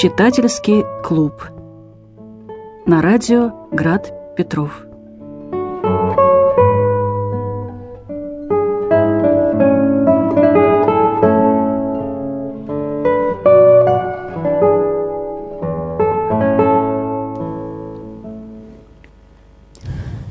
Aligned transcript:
Читательский 0.00 0.82
клуб. 1.04 1.42
На 2.86 3.02
радио 3.02 3.68
Град 3.70 4.10
Петров. 4.34 4.86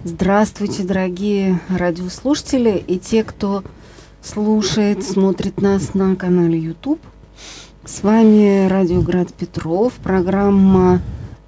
Здравствуйте, 0.03 0.81
дорогие 0.81 1.61
радиослушатели 1.69 2.83
и 2.87 2.97
те, 2.97 3.23
кто 3.23 3.63
слушает, 4.23 5.03
смотрит 5.03 5.61
нас 5.61 5.93
на 5.93 6.15
канале 6.15 6.57
YouTube. 6.57 6.99
С 7.89 8.03
вами 8.03 8.67
Радиоград 8.67 9.33
Петров, 9.33 9.93
программа 9.93 11.01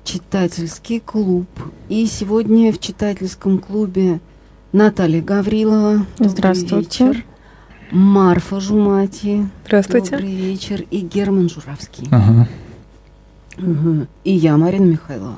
«Читательский 0.04 0.99
клуб». 0.99 1.45
И 1.88 2.08
сегодня 2.08 2.73
в 2.73 2.80
читательском 2.80 3.59
клубе 3.59 4.20
Наталья 4.73 5.22
Гаврилова. 5.22 6.08
Здравствуйте. 6.18 7.05
Вечер. 7.05 7.26
Марфа 7.91 8.59
Жумати. 8.59 9.48
Здравствуйте. 9.68 10.12
Добрый 10.13 10.34
вечер. 10.34 10.84
И 10.90 11.02
Герман 11.02 11.48
Журавский. 11.48 12.08
Ага. 12.09 12.48
Угу. 13.60 14.08
И 14.23 14.34
я, 14.34 14.58
Марина 14.58 14.85
Михайлова. 14.85 15.38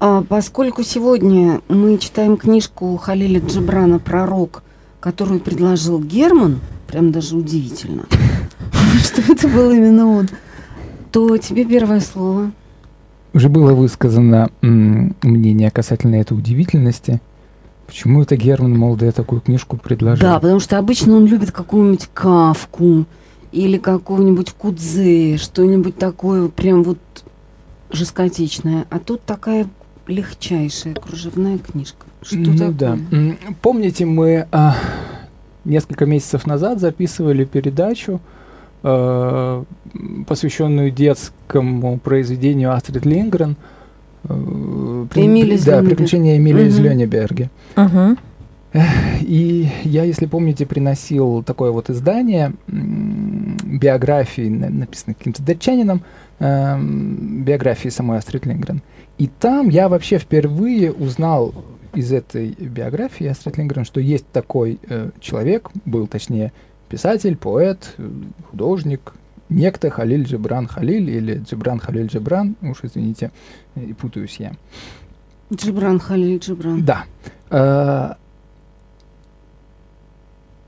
А, 0.00 0.22
поскольку 0.22 0.82
сегодня 0.82 1.62
мы 1.68 1.96
читаем 1.96 2.36
книжку 2.36 2.94
Халиля 2.98 3.40
Джибрана 3.40 3.98
«Пророк», 3.98 4.64
которую 5.00 5.40
предложил 5.40 5.98
Герман, 5.98 6.60
прям 6.88 7.10
даже 7.10 7.36
удивительно, 7.36 8.04
что 8.98 9.20
это 9.32 9.48
был 9.48 9.70
именно 9.70 10.06
он, 10.06 10.28
то 11.12 11.36
тебе 11.38 11.64
первое 11.64 12.00
слово. 12.00 12.52
Уже 13.32 13.48
было 13.48 13.72
высказано 13.74 14.50
мнение 14.62 15.70
касательно 15.70 16.16
этой 16.16 16.36
удивительности. 16.36 17.20
Почему 17.86 18.22
это 18.22 18.36
Герман 18.36 18.76
Молде 18.76 19.10
такую 19.12 19.40
книжку 19.40 19.76
предложил? 19.76 20.26
Да, 20.26 20.40
потому 20.40 20.60
что 20.60 20.78
обычно 20.78 21.16
он 21.16 21.26
любит 21.26 21.52
какую-нибудь 21.52 22.08
кавку 22.14 23.04
или 23.52 23.78
какую-нибудь 23.78 24.52
кудзе, 24.52 25.36
что-нибудь 25.36 25.96
такое 25.96 26.48
прям 26.48 26.82
вот 26.82 26.98
жесткотечное. 27.90 28.86
А 28.90 28.98
тут 28.98 29.22
такая 29.22 29.68
легчайшая 30.06 30.94
кружевная 30.94 31.58
книжка. 31.58 32.06
Что 32.22 32.36
ну 32.36 32.52
такое? 32.52 32.70
да. 32.70 32.98
Помните, 33.60 34.06
мы 34.06 34.46
а, 34.50 34.76
несколько 35.64 36.06
месяцев 36.06 36.46
назад 36.46 36.80
записывали 36.80 37.44
передачу, 37.44 38.20
а, 38.86 39.64
посвященную 40.28 40.90
детскому 40.90 41.98
произведению 41.98 42.72
Астрид 42.72 43.04
Лингрен. 43.06 43.56
э, 44.26 45.06
при- 45.12 45.26
из 45.54 45.64
да, 45.66 45.82
приключения 45.82 46.36
Эмили 46.38 46.64
из 46.68 46.78
Мгм. 46.78 46.84
Лёнеберге. 46.88 47.50
Угу. 47.76 48.16
И 49.20 49.68
я, 49.84 50.04
если 50.04 50.26
помните, 50.26 50.64
приносил 50.66 51.42
такое 51.42 51.70
вот 51.72 51.90
издание 51.90 52.54
биографии, 52.68 54.48
на- 54.48 54.70
написанной 54.70 55.14
каким-то 55.14 55.42
датчанином, 55.42 56.02
эм, 56.40 57.44
биографии 57.44 57.88
самой 57.90 58.18
Астрид 58.18 58.46
Лингрен. 58.46 58.82
И 59.18 59.28
там 59.28 59.68
я 59.68 59.88
вообще 59.88 60.18
впервые 60.18 60.90
узнал 60.92 61.54
из 61.94 62.12
этой 62.12 62.48
биографии 62.58 63.26
Астрид 63.26 63.58
Лингрен, 63.58 63.84
что 63.84 64.00
есть 64.00 64.26
такой 64.32 64.78
э, 64.88 65.10
человек, 65.20 65.70
был 65.84 66.06
точнее 66.06 66.52
писатель, 66.88 67.36
поэт, 67.36 67.96
художник, 68.50 69.12
некто 69.48 69.90
Халиль 69.90 70.24
Джибран 70.24 70.66
Халиль 70.66 71.10
или 71.10 71.42
Джибран 71.48 71.78
Халиль 71.78 72.06
Джибран, 72.06 72.56
уж 72.62 72.78
извините, 72.82 73.30
и 73.76 73.92
путаюсь 73.92 74.36
я. 74.38 74.52
Джибран 75.52 75.98
Халиль 76.00 76.38
Джибран. 76.38 76.84
Да. 76.84 77.04
Э, 77.50 78.14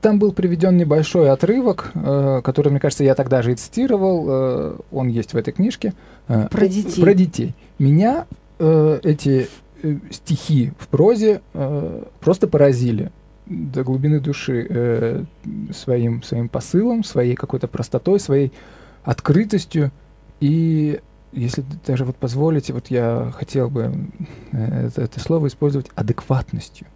Там 0.01 0.19
был 0.19 0.31
приведен 0.31 0.77
небольшой 0.77 1.29
отрывок, 1.31 1.91
э, 1.95 2.41
который, 2.43 2.69
мне 2.69 2.79
кажется, 2.79 3.03
я 3.03 3.15
тогда 3.15 3.41
же 3.41 3.51
и 3.53 3.55
цитировал. 3.55 4.25
э, 4.29 4.77
Он 4.91 5.07
есть 5.07 5.33
в 5.33 5.37
этой 5.37 5.51
книжке. 5.53 5.93
Про 6.27 6.67
детей. 6.67 7.01
Про 7.01 7.13
детей. 7.13 7.55
Меня 7.79 8.25
эти 8.59 9.49
стихи 10.11 10.71
в 10.79 10.87
прозе 10.87 11.41
просто 12.19 12.47
поразили 12.47 13.11
до 13.49 13.83
глубины 13.83 14.19
души 14.19 14.65
э, 14.69 15.23
своим, 15.73 16.23
своим 16.23 16.49
посылом, 16.49 17.03
своей 17.03 17.35
какой-то 17.35 17.67
простотой, 17.67 18.19
своей 18.19 18.51
открытостью. 19.03 19.91
И 20.39 20.99
если 21.31 21.63
даже 21.85 22.05
вот 22.05 22.15
позволите, 22.15 22.73
вот 22.73 22.87
я 22.87 23.31
хотел 23.35 23.69
бы 23.69 23.93
э, 24.51 24.87
это, 24.87 25.01
это 25.03 25.19
слово 25.19 25.47
использовать 25.47 25.87
адекватностью. 25.95 26.87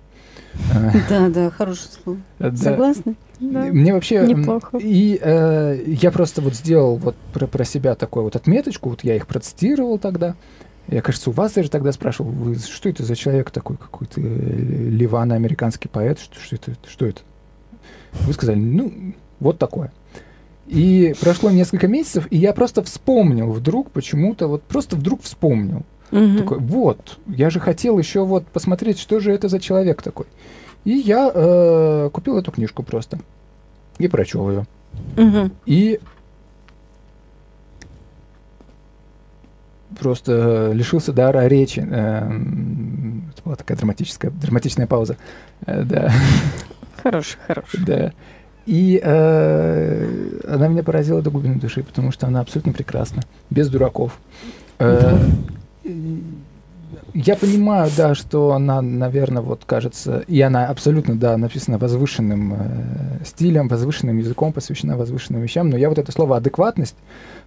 Э, 0.73 0.91
Да, 1.09 1.29
да, 1.29 1.50
хорошее 1.50 1.89
слово. 2.03 2.19
да. 2.39 2.56
Согласна? 2.56 3.16
Мне 3.39 3.94
вообще 3.94 4.25
Неплохо. 4.28 4.78
И 4.78 5.19
э, 5.19 5.83
я 5.88 6.12
просто 6.12 6.41
вот 6.41 6.53
сделал 6.53 6.97
вот 6.97 7.16
про, 7.33 7.47
про 7.47 7.63
себя 7.63 7.95
такую 7.95 8.25
вот 8.25 8.35
отметочку, 8.35 8.89
вот 8.89 9.03
я 9.03 9.16
их 9.16 9.25
процитировал 9.25 9.97
тогда. 9.97 10.35
Я, 10.88 11.02
кажется, 11.02 11.30
у 11.30 11.34
вас 11.34 11.53
даже 11.53 11.69
тогда 11.69 11.92
спрашивал, 11.92 12.31
вы, 12.31 12.56
что 12.56 12.90
это 12.90 13.03
за 13.03 13.16
человек 13.16 13.52
такой, 13.52 13.78
какой-то 13.78 14.19
э, 14.19 14.24
ливано-американский 14.24 15.88
поэт, 15.88 16.19
что, 16.19 16.40
что 16.40 16.56
это, 16.56 16.75
что 16.88 17.06
это? 17.06 17.22
Вы 18.14 18.34
сказали, 18.34 18.58
ну, 18.58 19.14
вот 19.40 19.58
такое. 19.58 19.92
И 20.68 21.14
прошло 21.19 21.50
несколько 21.50 21.88
месяцев, 21.88 22.28
и 22.30 22.38
я 22.38 22.53
просто 22.53 22.84
вспомнил 22.84 23.52
вдруг 23.52 23.92
почему-то, 23.92 24.47
вот 24.47 24.64
просто 24.64 24.96
вдруг 24.96 25.22
вспомнил. 25.24 25.84
Мгм. 26.12 26.38
Такой, 26.38 26.59
вот, 26.59 27.19
я 27.28 27.50
же 27.50 27.59
хотел 27.59 27.98
еще 27.98 28.25
вот 28.25 28.46
посмотреть, 28.48 29.00
что 29.00 29.19
же 29.19 29.31
это 29.31 29.48
за 29.48 29.59
человек 29.59 30.02
такой. 30.02 30.25
И 30.84 30.92
я 30.92 31.31
э, 31.34 32.09
купил 32.12 32.38
эту 32.38 32.52
книжку 32.52 32.84
просто 32.84 33.19
и 33.98 34.08
прочел 34.08 34.50
ее. 34.50 34.66
Мгм. 35.16 35.52
И 35.66 36.00
просто 40.00 40.69
э, 40.72 40.74
лишился 40.74 41.13
дара 41.13 41.46
речи. 41.47 41.79
Эм, 41.79 43.31
Это 43.34 43.41
была 43.44 43.56
такая 43.56 43.78
драматическая, 43.78 44.31
драматичная 44.31 44.88
пауза. 44.88 45.18
Э, 45.66 45.84
Да, 45.84 46.12
Хороший, 47.03 47.38
хороший. 47.47 47.79
да. 47.85 48.12
И 48.68 49.00
э, 49.03 50.40
она 50.47 50.68
меня 50.68 50.84
поразила 50.84 51.22
до 51.22 51.31
глубины 51.31 51.56
души, 51.56 51.81
потому 51.84 52.12
что 52.12 52.28
она 52.28 52.41
абсолютно 52.41 52.74
прекрасна, 52.74 53.24
без 53.50 53.69
дураков. 53.69 54.19
Э, 54.80 55.18
Я 57.13 57.35
понимаю, 57.35 57.89
да, 57.97 58.16
что 58.16 58.53
она, 58.53 58.81
наверное, 58.81 59.41
вот 59.41 59.63
кажется, 59.66 60.23
и 60.27 60.39
она 60.41 60.67
абсолютно, 60.67 61.16
да, 61.16 61.35
написана 61.38 61.77
возвышенным 61.77 62.53
э, 62.53 63.25
стилем, 63.25 63.67
возвышенным 63.67 64.17
языком, 64.17 64.53
посвящена 64.53 64.95
возвышенным 64.95 65.41
вещам, 65.41 65.69
но 65.69 65.77
я 65.77 65.89
вот 65.89 65.97
это 65.97 66.11
слово 66.11 66.38
адекватность 66.38 66.95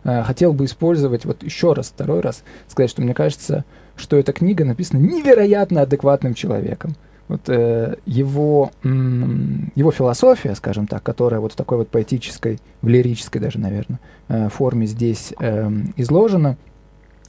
э, 0.05 0.23
хотел 0.23 0.53
бы 0.53 0.67
использовать 0.67 1.25
вот 1.25 1.43
еще 1.43 1.73
раз, 1.73 1.89
второй 1.89 2.21
раз, 2.21 2.43
сказать, 2.69 2.91
что 2.91 3.01
мне 3.01 3.15
кажется, 3.15 3.65
что 3.97 4.17
эта 4.19 4.33
книга 4.33 4.65
написана 4.65 5.01
невероятно 5.01 5.83
адекватным 5.83 6.35
человеком. 6.35 6.95
Вот 7.29 7.49
э, 7.49 7.97
его, 8.05 8.71
м, 8.83 9.73
его 9.75 9.91
философия, 9.93 10.55
скажем 10.55 10.87
так, 10.87 11.03
которая 11.03 11.41
вот 11.41 11.53
в 11.53 11.57
такой 11.57 11.79
вот 11.79 11.89
поэтической, 11.89 12.59
в 12.83 12.89
лирической 12.89 13.41
даже, 13.41 13.59
наверное, 13.59 13.99
э, 14.29 14.51
форме 14.51 14.87
здесь 14.87 15.33
эм, 15.41 15.95
изложена, 15.97 16.59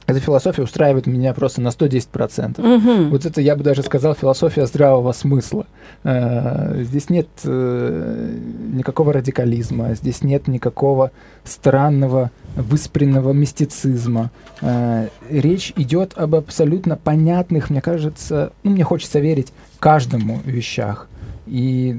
эта 0.06 0.20
философия 0.20 0.62
устраивает 0.62 1.06
меня 1.06 1.34
просто 1.34 1.60
на 1.60 1.68
110%. 1.68 2.60
Мгм. 2.62 3.10
Вот 3.10 3.26
это, 3.26 3.40
я 3.40 3.56
бы 3.56 3.64
даже 3.64 3.82
сказал, 3.82 4.14
философия 4.14 4.66
здравого 4.66 5.12
смысла. 5.12 5.66
Э, 6.04 6.82
Здесь 6.84 7.10
нет 7.10 7.28
э, 7.44 8.38
никакого 8.72 9.12
радикализма, 9.12 9.94
здесь 9.94 10.22
нет 10.22 10.46
никакого 10.46 11.10
странного, 11.44 12.30
выспренного 12.54 13.32
мистицизма. 13.32 14.30
Э, 14.60 15.08
Речь 15.28 15.72
идет 15.76 16.16
об 16.16 16.36
абсолютно 16.36 16.96
понятных, 16.96 17.70
мне 17.70 17.80
кажется, 17.80 18.52
ну, 18.62 18.70
мне 18.70 18.84
хочется 18.84 19.18
верить, 19.18 19.52
каждому 19.80 20.40
вещах. 20.44 21.08
И 21.46 21.96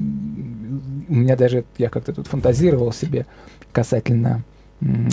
у 1.08 1.14
меня 1.14 1.36
даже, 1.36 1.64
я 1.76 1.90
как-то 1.90 2.12
тут 2.14 2.26
фантазировал 2.26 2.92
себе 2.92 3.26
касательно 3.72 4.42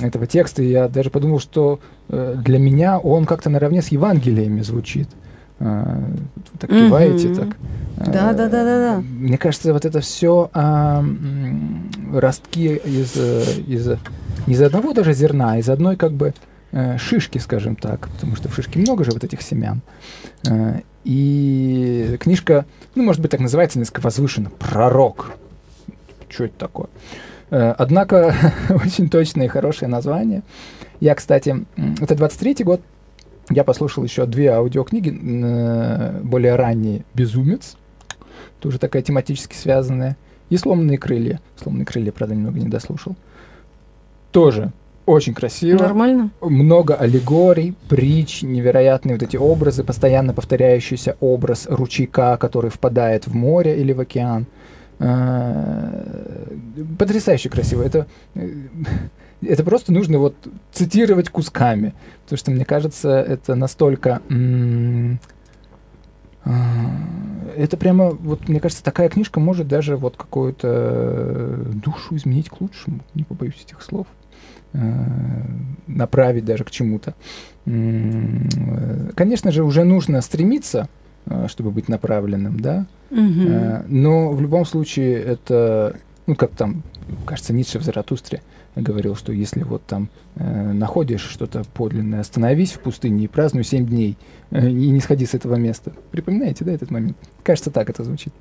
этого 0.01 0.27
текста, 0.27 0.61
и 0.61 0.69
я 0.69 0.87
даже 0.87 1.09
подумал, 1.09 1.39
что 1.39 1.79
э, 2.09 2.35
для 2.37 2.59
меня 2.59 2.99
он 2.99 3.25
как-то 3.25 3.49
наравне 3.49 3.81
с 3.81 3.87
Евангелиями 3.87 4.61
звучит. 4.61 5.09
А, 5.59 6.03
Вы 6.35 6.59
так 6.59 6.69
киваете, 6.69 7.33
так. 7.33 7.57
Да, 7.97 8.29
А, 8.29 8.33
да, 8.33 8.49
да, 8.49 8.63
да, 8.63 8.79
да. 8.95 9.01
Мне 9.01 9.37
кажется, 9.37 9.71
вот 9.73 9.85
это 9.85 10.01
все 10.01 10.49
ростки 12.13 12.75
из, 12.75 13.13
э, 13.15 13.43
из, 13.67 13.87
не 14.47 14.53
из 14.53 14.61
одного 14.61 14.93
даже 14.93 15.13
зерна, 15.13 15.53
а 15.53 15.57
из 15.57 15.69
одной 15.69 15.95
как 15.95 16.11
бы 16.11 16.33
э, 16.71 16.97
шишки, 16.97 17.37
скажем 17.37 17.75
так, 17.75 18.09
потому 18.09 18.35
что 18.35 18.49
в 18.49 18.55
шишке 18.55 18.79
много 18.79 19.03
же 19.03 19.11
вот 19.11 19.23
этих 19.23 19.41
семян. 19.41 19.81
Э, 20.47 20.81
И 21.05 22.17
книжка, 22.19 22.65
ну, 22.95 23.03
может 23.03 23.21
быть, 23.21 23.31
так 23.31 23.39
называется 23.39 23.79
несколько 23.79 24.01
возвышенно, 24.01 24.49
«Пророк». 24.59 25.31
Что 26.27 26.45
это 26.45 26.57
такое? 26.57 26.87
Э, 27.49 27.73
однако 27.77 28.33
очень 28.69 29.09
точное 29.09 29.45
и 29.45 29.49
хорошее 29.49 29.89
название. 29.89 30.43
Я, 30.99 31.15
кстати, 31.15 31.65
это 32.01 32.15
23-й 32.15 32.63
год, 32.63 32.81
я 33.49 33.63
послушал 33.63 34.03
еще 34.03 34.25
две 34.25 34.51
аудиокниги, 34.51 35.09
э, 35.11 36.21
более 36.23 36.55
ранние 36.55 37.03
«Безумец», 37.13 37.77
тоже 38.59 38.79
такая 38.79 39.03
тематически 39.03 39.55
связанная, 39.55 40.17
и 40.49 40.57
«Сломанные 40.57 40.97
крылья». 40.97 41.39
«Сломанные 41.61 41.85
крылья», 41.85 42.11
правда, 42.11 42.35
немного 42.35 42.59
не 42.59 42.69
дослушал. 42.69 43.15
Тоже 44.31 44.71
очень 45.05 45.33
красиво. 45.33 45.77
Нормально? 45.77 46.31
Много 46.41 46.95
аллегорий, 46.95 47.75
притч, 47.89 48.41
невероятные 48.41 49.15
вот 49.15 49.23
эти 49.23 49.37
образы, 49.37 49.83
постоянно 49.83 50.33
повторяющийся 50.33 51.15
образ 51.19 51.67
ручейка, 51.69 52.37
который 52.37 52.71
впадает 52.71 53.27
в 53.27 53.35
море 53.35 53.79
или 53.79 53.93
в 53.93 53.99
океан. 53.99 54.47
Э, 54.99 56.55
Потрясающе 56.97 57.49
красиво. 57.49 57.83
Это, 57.83 58.07
э, 58.35 58.49
это 59.41 59.63
просто 59.63 59.91
нужно 59.91 60.19
вот 60.19 60.35
цитировать 60.71 61.29
кусками. 61.29 61.93
Потому 62.23 62.37
что, 62.37 62.51
мне 62.51 62.65
кажется, 62.65 63.09
это 63.09 63.55
настолько... 63.55 64.21
а, 66.43 66.51
Это 67.57 67.77
прямо, 67.77 68.09
вот, 68.11 68.47
мне 68.47 68.59
кажется, 68.59 68.83
такая 68.83 69.09
книжка 69.09 69.39
может 69.39 69.67
даже 69.67 69.97
вот 69.97 70.15
какую-то 70.17 70.67
э, 70.71 71.71
душу 71.73 72.15
изменить 72.15 72.49
к 72.49 72.61
лучшему, 72.61 72.99
не 73.15 73.23
побоюсь 73.23 73.63
этих 73.65 73.81
слов 73.81 74.07
э, 74.73 74.79
направить 75.87 76.45
даже 76.45 76.63
к 76.63 76.71
чему-то. 76.71 77.15
Конечно 79.15 79.51
же, 79.51 79.63
уже 79.63 79.83
нужно 79.83 80.21
стремиться, 80.21 80.87
чтобы 81.47 81.71
быть 81.71 81.89
направленным, 81.89 82.59
да. 82.59 82.85
Э, 83.11 83.83
но 83.87 84.31
в 84.31 84.41
любом 84.41 84.65
случае 84.65 85.21
это, 85.21 85.95
ну, 86.27 86.35
как 86.35 86.51
там, 86.51 86.83
кажется, 87.25 87.53
Ницше 87.53 87.79
в 87.79 87.83
Заратустре 87.83 88.41
говорил, 88.75 89.15
что 89.15 89.31
если 89.31 89.63
вот 89.63 89.83
там 89.85 90.09
э, 90.35 90.73
находишь 90.73 91.21
что-то 91.21 91.63
подлинное, 91.73 92.19
остановись 92.19 92.73
в 92.73 92.79
пустыне 92.79 93.23
и 93.23 93.27
празднуй 93.27 93.63
семь 93.63 93.85
дней, 93.85 94.17
э, 94.51 94.67
и 94.69 94.89
не 94.89 94.99
сходи 94.99 95.25
с 95.25 95.33
этого 95.33 95.55
места. 95.55 95.93
Припоминаете, 96.11 96.65
да, 96.65 96.73
этот 96.73 96.91
момент? 96.91 97.17
Кажется, 97.43 97.71
так 97.71 97.89
это 97.89 98.03
звучит. 98.03 98.33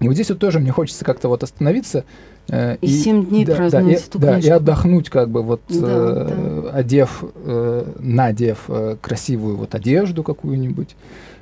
И 0.00 0.08
вот 0.08 0.14
здесь 0.14 0.30
вот 0.30 0.40
тоже 0.40 0.58
мне 0.58 0.72
хочется 0.72 1.04
как-то 1.04 1.28
вот 1.28 1.44
остановиться. 1.44 2.04
э, 2.48 2.76
И 2.80 2.88
семь 2.88 3.24
дней 3.24 3.44
да, 3.44 3.52
да, 3.52 3.58
праздновать 3.58 4.02
и, 4.02 4.08
эту 4.08 4.18
да, 4.18 4.38
и 4.38 4.48
отдохнуть, 4.48 5.10
как 5.10 5.30
бы 5.30 5.42
вот, 5.42 5.62
Да, 5.68 5.76
э, 6.28 6.70
одев, 6.72 7.22
э, 7.44 7.84
надев 8.00 8.64
э, 8.66 8.96
красивую 9.00 9.56
вот 9.56 9.76
одежду 9.76 10.24
какую-нибудь, 10.24 10.96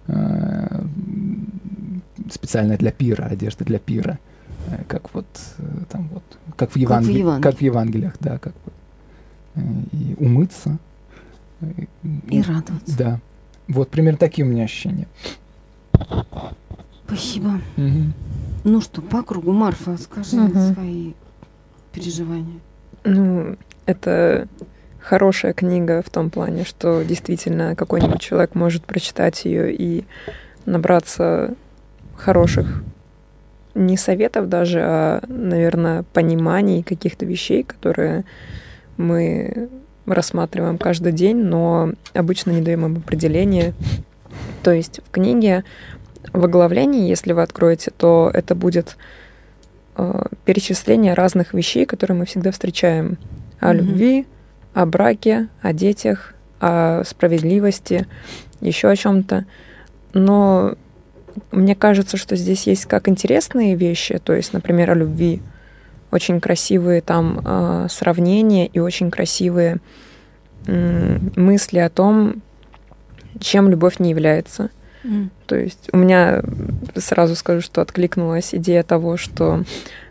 э, 0.09 0.81
м, 0.81 2.03
специально 2.31 2.77
для 2.77 2.91
пира, 2.93 3.25
одежда 3.25 3.65
для 3.65 3.79
пира, 3.79 4.19
э, 4.69 4.83
как 4.89 5.13
вот 5.15 5.27
э, 5.59 5.63
там 5.89 6.09
вот, 6.13 6.23
как 6.57 6.73
в, 6.73 6.77
Евангел- 6.77 7.15
Евангелии. 7.17 7.43
как 7.43 7.57
в 7.59 7.63
Евангелиях, 7.63 8.15
да, 8.21 8.39
как 8.39 8.53
бы. 8.53 9.63
И 9.93 10.15
умыться. 10.19 10.79
э, 11.61 11.67
И 12.31 12.41
радоваться. 12.43 12.97
Да. 12.99 13.21
Вот 13.69 13.91
примерно 13.91 14.19
такие 14.19 14.47
у 14.47 14.51
меня 14.51 14.65
ощущения. 14.65 15.07
Спасибо. 17.07 17.61
Мгм. 17.77 18.13
Ну 18.65 18.81
что, 18.81 19.03
по 19.03 19.23
кругу, 19.23 19.53
Марфа, 19.53 19.97
скажи 19.97 20.37
Мгм. 20.37 20.75
свои 20.75 21.13
переживания. 21.93 22.61
Ну, 23.05 23.57
это 23.87 24.47
хорошая 25.01 25.53
книга 25.53 26.03
в 26.05 26.11
том 26.11 26.31
плане, 26.31 26.65
что 26.65 27.03
действительно 27.03 27.75
какой-нибудь 27.75 28.21
человек 28.21 28.55
может 28.55 28.85
прочитать 28.85 29.45
ее 29.45 29.73
и 29.75 30.05
набраться 30.67 31.55
хороших 32.17 32.83
не 33.75 33.97
советов 33.97 34.49
даже, 34.49 34.81
а, 34.83 35.23
наверное, 35.29 36.05
пониманий 36.13 36.83
каких-то 36.83 37.25
вещей, 37.25 37.63
которые 37.63 38.25
мы 38.97 39.69
рассматриваем 40.07 40.77
каждый 40.77 41.13
день, 41.13 41.37
но 41.37 41.93
обычно 42.15 42.51
не 42.51 42.61
даем 42.63 42.85
им 42.85 42.97
определения. 42.97 43.75
То 44.63 44.73
есть 44.73 45.01
в 45.07 45.11
книге 45.11 45.65
в 46.33 46.45
оглавлении, 46.45 47.09
если 47.09 47.33
вы 47.33 47.43
откроете, 47.43 47.93
то 47.97 48.31
это 48.33 48.55
будет 48.55 48.97
э, 49.97 50.25
перечисление 50.45 51.15
разных 51.15 51.55
вещей, 51.55 51.87
которые 51.87 52.17
мы 52.19 52.27
всегда 52.27 52.51
встречаем. 52.51 53.19
О 53.61 53.69
Мгм. 53.73 53.77
любви, 53.79 54.27
о 54.75 54.87
браке, 54.87 55.49
о 55.63 55.73
детях, 55.73 56.35
о 56.61 57.03
справедливости, 57.05 58.07
еще 58.61 58.89
о 58.89 58.97
чем-то. 58.97 59.47
Но 60.13 60.75
мне 61.53 61.75
кажется, 61.75 62.17
что 62.17 62.37
здесь 62.37 62.67
есть 62.67 62.87
как 62.87 63.09
интересные 63.09 63.75
вещи, 63.75 64.19
то 64.19 64.33
есть, 64.33 64.53
например, 64.53 64.91
о 64.91 64.95
любви. 64.95 65.43
Очень 66.11 66.41
красивые 66.41 67.03
там 67.03 67.41
э, 67.45 67.87
сравнения 67.89 68.67
и 68.67 68.81
очень 68.81 69.11
красивые 69.11 69.79
м, 70.67 71.33
мысли 71.37 71.79
о 71.79 71.89
том, 71.89 72.43
чем 73.39 73.69
любовь 73.71 73.99
не 74.01 74.11
является. 74.11 74.71
То 75.47 75.57
есть 75.57 75.89
у 75.93 75.97
меня 75.97 76.43
сразу 76.97 77.35
скажу, 77.35 77.63
что 77.63 77.81
откликнулась 77.81 78.55
идея 78.55 78.83
того, 78.83 79.17
что 79.17 79.65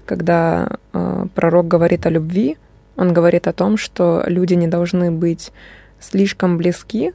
когда 0.06 0.68
э, 0.94 1.26
пророк 1.36 1.68
говорит 1.68 2.06
о 2.06 2.10
любви, 2.10 2.58
он 3.00 3.13
говорит 3.13 3.48
о 3.48 3.54
том, 3.54 3.78
что 3.78 4.24
люди 4.28 4.56
не 4.56 4.68
должны 4.68 5.10
быть 5.10 5.54
слишком 6.01 6.57
близки, 6.57 7.13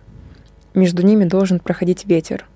между 0.73 1.03
ними 1.03 1.25
должен 1.25 1.59
проходить 1.61 2.07
ветер. 2.07 2.47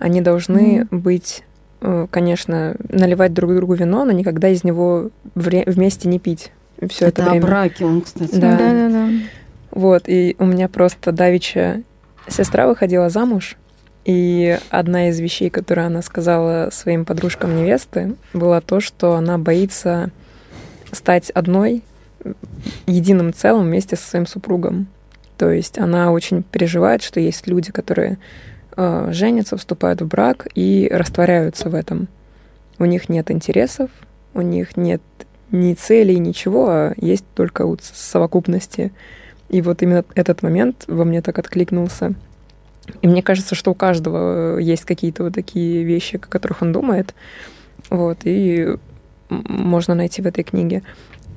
Они 0.00 0.20
должны 0.20 0.88
быть, 0.90 1.44
э, 1.80 2.08
конечно, 2.10 2.74
наливать 2.88 3.32
друг 3.32 3.54
другу 3.54 3.74
вино, 3.74 4.04
но 4.04 4.10
никогда 4.10 4.48
из 4.48 4.64
него 4.64 5.10
вре- 5.36 5.62
вместе 5.66 6.08
не 6.08 6.18
пить 6.18 6.50
все 6.88 7.06
это, 7.06 7.22
это 7.22 7.26
о 7.26 7.30
время. 7.30 7.46
браке 7.46 7.84
он, 7.84 8.00
кстати. 8.00 8.34
Да. 8.34 8.56
Да-да-да. 8.56 9.08
Вот, 9.70 10.04
и 10.08 10.34
у 10.40 10.44
меня 10.44 10.68
просто 10.68 11.12
давеча 11.12 11.82
сестра 12.26 12.66
выходила 12.66 13.08
замуж, 13.08 13.56
и 14.04 14.58
одна 14.70 15.10
из 15.10 15.20
вещей, 15.20 15.48
которую 15.48 15.86
она 15.86 16.02
сказала 16.02 16.70
своим 16.72 17.04
подружкам 17.04 17.56
невесты, 17.56 18.16
была 18.32 18.60
то, 18.60 18.80
что 18.80 19.14
она 19.14 19.38
боится 19.38 20.10
стать 20.90 21.30
одной, 21.30 21.84
единым 22.86 23.32
целым 23.32 23.66
вместе 23.66 23.96
со 23.96 24.08
своим 24.08 24.26
супругом. 24.26 24.88
То 25.36 25.50
есть 25.50 25.78
она 25.78 26.12
очень 26.12 26.42
переживает, 26.42 27.02
что 27.02 27.20
есть 27.20 27.46
люди, 27.46 27.70
которые 27.70 28.18
э, 28.76 29.08
женятся, 29.12 29.56
вступают 29.56 30.02
в 30.02 30.06
брак 30.06 30.48
и 30.54 30.88
растворяются 30.90 31.70
в 31.70 31.74
этом. 31.74 32.08
У 32.78 32.84
них 32.84 33.08
нет 33.08 33.30
интересов, 33.30 33.90
у 34.34 34.40
них 34.40 34.76
нет 34.76 35.02
ни 35.50 35.74
целей, 35.74 36.18
ничего, 36.18 36.66
а 36.68 36.94
есть 36.96 37.24
только 37.34 37.66
вот 37.66 37.82
совокупности. 37.82 38.92
И 39.48 39.62
вот 39.62 39.82
именно 39.82 40.04
этот 40.14 40.42
момент 40.42 40.84
во 40.88 41.04
мне 41.04 41.22
так 41.22 41.38
откликнулся. 41.38 42.14
И 43.02 43.08
мне 43.08 43.22
кажется, 43.22 43.54
что 43.54 43.70
у 43.70 43.74
каждого 43.74 44.58
есть 44.58 44.84
какие-то 44.84 45.24
вот 45.24 45.34
такие 45.34 45.84
вещи, 45.84 46.16
о 46.16 46.18
которых 46.18 46.62
он 46.62 46.72
думает. 46.72 47.14
Вот, 47.90 48.18
и 48.24 48.76
можно 49.30 49.94
найти 49.94 50.22
в 50.22 50.26
этой 50.26 50.44
книге. 50.44 50.82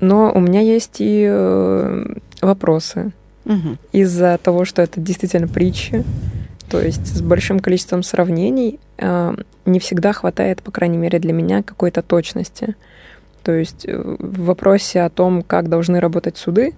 Но 0.02 0.32
у 0.34 0.40
меня 0.40 0.60
есть 0.62 0.98
и 1.00 1.26
э, 1.30 2.06
вопросы 2.42 3.12
Мгм. 3.46 3.78
из-за 3.92 4.38
того, 4.42 4.66
что 4.66 4.82
это 4.82 5.00
действительно 5.00 5.48
притчи, 5.48 6.04
то 6.70 6.82
есть 6.82 7.08
с 7.08 7.22
большим 7.22 7.60
количеством 7.60 8.04
сравнений, 8.04 8.80
э, 8.98 9.36
не 9.66 9.80
всегда 9.80 10.12
хватает, 10.12 10.62
по 10.64 10.72
крайней 10.72 10.98
мере 10.98 11.20
для 11.20 11.34
меня, 11.34 11.64
какой-то 11.64 12.02
точности. 12.02 12.76
То 13.44 13.52
есть 13.52 13.86
э, 13.88 13.96
в 13.96 14.46
вопросе 14.46 15.02
о 15.02 15.10
том, 15.10 15.44
как 15.44 15.70
должны 15.70 16.00
работать 16.00 16.38
суды 16.38 16.74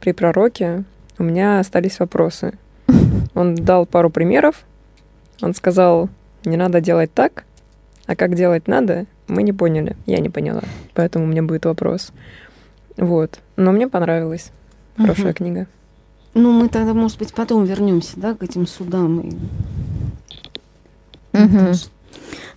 при 0.00 0.12
пророке, 0.12 0.84
у 1.18 1.24
меня 1.24 1.60
остались 1.60 1.98
вопросы. 1.98 2.52
Он 3.34 3.54
дал 3.54 3.86
пару 3.86 4.10
примеров, 4.10 4.64
он 5.40 5.54
сказал, 5.54 6.08
не 6.44 6.56
надо 6.56 6.80
делать 6.80 7.12
так, 7.12 7.44
а 8.06 8.14
как 8.14 8.36
делать 8.36 8.68
надо, 8.68 9.06
мы 9.28 9.42
не 9.42 9.52
поняли, 9.52 9.96
я 10.06 10.18
не 10.18 10.28
поняла, 10.28 10.62
поэтому 10.94 11.24
у 11.24 11.28
меня 11.28 11.42
будет 11.42 11.64
вопрос. 11.64 12.12
Вот, 12.96 13.38
но 13.56 13.72
мне 13.72 13.88
понравилось. 13.88 14.50
Хорошая 14.96 15.26
Мгм. 15.26 15.34
книга. 15.34 15.66
Ну, 16.34 16.50
мы 16.52 16.68
тогда, 16.68 16.92
может 16.94 17.18
быть, 17.18 17.32
потом 17.34 17.64
вернемся, 17.64 18.12
да, 18.16 18.34
к 18.34 18.42
этим 18.42 18.66
судам. 18.66 19.20
и-. 19.20 19.36
Наташ. 21.32 21.88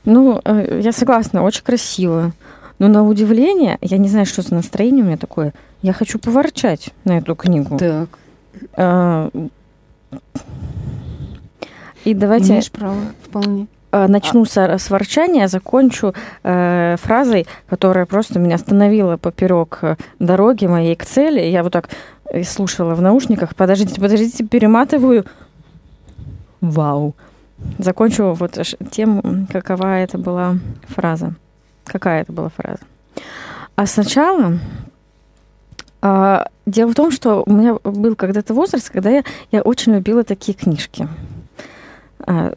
Ну, 0.05 0.39
э, 0.43 0.79
я 0.83 0.91
согласна, 0.91 1.43
очень 1.43 1.63
красиво. 1.63 2.31
Но 2.77 2.87
на 2.89 3.07
удивление, 3.07 3.77
я 3.81 3.97
не 3.97 4.09
знаю, 4.09 4.25
что 4.25 4.41
за 4.41 4.53
настроение 4.53 5.03
у 5.03 5.07
меня 5.07 5.17
такое, 5.17 5.53
я 5.81 5.93
хочу 5.93 6.19
поворчать 6.19 6.93
на 7.05 7.17
эту 7.17 7.35
книгу. 7.35 7.77
Так, 7.77 8.09
А, 8.73 9.29
И 12.03 12.13
давайте 12.13 12.49
имеешь 12.51 12.71
право, 12.71 12.97
вполне. 13.23 13.67
Э, 13.95 14.07
начну 14.07 14.45
с, 14.45 14.57
с 14.57 14.89
ворчания, 14.89 15.47
закончу 15.47 16.13
э, 16.43 16.95
фразой, 16.99 17.47
которая 17.69 18.05
просто 18.05 18.39
меня 18.39 18.55
остановила 18.55 19.17
поперек 19.17 19.79
э, 19.81 19.95
дороги 20.19 20.65
моей 20.65 20.95
к 20.95 21.05
цели. 21.05 21.41
Я 21.41 21.63
вот 21.63 21.73
так 21.73 21.89
э, 22.29 22.43
слушала 22.43 22.95
в 22.95 23.01
наушниках. 23.01 23.55
Подождите, 23.55 24.01
подождите, 24.01 24.43
перематываю. 24.43 25.25
Вау. 26.61 27.15
Закончу 27.77 28.33
вот 28.33 28.57
тем, 28.91 29.47
какова 29.51 29.99
это 29.99 30.17
была 30.17 30.57
фраза. 30.87 31.33
Какая 31.85 32.21
это 32.21 32.33
была 32.33 32.49
фраза. 32.49 32.79
А 33.75 33.85
сначала 33.85 34.59
а, 36.01 36.47
дело 36.65 36.91
в 36.91 36.95
том, 36.95 37.11
что 37.11 37.43
у 37.45 37.51
меня 37.51 37.75
был 37.83 38.15
когда-то 38.15 38.53
возраст, 38.53 38.89
когда 38.89 39.09
я, 39.09 39.23
я 39.51 39.61
очень 39.61 39.93
любила 39.93 40.23
такие 40.23 40.55
книжки. 40.55 41.07
А, 42.19 42.53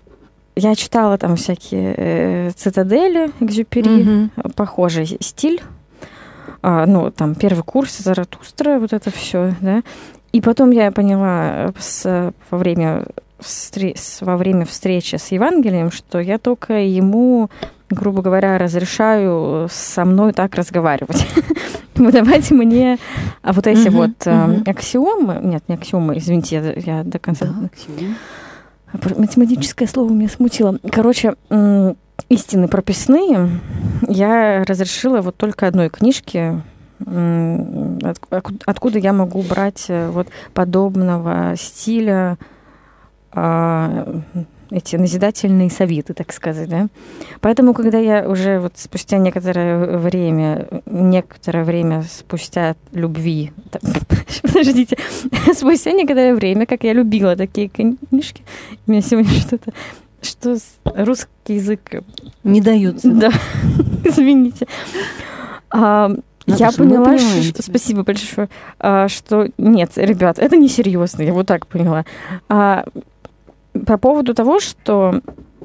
я 0.59 0.75
читала 0.75 1.19
там 1.19 1.37
всякие 1.37 1.95
э, 1.97 2.51
цитадели, 2.51 3.31
экзюпери, 3.41 4.05
mm-hmm. 4.05 4.55
похожий 4.55 5.19
стиль. 5.21 5.63
А, 6.63 6.87
ну, 6.87 7.11
там 7.11 7.35
первый 7.35 7.63
курс 7.63 7.99
Заратустра, 7.99 8.79
вот 8.79 8.93
это 8.93 9.11
все, 9.11 9.55
да. 9.61 9.83
И 10.33 10.41
потом 10.41 10.71
я 10.71 10.91
поняла 10.91 11.73
с, 11.79 12.33
во 12.51 12.59
время 12.59 13.07
во 14.21 14.37
время 14.37 14.65
встречи 14.67 15.17
с 15.17 15.31
Евангелием, 15.31 15.93
что 15.93 16.19
я 16.19 16.39
только 16.39 16.75
ему, 16.75 17.51
грубо 17.89 18.21
говоря, 18.21 18.59
разрешаю 18.59 19.69
со 19.71 20.05
мной 20.05 20.33
так 20.33 20.57
разговаривать. 20.57 21.27
Давайте 21.95 22.55
мне 22.55 22.99
а 23.43 23.53
вот 23.53 23.67
эти 23.67 23.89
вот 23.89 24.27
э, 24.27 24.63
аксиомы, 24.67 25.41
нет, 25.43 25.63
не 25.69 25.77
аксиомы, 25.77 26.19
извините, 26.19 26.75
я 26.85 27.05
до 27.05 27.19
конца... 27.19 27.47
Математическое 28.93 29.87
слово 29.87 30.11
меня 30.13 30.29
смутило. 30.29 30.79
Короче, 30.91 31.35
истины 32.29 32.69
прописные 32.69 33.51
я 34.09 34.65
разрешила 34.65 35.21
вот 35.21 35.37
только 35.37 35.67
одной 35.67 35.89
книжке 35.91 36.63
откуда 38.67 38.99
я 38.99 39.13
могу 39.13 39.43
брать 39.43 39.87
э, 39.89 40.11
вот 40.11 40.29
подобного 40.53 41.55
стиля 41.57 42.39
а, 43.31 44.21
эти 44.71 44.97
назидательные 44.97 45.71
советы, 45.71 46.15
так 46.15 46.33
сказать, 46.33 46.69
да. 46.69 46.89
Поэтому, 47.41 47.73
когда 47.73 47.99
я 47.99 48.29
уже 48.29 48.59
вот 48.59 48.73
спустя 48.77 49.19
некоторое 49.19 49.97
время, 49.99 50.67
некоторое 50.87 51.65
время 51.65 52.03
спустя 52.03 52.75
любви, 52.93 53.53
подождите, 54.43 54.97
спустя 55.55 55.93
некоторое 55.93 56.35
время, 56.35 56.67
как 56.67 56.85
я 56.85 56.93
любила 56.93 57.37
такие 57.37 57.69
книжки, 57.69 58.43
у 58.87 58.91
меня 58.91 59.03
сегодня 59.03 59.31
что-то, 59.41 59.73
что 60.23 60.57
русский 60.85 61.55
язык 61.55 62.03
не 62.45 62.61
дается. 62.61 63.11
Да, 63.11 63.31
извините. 64.05 64.67
А, 65.71 66.11
я 66.47 66.73
поняла, 66.73 67.19
что, 67.19 67.63
спасибо 67.63 68.05
большое, 68.05 68.49
а, 68.79 69.09
что 69.09 69.49
нет, 69.59 69.93
ребят, 69.97 70.39
это 70.39 70.57
несерьезно, 70.57 71.23
я 71.23 71.33
вот 71.33 71.47
так 71.47 71.67
поняла. 71.67 72.05
А, 72.49 72.85
по 73.87 73.99
поводу 73.99 74.35
того, 74.35 74.61
что 74.61 75.21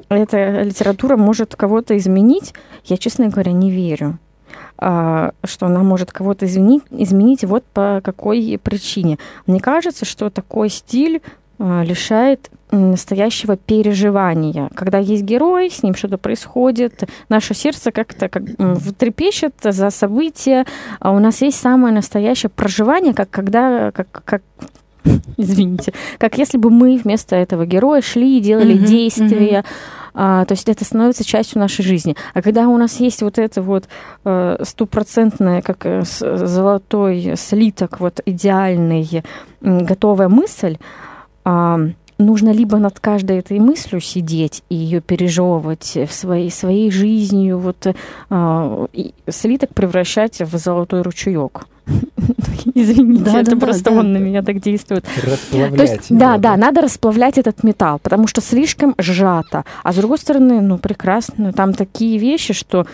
эта 0.08 0.62
литература 0.62 1.16
может 1.16 1.56
кого-то 1.56 1.96
изменить, 1.96 2.54
я, 2.84 2.96
честно 2.96 3.28
говоря, 3.28 3.52
не 3.52 3.70
верю 3.70 4.18
что 4.76 5.66
она 5.66 5.82
может 5.82 6.12
кого-то 6.12 6.46
изменить, 6.46 6.82
изменить 6.90 7.44
вот 7.44 7.64
по 7.64 8.00
какой 8.04 8.58
причине. 8.62 9.18
Мне 9.46 9.60
кажется, 9.60 10.04
что 10.04 10.30
такой 10.30 10.68
стиль 10.68 11.22
а, 11.58 11.84
лишает 11.84 12.50
настоящего 12.72 13.56
переживания. 13.56 14.68
Когда 14.74 14.98
есть 14.98 15.22
герой, 15.22 15.70
с 15.70 15.82
ним 15.84 15.94
что-то 15.94 16.18
происходит, 16.18 17.04
наше 17.28 17.54
сердце 17.54 17.92
как-то 17.92 18.28
как, 18.28 18.42
трепещет 18.98 19.54
за 19.62 19.90
события, 19.90 20.66
а 20.98 21.12
у 21.12 21.20
нас 21.20 21.40
есть 21.42 21.60
самое 21.60 21.94
настоящее 21.94 22.50
проживание, 22.50 23.14
как 23.14 23.30
когда, 23.30 23.92
как, 23.92 24.08
как 24.24 24.42
извините, 25.36 25.92
как 26.18 26.36
если 26.38 26.58
бы 26.58 26.70
мы 26.70 26.96
вместо 26.96 27.36
этого 27.36 27.66
героя 27.66 28.02
шли 28.02 28.38
и 28.38 28.40
делали 28.40 28.74
mm-hmm, 28.74 28.86
действия. 28.86 29.58
Mm-hmm. 29.60 30.03
А, 30.14 30.44
то 30.44 30.52
есть 30.52 30.68
это 30.68 30.84
становится 30.84 31.24
частью 31.24 31.58
нашей 31.60 31.84
жизни. 31.84 32.16
А 32.32 32.42
когда 32.42 32.68
у 32.68 32.76
нас 32.76 33.00
есть 33.00 33.22
вот 33.22 33.38
это 33.38 33.60
вот 33.62 33.88
э, 34.24 34.56
стопроцентное, 34.62 35.60
как 35.60 35.84
э, 35.84 36.02
золотой 36.04 37.34
слиток, 37.36 38.00
вот 38.00 38.20
идеальный, 38.24 39.24
готовая 39.60 40.28
мысль, 40.28 40.78
нужно 42.18 42.50
либо 42.50 42.78
над 42.78 43.00
каждой 43.00 43.38
этой 43.38 43.58
мыслью 43.58 44.00
сидеть 44.00 44.62
и 44.68 44.74
ее 44.74 45.00
пережевывать 45.00 45.96
в 45.96 46.12
своей, 46.12 46.50
своей 46.50 46.90
жизнью, 46.90 47.58
вот 47.58 47.86
э, 47.86 48.86
слиток 49.28 49.74
превращать 49.74 50.40
в 50.40 50.56
золотой 50.56 51.02
ручеек. 51.02 51.66
Извините, 52.74 53.24
да, 53.24 53.40
это 53.40 53.50
да, 53.52 53.66
просто 53.66 53.84
да, 53.84 53.90
он 53.92 54.12
да. 54.12 54.18
на 54.18 54.22
меня 54.22 54.42
так 54.42 54.60
действует. 54.60 55.04
Расплавлять. 55.22 55.76
То 55.76 55.82
есть, 55.82 56.06
да, 56.08 56.38
да, 56.38 56.56
надо 56.56 56.80
расплавлять 56.80 57.38
этот 57.38 57.62
металл, 57.62 57.98
потому 57.98 58.26
что 58.26 58.40
слишком 58.40 58.94
сжато. 58.98 59.64
А 59.82 59.92
с 59.92 59.96
другой 59.96 60.18
стороны, 60.18 60.60
ну, 60.60 60.78
прекрасно, 60.78 61.52
там 61.52 61.74
такие 61.74 62.18
вещи, 62.18 62.54
что 62.54 62.86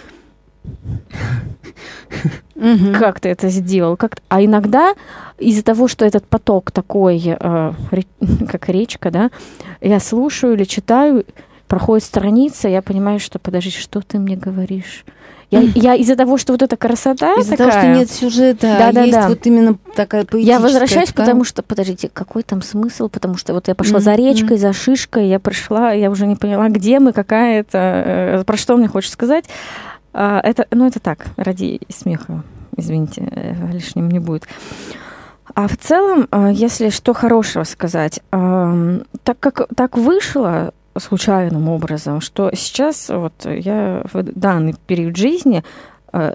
как 2.99 3.21
ты 3.21 3.29
это 3.29 3.49
сделал? 3.49 3.97
Как... 3.97 4.19
А 4.29 4.45
иногда 4.45 4.95
из-за 5.39 5.63
того, 5.63 5.89
что 5.89 6.05
этот 6.05 6.27
поток 6.27 6.71
такой, 6.71 7.23
э, 7.27 7.73
как 8.51 8.69
речка, 8.69 9.11
да, 9.11 9.31
я 9.81 10.01
слушаю 10.01 10.55
или 10.55 10.65
читаю, 10.65 11.25
проходит 11.69 12.05
страница, 12.05 12.69
я 12.69 12.83
понимаю, 12.83 13.21
что 13.21 13.39
подожди, 13.39 13.71
что 13.71 14.01
ты 14.01 14.19
мне 14.19 14.37
говоришь? 14.37 15.05
Я, 15.51 15.63
я 15.75 15.95
из-за 15.97 16.15
того, 16.15 16.39
что 16.39 16.53
вот 16.53 16.63
эта 16.63 16.77
красота 16.77 17.35
Из-за 17.35 17.57
того, 17.57 17.73
что 17.73 17.87
нет 17.89 18.09
сюжета, 18.09 18.77
да, 18.79 18.93
да, 18.93 19.03
есть 19.03 19.19
да. 19.19 19.29
вот 19.29 19.45
именно 19.47 19.77
такая 19.97 20.25
поэтическая 20.25 20.57
Я 20.57 20.61
возвращаюсь, 20.61 21.09
ткань. 21.09 21.27
потому 21.27 21.45
что, 21.45 21.63
подождите, 21.63 22.09
какой 22.13 22.45
там 22.45 22.63
смысл? 22.63 23.09
Потому 23.09 23.37
что 23.37 23.53
вот 23.53 23.67
я 23.67 23.75
пошла 23.75 23.99
mm-hmm. 23.99 24.03
за 24.03 24.15
речкой, 24.15 24.59
за 24.59 24.73
шишкой, 24.73 25.29
я 25.29 25.41
пришла, 25.41 25.91
я 25.91 26.09
уже 26.11 26.27
не 26.27 26.37
поняла, 26.37 26.69
где 26.69 27.01
мы, 27.01 27.13
какая 27.13 27.61
это, 27.61 27.79
э, 27.79 28.45
про 28.45 28.57
что 28.57 28.77
мне 28.77 28.87
хочешь 28.87 29.11
сказать. 29.11 29.47
А, 30.13 30.41
это, 30.41 30.67
ну, 30.71 30.87
это 30.87 31.01
так, 31.01 31.27
ради 31.37 31.81
смеха, 31.89 32.43
извините, 32.77 33.29
э, 33.31 33.55
лишним 33.73 34.09
не 34.11 34.19
будет. 34.19 34.47
А 35.55 35.69
в 35.69 35.77
целом, 35.77 36.29
э, 36.31 36.51
если 36.53 36.91
что 36.91 37.13
хорошего 37.13 37.65
сказать, 37.65 38.21
так 38.31 39.41
как 39.41 39.69
так 39.75 39.97
вышло 39.97 40.73
случайным 40.99 41.69
образом, 41.69 42.21
что 42.21 42.51
сейчас 42.55 43.09
вот 43.09 43.33
я 43.45 44.03
в 44.13 44.23
данный 44.23 44.75
период 44.87 45.17
жизни 45.17 45.65
э, 46.13 46.35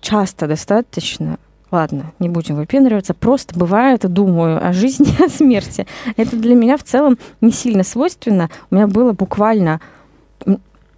часто 0.00 0.46
достаточно 0.46 1.38
ладно, 1.70 2.12
не 2.20 2.28
будем 2.28 2.54
выпендриваться, 2.54 3.14
просто 3.14 3.58
бывает, 3.58 4.08
думаю 4.10 4.64
о 4.64 4.72
жизни 4.72 5.12
о 5.24 5.28
смерти. 5.28 5.86
Это 6.16 6.36
для 6.36 6.54
меня 6.54 6.76
в 6.76 6.84
целом 6.84 7.18
не 7.40 7.50
сильно 7.50 7.82
свойственно. 7.82 8.48
У 8.70 8.76
меня 8.76 8.86
было 8.86 9.12
буквально 9.12 9.80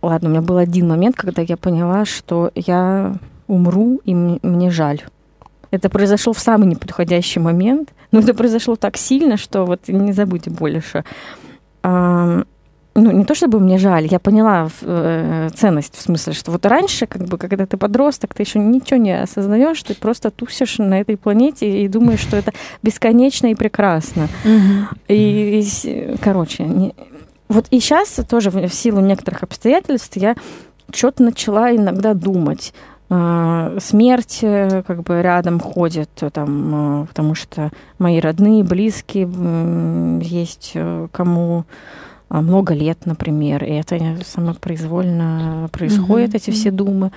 Ладно, 0.07 0.29
у 0.29 0.31
меня 0.31 0.41
был 0.41 0.57
один 0.57 0.87
момент, 0.87 1.17
когда 1.17 1.43
я 1.43 1.57
поняла, 1.57 2.05
что 2.05 2.53
я 2.55 3.17
умру, 3.49 4.01
и 4.05 4.15
мне 4.15 4.71
жаль. 4.71 5.03
Это 5.73 5.91
произошло 5.91 6.33
в 6.33 6.39
самый 6.39 6.69
неподходящий 6.69 7.41
момент, 7.41 7.89
но 8.13 8.21
это 8.21 8.33
произошло 8.33 8.77
так 8.77 8.97
сильно, 8.97 9.37
что 9.37 9.65
вот 9.65 9.89
не 9.89 10.13
забудьте 10.13 10.51
больше. 10.51 11.05
А, 11.83 12.45
ну, 12.95 13.11
не 13.11 13.25
то 13.25 13.35
чтобы 13.35 13.59
мне 13.59 13.79
жаль, 13.79 14.07
я 14.07 14.21
поняла 14.21 14.69
э, 14.83 15.49
ценность, 15.57 15.97
в 15.97 16.01
смысле, 16.01 16.35
что 16.35 16.53
вот 16.53 16.65
раньше, 16.67 17.07
как 17.07 17.27
бы, 17.27 17.37
когда 17.37 17.67
ты 17.67 17.77
подросток, 17.77 18.33
ты 18.33 18.45
еще 18.45 18.61
ничего 18.61 19.01
не 19.01 19.21
осознаешь, 19.21 19.83
ты 19.83 19.97
просто 19.97 20.31
тусишь 20.31 20.79
на 20.79 21.01
этой 21.01 21.17
планете 21.17 21.83
и 21.83 21.89
думаешь, 21.89 22.21
что 22.21 22.37
это 22.37 22.53
бесконечно 22.81 23.49
и 23.49 23.57
прекрасно. 23.57 24.29
И, 25.09 25.65
и, 25.85 26.17
короче, 26.23 26.63
не, 26.63 26.95
вот 27.49 27.67
и 27.71 27.81
сейчас 27.81 28.21
тоже 28.29 28.51
в 28.51 28.69
силу 28.69 29.01
некоторых 29.01 29.43
обстоятельств 29.43 30.17
я 30.17 30.35
что-то 30.93 31.23
начала 31.23 31.75
иногда 31.75 32.15
думать. 32.15 32.73
А, 33.09 33.77
смерть 33.79 34.41
э, 34.43 34.83
как 34.85 35.05
бы 35.05 35.23
рядом 35.23 35.61
ходит, 35.61 36.11
э, 36.23 36.31
там, 36.31 36.75
а, 36.75 37.07
потому 37.07 37.37
что 37.37 37.71
мои 38.01 38.19
родные, 38.19 38.65
близкие, 38.65 39.29
есть 40.23 40.73
э, 40.75 41.07
кому 41.13 41.65
а, 42.29 42.41
много 42.41 42.75
лет, 42.75 43.07
например, 43.07 43.63
и 43.63 43.75
это 43.75 44.01
самопроизвольно 44.25 45.69
происходит, 45.71 46.31
mm-hmm. 46.31 46.37
эти 46.37 46.51
все 46.51 46.73
думы. 46.73 47.13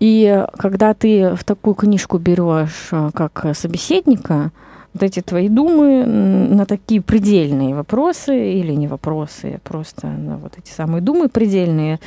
И 0.00 0.44
когда 0.58 0.92
ты 0.92 1.34
в 1.34 1.44
такую 1.44 1.72
книжку 1.72 2.18
берешь 2.18 2.90
как 2.90 3.46
собеседника, 3.54 4.50
вот 4.96 5.02
эти 5.02 5.20
твои 5.20 5.50
думы 5.50 6.06
на 6.06 6.64
такие 6.64 7.02
предельные 7.02 7.74
вопросы 7.74 8.52
или 8.52 8.72
не 8.72 8.88
вопросы, 8.88 9.60
просто 9.62 10.06
на 10.06 10.38
вот 10.38 10.54
эти 10.56 10.70
самые 10.70 11.02
думы 11.02 11.28
предельные, 11.28 12.00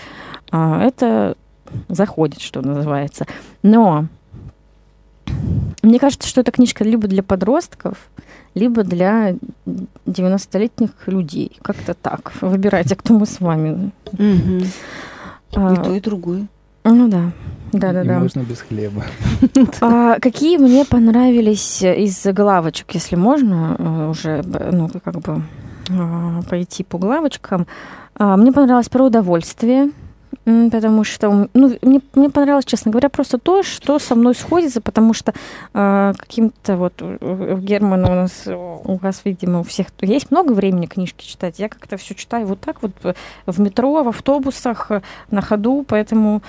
а, 0.52 0.82
это 0.82 1.36
заходит, 1.88 2.42
что 2.42 2.62
называется. 2.62 3.28
Но 3.62 4.08
мне 5.84 6.00
кажется, 6.00 6.28
что 6.28 6.42
эта 6.42 6.52
книжка 6.52 6.84
либо 6.84 7.08
для 7.08 7.22
подростков, 7.22 8.10
либо 8.56 8.84
для 8.84 9.36
90-летних 10.08 10.90
людей. 11.06 11.58
Как-то 11.62 11.94
так. 11.94 12.34
Выбирайте, 12.42 12.96
кто 12.96 13.14
мы 13.14 13.28
с 13.28 13.40
вами. 13.40 13.92
Угу. 14.14 14.66
А, 15.54 15.74
и 15.74 15.76
то, 15.76 15.96
и 15.96 16.00
другое. 16.00 16.48
Ну 16.94 17.08
да. 17.08 17.32
Да, 17.72 17.94
да, 17.94 18.04
да. 18.04 18.20
Можно 18.20 18.42
без 18.42 18.62
хлеба. 18.62 19.04
А, 19.82 20.20
какие 20.20 20.58
мне 20.58 20.86
понравились 20.86 21.84
из 21.84 22.26
главочек, 22.26 22.88
если 22.94 23.16
можно 23.16 23.76
э, 23.78 24.10
уже, 24.10 24.44
ну, 24.72 24.90
как 25.04 25.20
бы 25.20 25.44
а, 25.92 26.42
пойти 26.50 26.84
по 26.84 26.98
главочкам. 26.98 27.68
А, 28.16 28.38
мне 28.38 28.52
понравилось 28.52 28.90
про 28.90 29.06
удовольствие. 29.06 29.92
Потому 30.72 31.04
что 31.04 31.50
ну, 31.54 31.78
мне, 31.82 32.02
мне 32.16 32.30
понравилось, 32.30 32.66
честно 32.66 32.92
говоря, 32.92 33.10
просто 33.10 33.38
то, 33.38 33.64
что 33.64 34.00
со 34.00 34.16
мной 34.16 34.36
сходится, 34.36 34.82
потому 34.82 35.14
что 35.14 35.34
э, 35.74 36.14
каким-то 36.18 36.78
вот 36.78 36.94
Герман 37.02 38.06
у 38.06 38.16
нас, 38.16 38.48
у 38.48 38.96
вас, 38.98 39.22
видимо, 39.26 39.60
у 39.60 39.64
всех 39.64 39.88
есть 40.02 40.32
много 40.32 40.54
времени 40.54 40.86
книжки 40.86 41.26
читать. 41.26 41.60
Я 41.60 41.70
как-то 41.70 41.98
все 41.98 42.16
читаю 42.16 42.48
вот 42.48 42.60
так 42.60 42.82
вот 42.82 42.92
в 43.46 43.60
метро, 43.60 44.04
в 44.04 44.08
автобусах, 44.08 44.92
на 45.32 45.42
ходу, 45.42 45.86
поэтому 45.88 46.42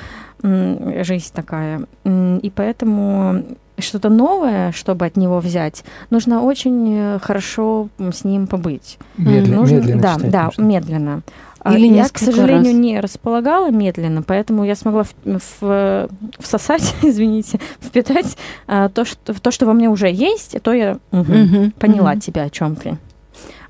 э, 0.42 1.02
жизнь 1.04 1.32
такая. 1.34 1.82
И 2.04 2.52
поэтому 2.54 3.44
что-то 3.78 4.08
новое, 4.08 4.72
чтобы 4.72 5.06
от 5.06 5.16
него 5.16 5.40
взять, 5.40 5.84
нужно 6.10 6.42
очень 6.42 7.18
хорошо 7.20 7.88
с 7.98 8.24
ним 8.24 8.46
побыть. 8.46 8.98
Медленно, 9.16 9.56
нужно, 9.56 9.76
медленно 9.76 10.02
да, 10.02 10.14
читать 10.16 10.30
да, 10.30 10.44
нужно. 10.44 10.62
медленно. 10.62 11.22
А 11.62 11.74
Или 11.76 11.88
я, 11.94 12.08
к 12.08 12.18
сожалению, 12.18 12.72
раз. 12.72 12.80
не 12.80 13.00
располагала 13.00 13.70
медленно, 13.70 14.22
поэтому 14.22 14.64
я 14.64 14.74
смогла 14.74 15.02
в, 15.04 15.14
в, 15.60 16.08
всосать, 16.38 16.94
извините, 17.02 17.60
впитать 17.80 18.36
а, 18.66 18.88
то, 18.88 19.04
что, 19.04 19.38
то, 19.38 19.50
что 19.50 19.66
во 19.66 19.74
мне 19.74 19.90
уже 19.90 20.10
есть, 20.10 20.56
то 20.62 20.72
я 20.72 20.98
угу, 21.12 21.32
Мгм, 21.32 21.72
поняла 21.72 22.12
мгм. 22.12 22.20
тебя, 22.20 22.44
о 22.44 22.50
чем 22.50 22.76
ты. 22.76 22.96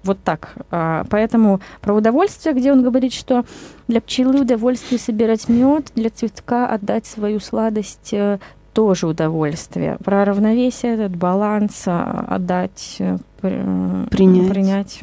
Вот 0.04 0.18
так. 0.22 0.54
А, 0.70 1.04
поэтому 1.10 1.60
про 1.80 1.94
удовольствие, 1.94 2.54
где 2.54 2.72
он 2.72 2.82
говорит, 2.82 3.12
что 3.12 3.44
для 3.88 4.00
пчелы 4.00 4.40
удовольствие 4.42 4.98
собирать 5.00 5.48
мед, 5.48 5.90
для 5.96 6.10
цветка 6.10 6.68
отдать 6.68 7.06
свою 7.06 7.40
сладость 7.40 8.10
э, 8.12 8.38
тоже 8.72 9.08
удовольствие. 9.08 9.98
Про 10.04 10.24
равновесие, 10.24 10.94
этот 10.94 11.16
баланс 11.16 11.82
а, 11.86 12.24
отдать, 12.28 12.96
э, 13.00 13.18
пр- 13.40 14.06
Принять. 14.10 14.48
принять. 14.48 15.00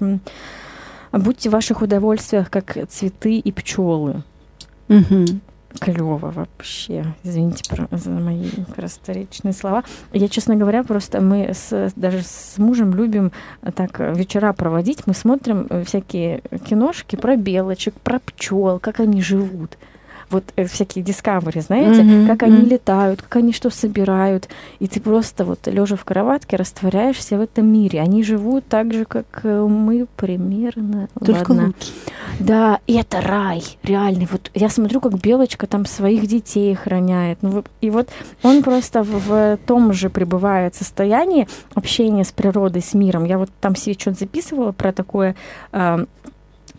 Будьте 1.17 1.49
в 1.49 1.53
ваших 1.53 1.81
удовольствиях, 1.81 2.49
как 2.49 2.77
цветы 2.89 3.37
и 3.37 3.51
пчелы. 3.51 4.23
Мгм. 4.87 5.41
Клево 5.79 6.31
вообще. 6.31 7.05
Извините 7.23 7.63
про, 7.69 7.87
за 7.91 8.09
мои 8.09 8.49
просторечные 8.75 9.53
слова. 9.53 9.83
Я, 10.11 10.27
честно 10.27 10.55
говоря, 10.55 10.83
просто 10.83 11.21
мы 11.21 11.51
с, 11.53 11.91
даже 11.95 12.21
с 12.23 12.57
мужем 12.57 12.93
любим 12.93 13.31
так 13.75 13.99
вечера 13.99 14.53
проводить. 14.53 15.05
Мы 15.05 15.13
смотрим 15.13 15.67
э, 15.69 15.83
всякие 15.83 16.41
киношки 16.67 17.15
про 17.15 17.35
белочек, 17.35 17.93
про 17.95 18.19
пчел, 18.19 18.79
как 18.79 18.99
они 18.99 19.21
живут. 19.21 19.77
Вот 20.29 20.43
э, 20.55 20.65
всякие 20.65 21.05
Discovery, 21.05 21.61
знаете, 21.61 22.03
Мгм, 22.03 22.27
как 22.27 22.43
они 22.43 22.57
мгм. 22.57 22.67
летают, 22.67 23.21
как 23.21 23.37
они 23.37 23.53
что 23.53 23.69
собирают. 23.69 24.49
И 24.79 24.87
ты 24.87 24.99
просто 24.99 25.45
вот 25.45 25.67
лежа 25.67 25.95
в 25.95 26.03
кроватке 26.03 26.57
растворяешься 26.57 27.37
в 27.37 27.41
этом 27.41 27.65
мире. 27.71 28.01
Они 28.01 28.23
живут 28.23 28.65
так 28.67 28.93
же, 28.93 29.05
как 29.05 29.25
э, 29.43 29.65
мы 29.65 30.07
примерно. 30.15 31.07
Только 31.25 31.51
Ладно. 31.51 31.67
лучше. 31.67 31.91
Да, 32.39 32.79
и 32.87 32.93
это 32.95 33.21
рай, 33.21 33.63
реальный. 33.83 34.27
Вот 34.31 34.51
я 34.53 34.69
смотрю, 34.69 34.99
как 34.99 35.13
Белочка 35.19 35.65
там 35.67 35.85
своих 35.85 36.27
детей 36.27 36.73
охраняет. 36.73 37.39
Ну, 37.41 37.63
и 37.81 37.89
вот 37.89 38.09
он 38.43 38.63
просто 38.63 39.03
в, 39.03 39.19
в 39.19 39.57
том 39.65 39.93
же 39.93 40.09
пребывает 40.09 40.75
состоянии 40.75 41.47
общения 41.73 42.23
с 42.23 42.31
природой, 42.31 42.81
с 42.81 42.93
миром. 42.93 43.25
Я 43.25 43.37
вот 43.37 43.49
там 43.61 43.75
себе 43.75 43.95
что-то 43.97 44.19
записывала 44.19 44.71
про 44.71 44.91
такое... 44.91 45.35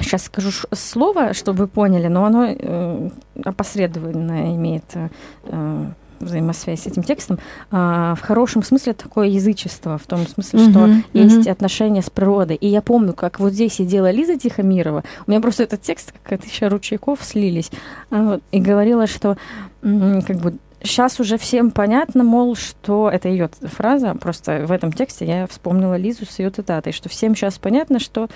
сейчас 0.01 0.25
скажу 0.25 0.51
слово, 0.73 1.35
чтобы 1.35 1.61
вы 1.61 1.67
поняли, 1.69 2.09
но 2.09 2.25
оно 2.25 2.47
э, 2.49 3.11
опосредованно 3.45 4.55
имеет 4.55 4.85
э, 4.95 5.09
э, 5.45 5.87
взаимосвязь 6.21 6.83
с 6.83 6.87
этим 6.87 7.03
текстом. 7.03 7.39
А, 7.71 8.15
в 8.15 8.21
хорошем 8.21 8.63
смысле 8.63 8.93
такое 8.93 9.29
язычество, 9.29 9.99
в 9.99 10.07
том 10.07 10.27
смысле, 10.27 10.59
что 10.59 10.79
Мгм, 10.81 11.05
есть 11.13 11.47
отношения 11.47 12.03
с 12.03 12.11
природой. 12.11 12.57
И 12.57 12.67
я 12.67 12.83
помню, 12.83 13.13
как 13.13 13.39
вот 13.41 13.53
здесь 13.53 13.75
сидела 13.75 14.11
Лиза 14.11 14.37
Тихомирова, 14.37 15.05
у 15.27 15.31
меня 15.31 15.41
просто 15.41 15.63
этот 15.63 15.83
текст, 15.83 16.13
как 16.23 16.41
тысяча 16.43 16.69
ручейков, 16.69 17.21
слились, 17.23 17.71
А 18.11 18.23
вот, 18.23 18.43
и 18.51 18.61
говорила, 18.61 19.07
что 19.07 19.37
как 19.81 20.37
бы 20.39 20.55
сейчас 20.83 21.21
уже 21.21 21.39
всем 21.39 21.71
понятно, 21.71 22.25
мол, 22.25 22.57
что 22.57 23.11
это 23.11 23.29
ее 23.29 23.51
фраза, 23.63 24.15
просто 24.15 24.65
в 24.67 24.73
этом 24.73 24.93
тексте 24.93 25.25
я 25.25 25.47
вспомнила 25.47 25.97
Лизу 25.97 26.27
с 26.27 26.39
ее 26.39 26.51
цитатой, 26.51 26.93
что 26.93 27.09
всем 27.09 27.35
сейчас 27.35 27.59
понятно, 27.59 27.99
что 27.99 28.29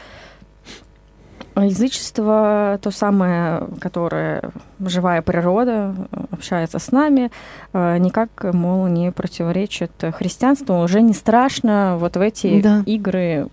язычество 1.61 2.79
то 2.83 2.91
самое, 2.91 3.69
которое 3.81 4.51
живая 4.81 5.23
природа 5.23 5.95
э, 6.12 6.21
общается 6.31 6.79
с 6.79 6.91
нами, 6.93 7.31
э, 7.73 7.99
никак, 7.99 8.31
мол, 8.55 8.87
не 8.87 9.12
противоречит 9.12 9.93
христианству. 10.17 10.79
Уже 10.81 11.03
не 11.03 11.12
страшно 11.12 11.97
вот 11.99 12.17
в 12.17 12.21
эти 12.21 12.61
Да. 12.62 12.83
игры 12.87 13.49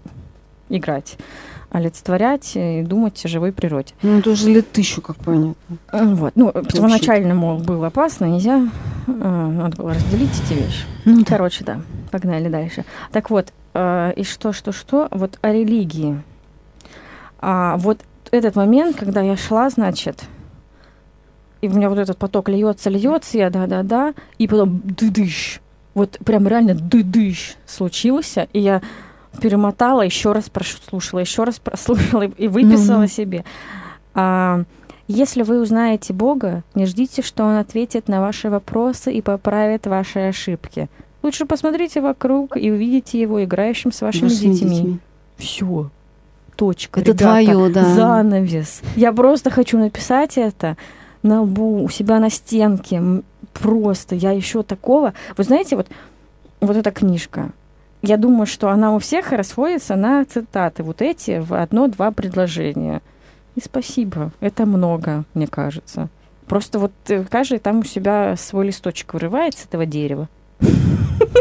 играть, 0.69 1.17
олицетворять 1.71 2.51
и 2.55 2.81
думать 2.83 3.23
о 3.25 3.27
живой 3.27 3.51
природе. 3.51 3.93
Ну, 4.01 4.19
это 4.19 4.29
уже 4.31 4.49
лет 4.49 4.71
тысячу, 4.71 5.01
как 5.01 5.17
понятно. 5.17 5.55
Э, 5.91 6.05
Вот. 6.05 6.33
Ну, 6.35 6.51
первоначально, 6.51 7.35
мол, 7.35 7.57
было 7.59 7.87
опасно, 7.87 8.25
нельзя. 8.25 8.67
Надо 9.07 9.75
было 9.77 9.93
разделить 9.93 10.31
эти 10.45 10.53
вещи. 10.53 10.83
Ну, 11.05 11.19
да. 11.19 11.25
Короче, 11.27 11.63
да, 11.65 11.81
погнали 12.11 12.47
дальше. 12.47 12.85
Так 13.11 13.29
вот, 13.29 13.51
и 13.75 14.23
что, 14.23 14.53
что, 14.53 14.71
что, 14.71 15.07
вот 15.11 15.37
о 15.41 15.51
религии. 15.51 16.21
А 17.39 17.77
вот 17.77 17.99
этот 18.31 18.55
момент, 18.55 18.95
когда 18.97 19.21
я 19.21 19.35
шла, 19.37 19.69
значит, 19.69 20.25
и 21.61 21.67
у 21.67 21.71
меня 21.73 21.89
вот 21.89 21.97
этот 21.97 22.17
поток 22.17 22.49
льется, 22.49 22.89
льется, 22.89 23.37
я 23.37 23.49
да-да-да, 23.49 24.13
и 24.37 24.47
потом 24.47 24.81
дыдыш. 24.83 25.61
Вот 25.93 26.17
прям 26.23 26.47
реально 26.47 26.73
дыдыш 26.75 27.55
случился, 27.65 28.47
и 28.53 28.59
я 28.59 28.81
перемотала, 29.41 30.01
еще 30.01 30.31
раз 30.31 30.49
прослушала, 30.49 31.19
еще 31.19 31.43
раз 31.43 31.59
прослушала 31.59 32.23
и- 32.23 32.47
выписала 32.47 32.99
Мгм. 32.99 33.07
себе. 33.07 33.45
А, 34.13 34.63
если 35.07 35.43
вы 35.43 35.59
узнаете 35.61 36.13
Бога, 36.13 36.63
не 36.75 36.85
ждите, 36.85 37.21
что 37.21 37.43
Он 37.43 37.55
ответит 37.57 38.07
на 38.07 38.21
ваши 38.21 38.49
вопросы 38.49 39.11
и 39.11 39.21
поправит 39.21 39.87
ваши 39.87 40.19
ошибки. 40.19 40.87
Лучше 41.23 41.45
посмотрите 41.45 41.99
вокруг 41.99 42.55
и 42.55 42.71
увидите 42.71 43.19
Его 43.19 43.43
играющим 43.43 43.91
с 43.91 44.01
вашими, 44.01 44.29
Вашими 44.29 44.53
детьми. 44.53 44.69
детьми. 44.69 44.99
Все. 45.37 45.89
Точка. 46.59 46.99
Это 46.99 47.11
ребята. 47.11 47.23
твое, 47.23 47.69
да. 47.69 47.95
Занавес. 47.95 48.81
Я 48.97 49.13
просто 49.13 49.49
хочу 49.49 49.77
написать 49.77 50.37
это 50.37 50.75
на 51.23 51.43
лбу, 51.43 51.81
у 51.81 51.87
себя 51.87 52.19
на 52.19 52.29
стенке. 52.29 53.01
Просто 53.53 54.15
я 54.15 54.31
еще 54.31 54.63
такого. 54.63 55.13
Вы 55.37 55.45
знаете, 55.45 55.77
вот, 55.77 55.87
вот 56.59 56.75
эта 56.75 56.91
книжка. 56.91 57.51
Я 58.01 58.17
думаю, 58.17 58.45
что 58.45 58.67
она 58.67 58.93
у 58.93 58.99
всех 58.99 59.31
расходится 59.31 59.95
на 59.95 60.25
цитаты. 60.25 60.83
Вот 60.83 61.01
эти 61.01 61.39
в 61.39 61.53
одно-два 61.53 62.11
предложения. 62.11 63.01
И 63.55 63.61
спасибо. 63.61 64.33
Это 64.41 64.65
много, 64.65 65.23
мне 65.33 65.47
кажется. 65.47 66.09
Просто 66.45 66.79
вот 66.79 66.91
э, 67.07 67.23
каждый 67.23 67.59
там 67.59 67.79
у 67.79 67.83
себя 67.85 68.35
свой 68.35 68.65
листочек 68.67 69.13
вырывает 69.13 69.57
с 69.57 69.63
этого 69.63 69.85
дерева. 69.85 70.27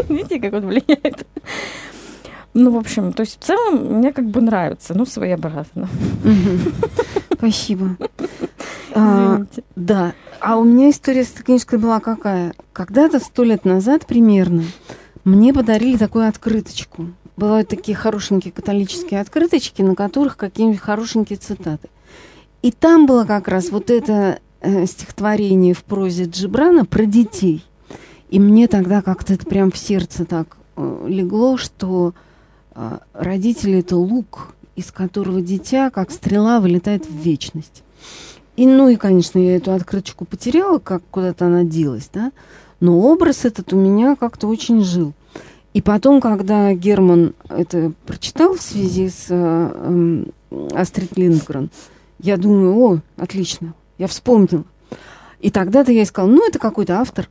Видите, 0.07 0.39
как 0.39 0.53
он 0.53 0.67
влияет? 0.67 1.27
Ну, 2.53 2.71
в 2.71 2.77
общем, 2.77 3.13
то 3.13 3.21
есть 3.21 3.39
в 3.39 3.43
целом 3.43 3.97
мне 3.97 4.11
как 4.11 4.25
бы 4.25 4.41
нравится, 4.41 4.93
ну, 4.95 5.05
своеобразно. 5.05 5.89
Спасибо. 7.33 7.97
А. 8.91 9.45
Да. 9.75 10.13
А 10.41 10.57
у 10.57 10.63
меня 10.63 10.89
история 10.89 11.23
с 11.23 11.31
этой 11.31 11.43
книжкой 11.43 11.77
была 11.77 11.99
какая? 11.99 12.53
Когда-то, 12.73 13.19
сто 13.19 13.43
лет 13.43 13.63
назад 13.63 14.07
примерно, 14.07 14.63
мне 15.23 15.53
подарили 15.53 15.95
такую 15.95 16.27
открыточку. 16.27 17.05
Бывают 17.37 17.69
такие 17.69 17.95
хорошенькие 17.95 18.51
католические 18.51 19.21
открыточки, 19.21 19.83
на 19.83 19.93
которых 19.93 20.37
какие-нибудь 20.37 20.79
хорошенькие 20.79 21.37
цитаты. 21.37 21.87
И 22.63 22.71
там 22.71 23.05
было 23.05 23.25
как 23.25 23.47
раз 23.47 23.69
вот 23.69 23.91
это 23.91 24.39
э, 24.61 24.87
стихотворение 24.87 25.75
в 25.75 25.83
прозе 25.83 26.23
Джибрана 26.23 26.83
про 26.83 27.05
детей. 27.05 27.63
И 28.31 28.39
мне 28.39 28.67
тогда 28.67 29.03
как-то 29.03 29.35
это 29.35 29.45
прям 29.45 29.71
в 29.71 29.77
сердце 29.77 30.25
так 30.25 30.57
э, 30.77 31.05
легло, 31.07 31.57
что 31.57 32.15
э, 32.15 32.28
родители 33.13 33.79
это 33.79 33.95
лук, 33.97 34.55
из 34.75 34.91
которого 34.91 35.41
дитя, 35.41 35.89
как 35.89 36.11
стрела, 36.11 36.59
вылетает 36.59 37.05
в 37.05 37.13
вечность. 37.13 37.83
И, 38.55 38.65
ну 38.67 38.89
и, 38.89 38.95
конечно, 38.95 39.39
я 39.39 39.55
эту 39.55 39.71
открыточку 39.71 40.25
потеряла, 40.25 40.79
как 40.79 41.01
куда-то 41.11 41.45
она 41.45 41.63
делась, 41.63 42.09
да. 42.13 42.31
Но 42.79 42.99
образ 42.99 43.45
этот 43.45 43.73
у 43.73 43.77
меня 43.77 44.15
как-то 44.15 44.47
очень 44.47 44.83
жил. 44.83 45.13
И 45.73 45.81
потом, 45.81 46.19
когда 46.19 46.73
Герман 46.73 47.35
это 47.49 47.93
прочитал 48.05 48.55
в 48.55 48.61
связи 48.61 49.09
с 49.09 49.27
э, 49.29 49.33
эм, 49.35 50.31
Астрид 50.73 51.17
Линдгрен, 51.17 51.69
я 52.19 52.37
думаю, 52.37 52.75
о, 52.77 52.99
отлично, 53.17 53.73
я 53.97 54.07
вспомнила. 54.07 54.63
И 55.39 55.51
тогда-то 55.51 55.91
я 55.91 56.03
искала, 56.03 56.27
ну, 56.27 56.45
это 56.47 56.59
какой-то 56.59 56.99
автор. 56.99 57.29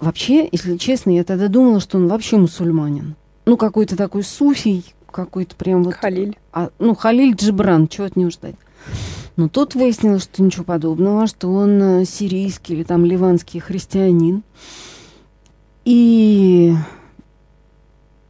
Вообще, 0.00 0.48
если 0.50 0.76
честно, 0.76 1.10
я 1.10 1.24
тогда 1.24 1.48
думала, 1.48 1.80
что 1.80 1.96
он 1.96 2.08
вообще 2.08 2.36
мусульманин. 2.36 3.16
Ну, 3.44 3.56
какой-то 3.56 3.96
такой 3.96 4.22
суфий, 4.22 4.94
какой-то 5.10 5.56
прям 5.56 5.82
вот... 5.82 5.94
Халиль. 5.94 6.38
А, 6.52 6.70
ну, 6.78 6.94
Халиль 6.94 7.34
Джибран, 7.34 7.88
чего 7.88 8.06
от 8.06 8.16
него 8.16 8.30
ждать? 8.30 8.54
Но 9.36 9.48
тут 9.48 9.74
выяснилось, 9.74 10.24
что 10.24 10.42
ничего 10.42 10.64
подобного, 10.64 11.26
что 11.26 11.52
он 11.52 11.82
э, 11.82 12.04
сирийский 12.04 12.74
или 12.74 12.82
там 12.82 13.04
ливанский 13.04 13.60
христианин. 13.60 14.42
И 15.84 16.74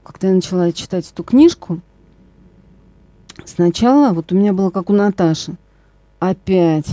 когда 0.05 0.29
я 0.29 0.35
начала 0.35 0.73
читать 0.73 1.11
эту 1.11 1.25
книжку, 1.25 1.81
сначала 3.45 4.13
вот 4.13 4.33
у 4.33 4.37
меня 4.37 4.53
было 4.53 4.71
как 4.71 4.91
у 4.91 4.93
Наташи. 4.93 5.57
Опять 6.21 6.87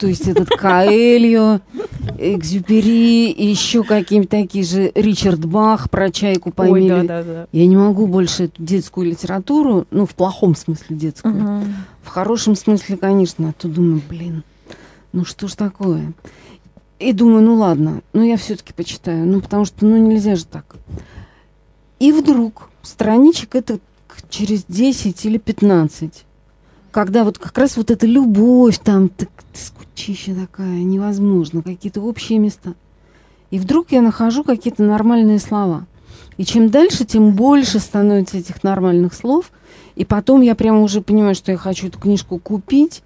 То 0.00 0.06
есть 0.06 0.26
этот 0.26 0.48
Каэльо, 0.48 1.60
Экзюпери 2.16 3.30
еще 3.30 3.84
какие-то 3.84 4.28
такие 4.28 4.64
же 4.64 4.90
Ричард 4.94 5.44
Бах 5.44 5.90
про 5.90 6.10
чайку 6.10 6.50
поймели. 6.50 7.00
Ой, 7.00 7.06
да, 7.06 7.22
да, 7.22 7.32
да. 7.32 7.46
Я 7.52 7.66
не 7.66 7.76
могу 7.76 8.06
больше 8.06 8.44
эту 8.44 8.62
детскую 8.62 9.06
литературу, 9.06 9.86
ну, 9.90 10.06
в 10.06 10.14
плохом 10.14 10.56
смысле 10.56 10.96
детскую. 10.96 11.34
Мгм. 11.34 11.74
В 12.02 12.08
хорошем 12.08 12.56
смысле, 12.56 12.96
конечно. 12.96 13.50
А 13.50 13.52
то 13.52 13.68
думаю, 13.68 14.00
блин, 14.08 14.42
ну 15.12 15.26
что 15.26 15.48
ж 15.48 15.52
такое? 15.52 16.14
И 16.98 17.12
думаю, 17.12 17.42
ну 17.42 17.56
ладно, 17.56 18.00
ну 18.14 18.22
я 18.22 18.38
все-таки 18.38 18.72
почитаю. 18.72 19.26
Ну, 19.26 19.42
потому 19.42 19.66
что, 19.66 19.84
ну, 19.84 19.98
нельзя 19.98 20.34
же 20.34 20.46
так. 20.46 20.76
И 21.98 22.10
вдруг 22.12 22.70
страничек 22.80 23.54
это 23.54 23.80
через 24.30 24.64
10 24.64 25.26
или 25.26 25.36
15. 25.36 26.24
Когда 26.90 27.24
вот 27.24 27.38
как 27.38 27.56
раз 27.56 27.76
вот 27.76 27.90
эта 27.90 28.06
любовь 28.06 28.78
там, 28.78 29.08
так, 29.08 29.28
скучища 29.52 30.34
такая, 30.34 30.82
невозможно, 30.82 31.62
какие-то 31.62 32.00
общие 32.00 32.38
места. 32.38 32.74
И 33.50 33.58
вдруг 33.58 33.92
я 33.92 34.02
нахожу 34.02 34.44
какие-то 34.44 34.82
нормальные 34.82 35.38
слова. 35.38 35.86
И 36.36 36.44
чем 36.44 36.70
дальше, 36.70 37.04
тем 37.04 37.34
больше 37.34 37.78
становится 37.80 38.38
этих 38.38 38.62
нормальных 38.62 39.14
слов. 39.14 39.52
И 39.94 40.04
потом 40.04 40.40
я 40.40 40.54
прямо 40.54 40.82
уже 40.82 41.02
понимаю, 41.02 41.34
что 41.34 41.52
я 41.52 41.58
хочу 41.58 41.88
эту 41.88 41.98
книжку 41.98 42.38
купить. 42.38 43.02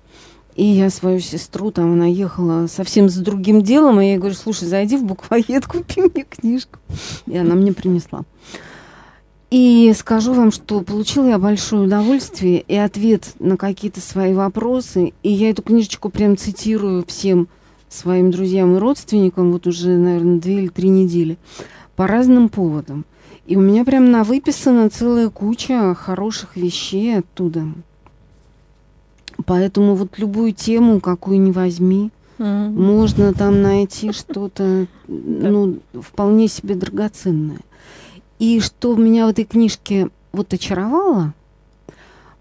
И 0.54 0.64
я 0.64 0.88
свою 0.88 1.18
сестру, 1.18 1.72
там 1.72 1.94
она 1.94 2.06
ехала 2.06 2.68
совсем 2.68 3.08
с 3.08 3.16
другим 3.16 3.62
делом, 3.62 4.00
и 4.00 4.04
я 4.04 4.10
ей 4.12 4.18
говорю, 4.18 4.36
слушай, 4.36 4.68
зайди 4.68 4.96
в 4.96 5.04
буквоед, 5.04 5.66
купи 5.66 6.02
мне 6.02 6.24
книжку. 6.24 6.78
И 7.26 7.36
она 7.36 7.56
мне 7.56 7.72
принесла. 7.72 8.22
И 9.56 9.92
скажу 9.96 10.32
вам, 10.32 10.50
что 10.50 10.80
получила 10.80 11.28
я 11.28 11.38
большое 11.38 11.82
удовольствие 11.82 12.64
и 12.66 12.74
ответ 12.74 13.34
на 13.38 13.56
какие-то 13.56 14.00
свои 14.00 14.34
вопросы. 14.34 15.12
И 15.22 15.30
я 15.30 15.50
эту 15.50 15.62
книжечку 15.62 16.10
прям 16.10 16.36
цитирую 16.36 17.04
всем 17.06 17.46
своим 17.88 18.32
друзьям 18.32 18.74
и 18.74 18.80
родственникам 18.80 19.52
вот 19.52 19.68
уже, 19.68 19.90
наверное, 19.90 20.40
две 20.40 20.54
или 20.56 20.66
три 20.66 20.88
недели 20.88 21.38
по 21.94 22.08
разным 22.08 22.48
поводам. 22.48 23.04
И 23.46 23.54
у 23.54 23.60
меня 23.60 23.84
прям 23.84 24.10
на 24.10 24.24
выписана 24.24 24.90
целая 24.90 25.30
куча 25.30 25.94
хороших 25.94 26.56
вещей 26.56 27.18
оттуда. 27.18 27.62
Поэтому 29.46 29.94
вот 29.94 30.18
любую 30.18 30.52
тему, 30.52 30.98
какую 30.98 31.40
не 31.40 31.52
возьми, 31.52 32.10
можно 32.38 33.32
там 33.32 33.62
найти 33.62 34.10
что-то, 34.10 34.88
ну, 35.06 35.78
вполне 35.94 36.48
себе 36.48 36.74
драгоценное. 36.74 37.60
И 38.38 38.60
что 38.60 38.94
меня 38.96 39.26
в 39.26 39.30
этой 39.30 39.44
книжке 39.44 40.10
вот 40.32 40.52
очаровало, 40.52 41.32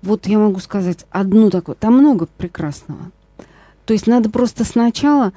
вот 0.02 0.28
я 0.28 0.38
могу 0.38 0.60
сказать 0.60 1.06
одну 1.12 1.50
такую, 1.50 1.76
там 1.76 1.98
много 1.98 2.28
прекрасного. 2.38 3.12
То 3.86 3.94
есть 3.94 4.08
надо 4.08 4.30
просто 4.30 4.64
сначала 4.64 5.34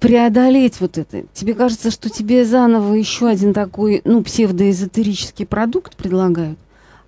преодолеть 0.00 0.80
вот 0.80 0.98
это. 0.98 1.24
Тебе 1.32 1.54
кажется, 1.54 1.90
что 1.90 2.10
тебе 2.10 2.44
заново 2.44 2.94
еще 2.94 3.28
один 3.28 3.52
такой, 3.52 4.02
ну, 4.04 4.22
псевдоэзотерический 4.22 5.46
продукт 5.46 5.96
предлагают, 5.96 6.58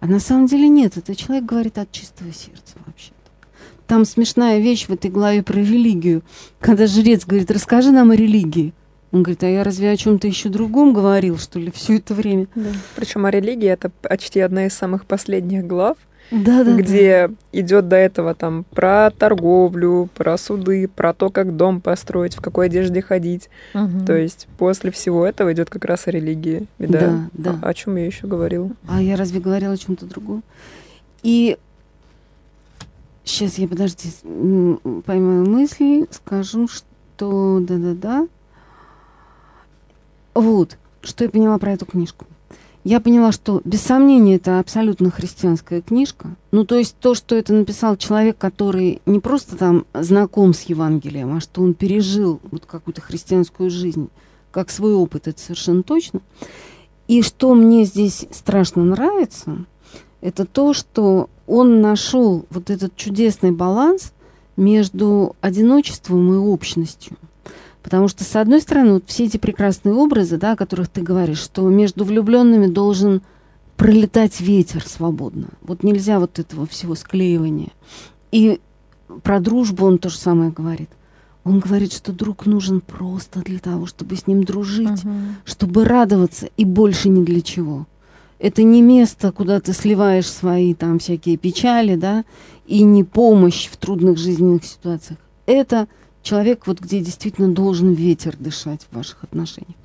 а 0.01 0.07
на 0.07 0.21
самом 0.21 0.47
деле 0.47 0.69
нет. 0.69 0.97
Это 0.97 1.15
человек 1.17 1.45
говорит 1.45 1.79
от 1.79 1.91
чистого 1.91 2.33
сердца 2.33 2.77
вообще. 2.87 3.11
Там 3.87 4.05
смешная 4.05 4.61
вещь 4.61 4.87
в 4.87 4.93
этой 4.93 5.11
главе 5.11 5.43
про 5.43 5.59
религию. 5.59 6.23
Когда 6.61 6.87
жрец 6.87 7.27
говорит, 7.27 7.51
расскажи 7.51 7.91
нам 7.91 8.11
о 8.11 8.17
религии. 8.17 8.73
Он 9.15 9.23
говорит, 9.23 9.45
а 9.45 9.47
я 9.49 9.63
разве 9.63 9.93
о 9.93 9.97
чем-то 9.97 10.27
еще 10.27 10.49
другом 10.49 10.93
говорил, 10.93 11.39
что 11.39 11.61
ли, 11.61 11.71
все 11.71 11.99
это 11.99 12.15
время? 12.15 12.49
Причем 12.97 13.25
о 13.27 13.31
религии 13.31 13.69
это 13.69 13.93
почти 14.03 14.41
одна 14.41 14.67
из 14.67 14.75
самых 14.75 15.07
последних 15.07 15.65
глав, 15.69 15.97
Да, 16.33 16.65
да. 16.65 16.75
где 16.75 17.31
идет 17.53 17.87
до 17.87 17.95
этого 17.95 18.35
там 18.35 18.65
про 18.73 19.13
торговлю, 19.17 20.09
про 20.17 20.37
суды, 20.37 20.89
про 20.89 21.15
то, 21.15 21.31
как 21.31 21.55
дом 21.57 21.81
построить, 21.81 22.35
в 22.35 22.41
какой 22.41 22.67
одежде 22.67 23.03
ходить. 23.03 23.51
Мгм. 23.73 24.05
То 24.05 24.17
есть 24.17 24.49
после 24.59 24.91
всего 24.91 25.25
этого 25.25 25.53
идет 25.53 25.71
как 25.71 25.85
раз 25.85 26.09
о 26.09 26.11
религии. 26.11 26.67
И 26.81 26.87
да, 26.87 27.29
Да, 27.35 27.53
да. 27.53 27.69
О, 27.69 27.73
чем 27.73 27.95
я 27.95 28.07
еще 28.07 28.27
говорила? 28.27 28.69
А 28.89 29.01
я 29.01 29.15
разве 29.15 29.39
говорила 29.39 29.75
о 29.75 29.79
чем-то 29.79 30.07
другом? 30.07 30.43
И 31.23 31.57
сейчас 33.23 33.59
я, 33.59 33.69
подожди, 33.69 34.09
поймаю 35.07 35.49
мысль, 35.49 36.07
скажу, 36.11 36.67
что 36.67 37.61
да-да-да. 37.61 38.27
Вот, 40.35 40.79
что 41.03 41.25
я 41.25 41.31
поняла 41.31 41.59
про 41.59 41.73
эту 41.73 41.87
книжку. 41.87 42.27
Я 42.85 43.01
поняла, 43.01 43.33
что 43.33 43.63
без 43.65 43.81
сомнения 43.81 44.37
это 44.37 44.59
абсолютно 44.59 45.11
христианская 45.11 45.81
книжка. 45.81 46.37
Ну, 46.51 46.67
то 46.67 46.77
есть 46.77 46.97
то, 47.01 47.15
что 47.15 47.35
это 47.35 47.55
написал 47.55 47.97
человек, 47.97 48.37
который 48.37 49.01
не 49.07 49.21
просто 49.21 49.57
там 49.57 49.87
знаком 49.95 50.53
с 50.53 50.63
Евангелием, 50.63 51.35
а 51.35 51.41
что 51.41 51.63
он 51.63 51.73
пережил 51.73 52.41
вот 52.51 52.67
какую-то 52.67 53.01
христианскую 53.01 53.71
жизнь, 53.71 54.11
как 54.51 54.71
свой 54.71 54.93
опыт, 54.93 55.29
это 55.29 55.41
совершенно 55.41 55.83
точно. 55.83 56.21
И 57.09 57.23
что 57.23 57.55
мне 57.55 57.85
здесь 57.85 58.27
страшно 58.31 58.85
нравится, 58.85 59.65
это 60.21 60.45
то, 60.45 60.75
что 60.75 61.31
он 61.47 61.81
нашел 61.81 62.45
вот 62.51 62.69
этот 62.69 62.97
чудесный 62.97 63.51
баланс 63.51 64.13
между 64.57 65.37
одиночеством 65.41 66.35
и 66.35 66.37
общностью. 66.37 67.17
Потому 67.85 68.09
что, 68.09 68.25
с 68.25 68.35
одной 68.35 68.63
стороны, 68.63 68.95
вот 68.95 69.05
все 69.09 69.27
эти 69.27 69.37
прекрасные 69.37 69.95
образы, 69.95 70.39
да, 70.39 70.53
о 70.53 70.57
которых 70.57 70.89
ты 70.89 71.03
говоришь, 71.03 71.39
что 71.39 71.69
между 71.69 72.05
влюбленными 72.05 72.67
должен 72.67 73.21
пролетать 73.77 74.41
ветер 74.41 74.83
свободно. 74.87 75.49
Вот 75.61 75.83
нельзя 75.83 76.19
вот 76.19 76.39
этого 76.39 76.67
всего 76.67 76.95
склеивания. 76.95 77.73
И 78.33 78.59
про 79.23 79.39
дружбу 79.39 79.85
он 79.85 79.99
то 79.99 80.09
же 80.09 80.17
самое 80.17 80.51
говорит. 80.51 80.89
Он 81.45 81.61
говорит, 81.61 81.93
что 81.93 82.13
друг 82.13 82.47
нужен 82.47 82.81
просто 82.81 83.41
для 83.41 83.59
того, 83.59 83.85
чтобы 83.85 84.17
с 84.17 84.27
ним 84.27 84.45
дружить 84.45 85.05
Мгм. 85.05 85.37
чтобы 85.45 85.85
радоваться 85.85 86.49
и 86.57 86.65
больше 86.65 87.11
ни 87.11 87.23
для 87.23 87.43
чего. 87.43 87.87
Это 88.39 88.63
не 88.63 88.81
место, 88.81 89.31
куда 89.31 89.61
ты 89.61 89.75
сливаешь 89.75 90.31
свои 90.31 90.73
там 90.73 90.99
всякие 90.99 91.37
печали, 91.37 91.97
да, 91.97 92.25
и 92.67 92.83
не 92.83 93.05
помощь 93.05 93.69
в 93.69 93.77
трудных 93.77 94.17
жизненных 94.17 94.65
ситуациях. 94.65 95.19
Это 95.45 95.87
человек, 96.25 96.67
вот 96.67 96.81
где 96.81 97.01
действительно 97.01 97.49
должен 97.49 97.93
ветер 97.93 98.35
дышать 98.37 98.87
в 98.91 98.97
ваших 98.97 99.23
отношениях. 99.23 99.77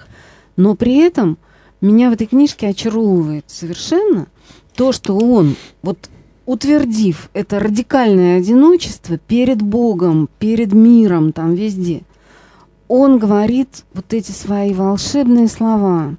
Но 0.56 0.76
при 0.76 0.98
этом 0.98 1.38
меня 1.82 2.10
в 2.10 2.14
этой 2.14 2.28
книжке 2.28 2.68
очаровывает 2.68 3.46
совершенно 3.48 4.28
то, 4.76 4.92
что 4.92 5.16
он, 5.16 5.56
вот 5.84 6.10
утвердив 6.46 7.30
это 7.34 7.60
радикальное 7.60 8.40
одиночество 8.40 9.18
перед 9.18 9.62
Богом, 9.62 10.30
перед 10.40 10.74
миром, 10.74 11.32
там 11.32 11.54
везде, 11.54 12.02
он 12.88 13.20
говорит 13.20 13.86
вот 13.94 14.14
эти 14.14 14.32
свои 14.32 14.74
волшебные 14.74 15.48
слова 15.48 16.16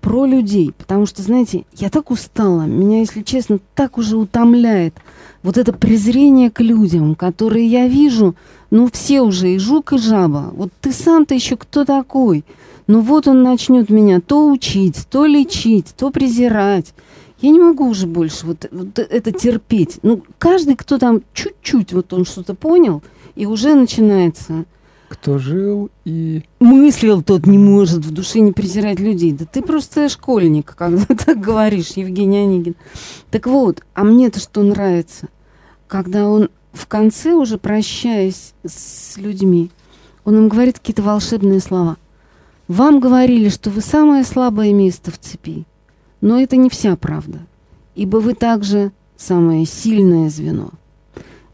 про 0.00 0.26
людей. 0.26 0.72
Потому 0.76 1.06
что, 1.06 1.22
знаете, 1.22 1.64
я 1.76 1.88
так 1.88 2.10
устала, 2.10 2.62
меня, 2.62 3.00
если 3.00 3.22
честно, 3.22 3.60
так 3.74 3.96
уже 3.96 4.16
утомляет 4.16 4.94
вот 5.42 5.56
это 5.56 5.72
презрение 5.72 6.50
к 6.50 6.60
людям, 6.60 7.14
которые 7.14 7.66
я 7.66 7.86
вижу, 7.86 8.34
ну, 8.70 8.88
все 8.92 9.20
уже, 9.20 9.54
и 9.54 9.58
жук, 9.58 9.92
и 9.92 9.98
жаба. 9.98 10.50
Вот 10.52 10.70
ты 10.80 10.92
сам-то 10.92 11.34
еще 11.34 11.56
кто 11.56 11.84
такой? 11.84 12.44
Ну, 12.86 13.00
вот 13.00 13.28
он 13.28 13.42
начнет 13.42 13.90
меня 13.90 14.20
то 14.20 14.50
учить, 14.50 15.06
то 15.10 15.26
лечить, 15.26 15.94
то 15.96 16.10
презирать. 16.10 16.94
Я 17.40 17.50
не 17.50 17.58
могу 17.58 17.88
уже 17.88 18.06
больше 18.06 18.46
вот, 18.46 18.66
вот 18.70 18.98
это 18.98 19.32
терпеть. 19.32 19.98
Ну, 20.02 20.22
каждый, 20.38 20.76
кто 20.76 20.98
там 20.98 21.22
чуть-чуть, 21.32 21.92
вот 21.92 22.12
он 22.12 22.24
что-то 22.24 22.54
понял, 22.54 23.02
и 23.34 23.46
уже 23.46 23.74
начинается 23.74 24.66
Кто 25.08 25.38
жил 25.38 25.90
и... 26.04 26.42
мыслил, 26.58 27.22
тот 27.22 27.46
не 27.46 27.58
может 27.58 28.04
в 28.04 28.12
душе 28.12 28.40
не 28.40 28.52
презирать 28.52 29.00
людей. 29.00 29.32
Да 29.32 29.46
ты 29.46 29.62
просто 29.62 30.08
школьник, 30.08 30.74
когда 30.76 31.06
так 31.24 31.40
говоришь, 31.40 31.92
Евгений 31.96 32.38
Онегин. 32.38 32.76
Так 33.30 33.46
вот, 33.46 33.82
а 33.94 34.04
мне-то 34.04 34.38
что 34.38 34.62
нравится? 34.62 35.28
Когда 35.88 36.28
он 36.28 36.50
в 36.72 36.86
конце, 36.86 37.34
уже 37.34 37.58
прощаясь 37.58 38.54
с 38.64 39.16
людьми, 39.16 39.70
он 40.24 40.36
им 40.36 40.48
говорит 40.48 40.78
какие-то 40.78 41.02
волшебные 41.02 41.60
слова. 41.60 41.96
Вам 42.68 43.00
говорили, 43.00 43.48
что 43.48 43.70
вы 43.70 43.80
самое 43.80 44.24
слабое 44.24 44.72
место 44.72 45.10
в 45.10 45.18
цепи, 45.18 45.64
но 46.20 46.40
это 46.40 46.56
не 46.56 46.70
вся 46.70 46.96
правда, 46.96 47.40
ибо 47.94 48.18
вы 48.18 48.34
также 48.34 48.92
самое 49.16 49.66
сильное 49.66 50.30
звено. 50.30 50.70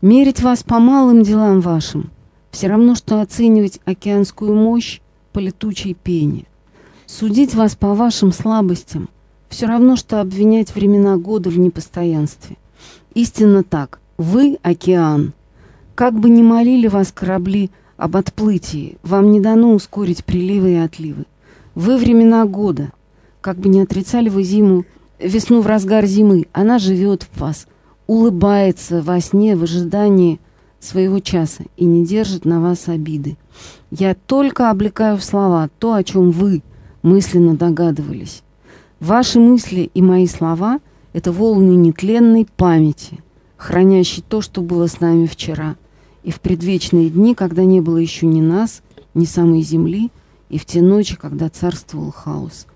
Мерить 0.02 0.42
вас 0.42 0.62
по 0.62 0.78
малым 0.78 1.22
делам 1.22 1.60
вашим 1.60 2.10
все 2.50 2.68
равно, 2.68 2.94
что 2.94 3.20
оценивать 3.20 3.80
океанскую 3.84 4.54
мощь 4.54 5.00
по 5.32 5.38
летучей 5.38 5.94
пене. 5.94 6.44
Судить 7.06 7.54
вас 7.54 7.76
по 7.76 7.94
вашим 7.94 8.32
слабостям 8.32 9.08
все 9.48 9.66
равно, 9.66 9.96
что 9.96 10.20
обвинять 10.20 10.74
времена 10.74 11.16
года 11.16 11.50
в 11.50 11.58
непостоянстве. 11.58 12.56
Истинно 13.14 13.62
так. 13.62 14.00
Вы— 14.18 14.58
океан. 14.62 15.34
Как 15.94 16.18
бы 16.18 16.30
ни 16.30 16.42
молили 16.42 16.88
вас 16.88 17.12
корабли 17.12 17.70
об 17.96 18.16
отплытии, 18.16 18.96
вам 19.02 19.30
не 19.30 19.40
дано 19.40 19.72
ускорить 19.72 20.24
приливы 20.24 20.72
и 20.72 20.76
отливы. 20.76 21.24
Вы— 21.74 21.96
времена 21.98 22.44
года. 22.46 22.92
Как 23.42 23.58
бы 23.58 23.68
ни 23.68 23.78
отрицали 23.80 24.30
вы 24.30 24.42
зиму, 24.42 24.84
весну 25.18 25.60
в 25.60 25.66
разгар 25.66 26.06
зимы, 26.06 26.46
она 26.52 26.78
живет 26.78 27.24
в 27.24 27.40
вас, 27.40 27.66
улыбается 28.06 29.02
во 29.02 29.20
сне 29.20 29.54
в 29.54 29.62
ожидании 29.62 30.40
своего 30.80 31.20
часа 31.20 31.64
и 31.76 31.84
не 31.84 32.04
держит 32.04 32.44
на 32.46 32.60
вас 32.60 32.88
обиды. 32.88 33.36
Я 33.90 34.14
только 34.14 34.70
облекаю 34.70 35.18
в 35.18 35.24
слова 35.24 35.68
то, 35.78 35.92
о 35.92 36.04
чем 36.04 36.30
вы 36.30 36.62
мысленно 37.02 37.54
догадывались. 37.54 38.42
Ваши 38.98 39.40
мысли 39.40 39.90
и 39.92 40.00
мои 40.00 40.26
слова— 40.26 40.80
это 41.12 41.32
волны 41.32 41.72
нетленной 41.72 42.46
памяти, 42.56 43.18
хранящей 43.56 44.22
то, 44.26 44.40
что 44.40 44.60
было 44.60 44.86
с 44.86 45.00
нами 45.00 45.26
вчера, 45.26 45.76
и 46.22 46.30
в 46.30 46.40
предвечные 46.40 47.10
дни, 47.10 47.34
когда 47.34 47.64
не 47.64 47.80
было 47.80 47.98
еще 47.98 48.26
ни 48.26 48.40
нас, 48.40 48.82
ни 49.14 49.24
самой 49.24 49.62
земли, 49.62 50.10
и 50.48 50.58
в 50.58 50.64
те 50.64 50.82
ночи, 50.82 51.16
когда 51.16 51.48
царствовал 51.48 52.10
хаос. 52.10 52.66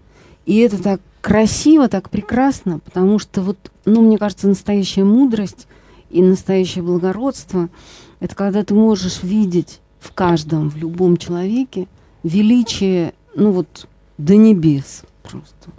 И 0.46 0.56
это 0.58 0.82
так 0.82 1.00
красиво, 1.20 1.88
так 1.88 2.10
прекрасно, 2.10 2.78
потому 2.78 3.18
что 3.18 3.42
вот, 3.42 3.70
ну, 3.84 4.02
мне 4.02 4.18
кажется, 4.18 4.48
настоящая 4.48 5.04
мудрость 5.04 5.66
и 6.10 6.22
настоящее 6.22 6.82
благородство— 6.82 7.68
это 8.20 8.34
когда 8.34 8.64
ты 8.64 8.74
можешь 8.74 9.22
видеть 9.22 9.80
в 9.98 10.12
каждом, 10.12 10.70
в 10.70 10.76
любом 10.76 11.16
человеке 11.16 11.88
величие, 12.22 13.14
ну 13.34 13.52
вот, 13.52 13.88
до 14.18 14.36
небес 14.36 15.02
просто. 15.22 15.70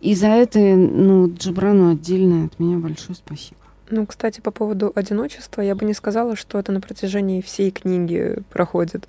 И 0.00 0.14
за 0.14 0.28
это, 0.28 0.58
ну, 0.58 1.32
Джабрану 1.32 1.90
отдельно 1.90 2.46
от 2.46 2.58
меня 2.58 2.78
большое 2.78 3.14
спасибо. 3.14 3.59
Ну, 3.90 4.06
кстати, 4.06 4.40
по 4.40 4.50
поводу 4.50 4.92
одиночества, 4.94 5.62
я 5.62 5.74
бы 5.74 5.84
не 5.84 5.94
сказала, 5.94 6.36
что 6.36 6.58
это 6.58 6.70
на 6.70 6.80
протяжении 6.80 7.40
всей 7.40 7.70
книги 7.72 8.36
проходит, 8.50 9.08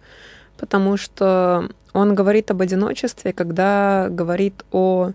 потому 0.58 0.98
что 0.98 1.70
он 1.94 2.16
говорит 2.16 2.50
об 2.52 2.62
одиночестве, 2.62 3.32
когда 3.32 4.08
говорит 4.10 4.66
о 4.72 5.12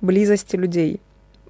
близости 0.00 0.56
людей. 0.56 1.00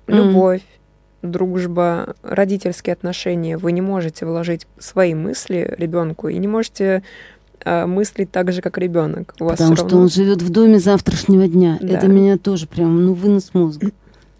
Любовь, 0.07 0.63
mm-hmm. 0.63 1.31
дружба, 1.31 2.17
родительские 2.23 2.95
отношения. 2.95 3.57
Вы 3.57 3.73
не 3.73 3.81
можете 3.81 4.27
вложить 4.27 4.67
свои 4.79 5.15
мысли 5.15 5.75
ребенку 5.79 6.29
и 6.29 6.39
не 6.39 6.49
можете 6.49 7.03
э, 7.65 7.87
мыслить 7.87 8.31
так 8.33 8.53
же, 8.53 8.63
как 8.63 8.79
ребенок. 8.79 9.35
Потому 9.39 9.77
что 9.77 9.85
равно... 9.85 10.01
он 10.01 10.09
живет 10.09 10.43
в 10.43 10.51
доме 10.51 10.79
завтрашнего 10.79 11.47
дня. 11.47 11.79
Да. 11.81 11.99
Это 11.99 12.09
меня 12.09 12.39
тоже 12.39 12.67
прям, 12.67 13.05
ну, 13.05 13.13
вынос 13.13 13.51
мозга. 13.53 13.91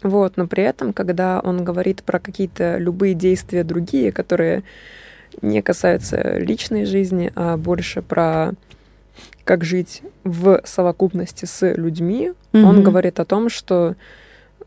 Вот, 0.03 0.37
но 0.37 0.47
при 0.47 0.63
этом, 0.63 0.93
когда 0.93 1.39
он 1.39 1.63
говорит 1.63 2.03
про 2.03 2.19
какие-то 2.19 2.77
любые 2.77 3.13
действия 3.13 3.63
другие, 3.63 4.11
которые 4.11 4.63
не 5.41 5.61
касаются 5.61 6.37
личной 6.39 6.85
жизни, 6.85 7.31
а 7.35 7.57
больше 7.57 8.01
про 8.01 8.53
как 9.43 9.63
жить 9.63 10.01
в 10.23 10.61
совокупности 10.65 11.45
с 11.45 11.73
людьми, 11.73 12.33
mm-hmm. 12.53 12.63
он 12.63 12.83
говорит 12.83 13.19
о 13.19 13.25
том, 13.25 13.49
что 13.49 13.95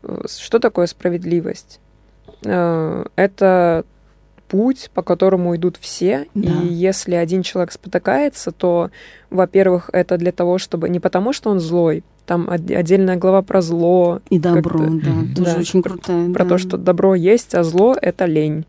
э, 0.03 0.21
что 0.27 0.59
такое 0.59 0.87
справедливость? 0.87 1.79
Э, 2.43 3.05
это 3.15 3.85
путь, 4.47 4.89
по 4.93 5.01
которому 5.01 5.55
идут 5.55 5.77
все. 5.77 6.27
Да. 6.33 6.49
И 6.49 6.67
если 6.67 7.15
один 7.15 7.41
человек 7.41 7.71
спотыкается, 7.71 8.51
то, 8.51 8.91
во-первых, 9.29 9.89
это 9.91 10.17
для 10.17 10.31
того, 10.31 10.57
чтобы 10.57 10.89
не 10.89 10.99
потому, 10.99 11.33
что 11.33 11.49
он 11.49 11.59
злой, 11.59 12.03
там 12.25 12.49
отдельная 12.49 13.17
глава 13.17 13.41
про 13.41 13.61
зло. 13.61 14.21
И 14.29 14.39
добро, 14.39 14.79
да, 14.79 14.85
mm-hmm. 14.85 15.35
тоже 15.35 15.53
да, 15.53 15.59
очень 15.59 15.81
крутая. 15.81 16.25
Про, 16.25 16.27
да. 16.27 16.33
про 16.33 16.45
то, 16.45 16.57
что 16.57 16.77
добро 16.77 17.15
есть, 17.15 17.55
а 17.55 17.63
зло— 17.63 17.95
это 18.01 18.25
лень. 18.25 18.65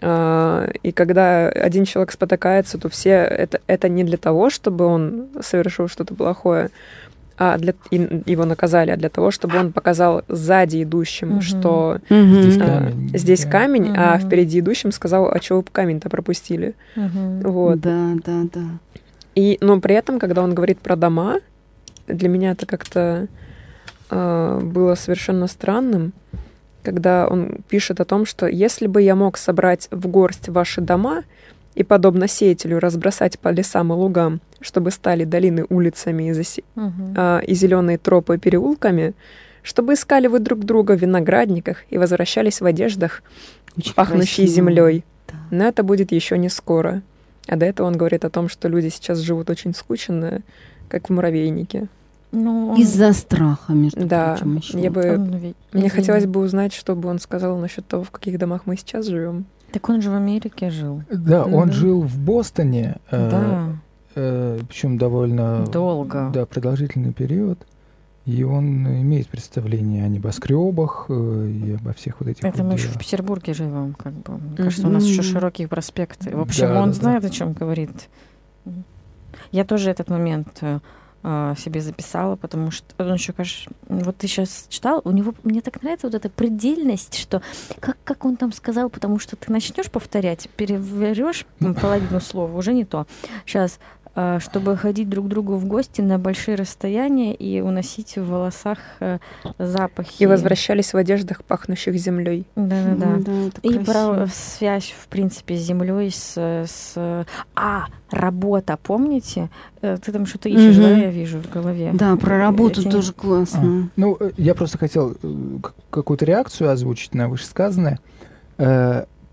А, 0.00 0.70
и 0.82 0.92
когда 0.92 1.48
один 1.48 1.84
человек 1.84 2.12
спотыкается, 2.12 2.78
то 2.78 2.88
все 2.88 3.10
это, 3.10 3.60
это 3.66 3.88
не 3.88 4.04
для 4.04 4.16
того, 4.16 4.50
чтобы 4.50 4.86
он 4.86 5.28
совершил 5.40 5.88
что-то 5.88 6.14
плохое, 6.14 6.70
а 7.36 7.56
для 7.56 7.74
и 7.90 7.96
его 8.26 8.44
наказали, 8.44 8.90
а 8.90 8.96
для 8.96 9.08
того, 9.08 9.30
чтобы 9.30 9.58
он 9.58 9.72
показал 9.72 10.22
сзади 10.28 10.82
идущим, 10.82 11.34
угу. 11.34 11.42
что 11.42 12.00
угу. 12.10 12.24
здесь 12.24 12.58
камень, 12.58 13.10
а, 13.14 13.18
здесь 13.18 13.44
да. 13.44 13.50
камень 13.50 13.90
угу. 13.90 13.96
а 13.96 14.18
впереди 14.18 14.58
идущим 14.58 14.90
сказал, 14.90 15.30
а 15.30 15.38
чего 15.38 15.58
вы 15.58 15.64
камень-то 15.70 16.08
пропустили? 16.08 16.74
Угу. 16.96 17.50
Вот. 17.50 17.80
Да, 17.80 18.14
да, 18.24 18.42
да. 18.52 18.64
И, 19.34 19.58
но 19.60 19.80
при 19.80 19.94
этом, 19.94 20.18
когда 20.18 20.42
он 20.42 20.52
говорит 20.52 20.80
про 20.80 20.96
дома, 20.96 21.36
для 22.08 22.28
меня 22.28 22.52
это 22.52 22.66
как-то 22.66 23.28
э, 24.10 24.60
было 24.62 24.94
совершенно 24.94 25.46
странным, 25.46 26.12
когда 26.82 27.26
он 27.28 27.58
пишет 27.68 28.00
о 28.00 28.04
том, 28.04 28.24
что 28.24 28.46
если 28.46 28.86
бы 28.86 29.02
я 29.02 29.14
мог 29.14 29.36
собрать 29.36 29.88
в 29.90 30.06
горсть 30.08 30.48
ваши 30.48 30.80
дома 30.80 31.22
и, 31.74 31.84
подобно 31.84 32.28
сеятелю, 32.28 32.78
разбросать 32.78 33.38
по 33.38 33.48
лесам 33.50 33.92
и 33.92 33.96
лугам, 33.96 34.40
чтобы 34.60 34.90
стали 34.90 35.24
долины 35.24 35.64
улицами 35.68 36.30
и, 36.30 36.32
засе... 36.32 36.62
угу. 36.74 37.14
а, 37.16 37.40
и 37.40 37.54
зеленые 37.54 37.98
тропы 37.98 38.38
переулками, 38.38 39.14
чтобы 39.62 39.94
искали 39.94 40.28
вы 40.28 40.38
друг 40.38 40.60
друга 40.60 40.96
в 40.96 41.00
виноградниках 41.00 41.84
и 41.90 41.98
возвращались 41.98 42.60
в 42.60 42.64
одеждах, 42.64 43.22
Очень 43.76 43.94
пахнущей 43.94 44.46
землей. 44.46 45.04
Да. 45.28 45.34
Но 45.50 45.64
это 45.64 45.82
будет 45.82 46.10
еще 46.10 46.38
не 46.38 46.48
скоро. 46.48 47.02
А 47.46 47.56
до 47.56 47.66
этого 47.66 47.86
он 47.86 47.96
говорит 47.96 48.24
о 48.24 48.30
том, 48.30 48.48
что 48.48 48.68
люди 48.68 48.88
сейчас 48.88 49.18
живут 49.18 49.50
очень 49.50 49.74
скучно, 49.74 50.42
как 50.88 51.08
в 51.08 51.12
муравейнике. 51.12 51.88
Ну, 52.30 52.70
он... 52.70 52.80
Из-за 52.80 53.12
страха, 53.12 53.72
между 53.72 54.06
да, 54.06 54.36
прочим, 54.36 54.56
еще. 54.56 54.80
Я 54.80 54.90
бы... 54.90 55.28
ведь... 55.40 55.56
Мне 55.72 55.88
хотелось 55.88 56.26
бы 56.26 56.40
узнать, 56.40 56.72
что 56.74 56.94
бы 56.94 57.08
он 57.08 57.18
сказал 57.18 57.56
насчет 57.58 57.86
того, 57.86 58.04
в 58.04 58.10
каких 58.10 58.38
домах 58.38 58.62
мы 58.66 58.76
сейчас 58.76 59.06
живем. 59.06 59.46
Так 59.72 59.88
он 59.88 60.02
же 60.02 60.10
в 60.10 60.14
Америке 60.14 60.70
жил. 60.70 61.02
Да, 61.10 61.42
mm-hmm. 61.42 61.54
он 61.54 61.72
жил 61.72 62.02
в 62.02 62.18
Бостоне. 62.18 62.96
Э, 63.10 63.30
да. 63.30 63.68
Э, 64.14 64.60
причем 64.68 64.98
довольно 64.98 65.66
долго. 65.66 66.30
Да, 66.32 66.46
продолжительный 66.46 67.12
период. 67.12 67.58
И 68.24 68.42
он 68.44 68.86
имеет 68.86 69.28
представление 69.28 70.04
о 70.04 70.08
небоскребах 70.08 71.06
э, 71.08 71.50
и 71.50 71.72
обо 71.74 71.92
всех 71.94 72.20
вот 72.20 72.28
этих. 72.28 72.44
Это 72.44 72.62
вот 72.62 72.68
мы 72.68 72.74
еще 72.74 72.88
в 72.88 72.98
Петербурге 72.98 73.54
живем, 73.54 73.94
как 73.94 74.12
бы. 74.12 74.34
Мне 74.34 74.50
mm-hmm. 74.50 74.56
кажется, 74.56 74.86
у 74.86 74.90
нас 74.90 75.04
еще 75.04 75.22
широкие 75.22 75.68
проспекты. 75.68 76.36
В 76.36 76.40
общем, 76.40 76.68
да, 76.68 76.82
он 76.82 76.90
да, 76.90 76.94
знает, 76.94 77.22
да. 77.22 77.28
о 77.28 77.30
чем 77.30 77.52
говорит. 77.52 78.08
Я 79.50 79.64
тоже 79.64 79.90
этот 79.90 80.10
момент 80.10 80.62
э, 81.22 81.54
себе 81.58 81.80
записала, 81.80 82.36
потому 82.36 82.70
что 82.70 82.86
он 82.98 83.14
еще, 83.14 83.32
кажется, 83.32 83.70
вот 83.88 84.16
ты 84.16 84.26
сейчас 84.26 84.66
читал, 84.68 85.00
у 85.04 85.10
него, 85.10 85.34
мне 85.42 85.60
так 85.60 85.82
нравится 85.82 86.06
вот 86.06 86.14
эта 86.14 86.28
предельность, 86.28 87.18
что 87.18 87.42
как, 87.80 87.96
как 88.04 88.24
он 88.24 88.36
там 88.36 88.52
сказал, 88.52 88.90
потому 88.90 89.18
что 89.18 89.36
ты 89.36 89.50
начнешь 89.52 89.90
повторять, 89.90 90.48
переверешь 90.56 91.46
половину 91.80 92.20
слова, 92.20 92.56
уже 92.56 92.72
не 92.72 92.84
то. 92.84 93.06
Сейчас 93.46 93.78
чтобы 94.40 94.76
ходить 94.76 95.08
друг 95.08 95.26
к 95.26 95.28
другу 95.28 95.56
в 95.56 95.66
гости 95.66 96.00
на 96.00 96.18
большие 96.18 96.56
расстояния 96.56 97.34
и 97.34 97.60
уносить 97.60 98.16
в 98.16 98.26
волосах 98.26 98.78
э, 99.00 99.18
запахи. 99.58 100.22
И 100.22 100.26
возвращались 100.26 100.92
в 100.92 100.96
одеждах, 100.96 101.44
пахнущих 101.44 101.94
землей. 101.94 102.46
Да, 102.56 102.94
да, 102.96 103.16
да. 103.18 103.32
и 103.62 103.78
про 103.78 104.26
связь, 104.26 104.94
в 104.98 105.08
принципе, 105.08 105.56
с 105.56 105.60
землей, 105.60 106.10
с, 106.10 106.36
с... 106.36 107.26
А, 107.54 107.84
работа, 108.10 108.78
помните? 108.82 109.50
Э, 109.82 109.98
ты 110.02 110.12
там 110.12 110.26
что-то 110.26 110.48
ищешь, 110.48 110.76
mm-hmm. 110.76 110.82
да, 110.82 110.96
я 110.96 111.10
вижу 111.10 111.38
в 111.40 111.50
голове. 111.50 111.90
Да, 111.94 112.16
про 112.16 112.38
работу 112.38 112.80
Эти... 112.80 112.90
тоже 112.90 113.12
классно. 113.12 113.60
А, 113.60 113.88
ну, 113.96 114.16
э, 114.18 114.30
я 114.36 114.54
просто 114.54 114.78
хотел 114.78 115.16
какую-то 115.90 116.24
реакцию 116.24 116.70
озвучить 116.70 117.14
на 117.14 117.28
вышесказанное. 117.28 117.98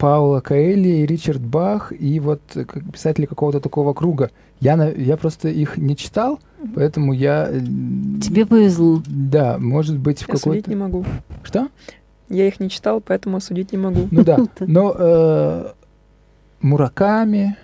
Паула 0.05 0.39
Каэлли 0.39 0.99
и 0.99 1.05
Ричард 1.07 1.41
Бах, 1.41 1.91
и 1.91 2.19
вот 2.19 2.39
писатели 2.93 3.25
какого-то 3.25 3.59
такого 3.59 3.95
круга. 3.95 4.29
Я, 4.59 4.75
я 4.91 5.17
просто 5.17 5.49
их 5.49 5.77
не 5.77 5.97
читал, 5.97 6.39
поэтому 6.75 7.11
я... 7.11 7.49
Э, 7.49 7.59
Тебе 8.21 8.45
повезло. 8.45 9.01
Да, 9.07 9.57
может 9.57 9.97
быть, 9.97 10.21
в 10.21 10.27
какой-то... 10.27 10.43
судить 10.43 10.67
не 10.67 10.75
могу. 10.75 11.03
Что? 11.41 11.69
Я 12.29 12.47
их 12.47 12.59
не 12.59 12.69
читал, 12.69 13.01
поэтому 13.01 13.39
судить 13.39 13.71
не 13.71 13.79
могу. 13.79 14.07
Ну 14.11 14.23
да, 14.23 14.37
но 14.59 14.95
э, 14.95 15.71
Мураками, 16.61 17.57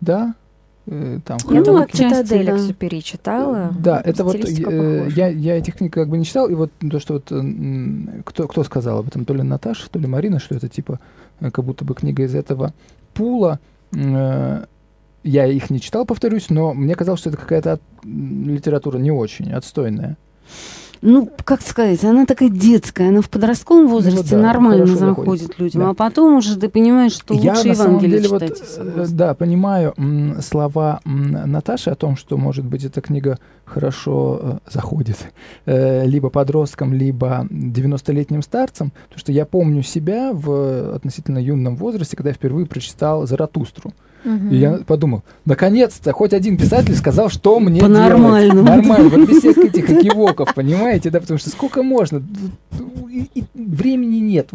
да, 0.00 0.30
э, 0.30 0.43
там... 0.86 1.38
Я 1.50 1.62
думаю, 1.62 1.88
Цитадель 1.90 2.46
да. 2.46 2.74
перечитала. 2.74 3.72
Да, 3.78 4.00
это 4.04 4.24
вот... 4.24 4.36
Э, 4.36 5.08
я, 5.14 5.28
я 5.28 5.56
этих 5.56 5.76
книг 5.76 5.94
как 5.94 6.08
бы 6.08 6.18
не 6.18 6.24
читал, 6.24 6.48
и 6.48 6.54
вот 6.54 6.70
то, 6.78 7.00
что 7.00 7.14
вот... 7.14 7.32
Кто, 8.24 8.48
кто 8.48 8.64
сказал 8.64 8.98
об 8.98 9.08
этом? 9.08 9.24
То 9.24 9.34
ли 9.34 9.42
Наташа, 9.42 9.88
то 9.90 9.98
ли 9.98 10.06
Марина, 10.06 10.38
что 10.38 10.54
это 10.54 10.68
типа 10.68 11.00
как 11.40 11.64
будто 11.64 11.84
бы 11.84 11.94
книга 11.94 12.24
из 12.24 12.34
этого 12.34 12.74
пула. 13.14 13.60
Я 13.92 15.46
их 15.46 15.70
не 15.70 15.80
читал, 15.80 16.04
повторюсь, 16.04 16.50
но 16.50 16.74
мне 16.74 16.94
казалось, 16.94 17.20
что 17.20 17.30
это 17.30 17.38
какая-то 17.38 17.80
литература 18.04 18.98
не 18.98 19.10
очень 19.10 19.52
отстойная. 19.52 20.18
Ну, 21.06 21.28
как 21.44 21.60
сказать, 21.60 22.02
она 22.02 22.24
такая 22.24 22.48
детская, 22.48 23.10
она 23.10 23.20
в 23.20 23.28
подростковом 23.28 23.84
ну 23.84 23.90
возрасте 23.90 24.36
ну, 24.36 24.42
да, 24.42 24.48
нормально 24.48 24.86
заходит 24.86 25.42
заходит 25.42 25.58
людям, 25.58 25.82
да. 25.82 25.90
а 25.90 25.94
потом 25.94 26.36
уже 26.36 26.58
ты 26.58 26.70
понимаешь, 26.70 27.12
что 27.12 27.34
Я, 27.34 27.52
лучше 27.52 27.68
Евангелие 27.68 28.22
деле, 28.22 28.28
читать. 28.30 28.62
Вот, 28.78 29.10
да, 29.10 29.34
понимаю 29.34 29.94
слова 30.40 31.02
Наташи 31.04 31.90
о 31.90 31.94
том, 31.94 32.16
что, 32.16 32.38
может 32.38 32.64
быть, 32.64 32.84
эта 32.84 33.02
книга 33.02 33.38
хорошо 33.66 34.40
э, 34.64 34.70
заходит 34.70 35.18
э, 35.66 36.06
либо 36.06 36.30
подросткам, 36.30 36.94
либо 36.94 37.46
90-летним 37.50 38.40
старцам, 38.40 38.90
потому 39.08 39.18
что 39.18 39.30
я 39.30 39.44
помню 39.44 39.82
себя 39.82 40.30
в 40.32 40.94
относительно 40.94 41.38
юном 41.38 41.76
возрасте, 41.76 42.16
когда 42.16 42.30
я 42.30 42.34
впервые 42.34 42.64
прочитал 42.64 43.26
«Заратустру». 43.26 43.92
Угу. 44.24 44.48
И 44.54 44.56
я 44.56 44.78
подумал, 44.86 45.22
наконец-то 45.44 46.12
хоть 46.12 46.32
один 46.32 46.56
писатель 46.56 46.94
сказал, 46.96 47.28
что 47.28 47.60
мне 47.60 47.80
По-нормальному. 47.80 48.64
делать. 48.66 48.86
Нормально. 48.86 49.08
Вот 49.10 49.28
без 49.28 49.38
всех 49.38 49.58
этих 49.58 49.90
экивоков, 49.90 50.54
понимаете, 50.54 51.10
да, 51.10 51.20
потому 51.20 51.38
что 51.38 51.50
сколько 51.50 51.82
можно? 51.82 52.22
и- 53.10 53.28
и 53.34 53.44
времени 53.54 54.16
нет. 54.16 54.48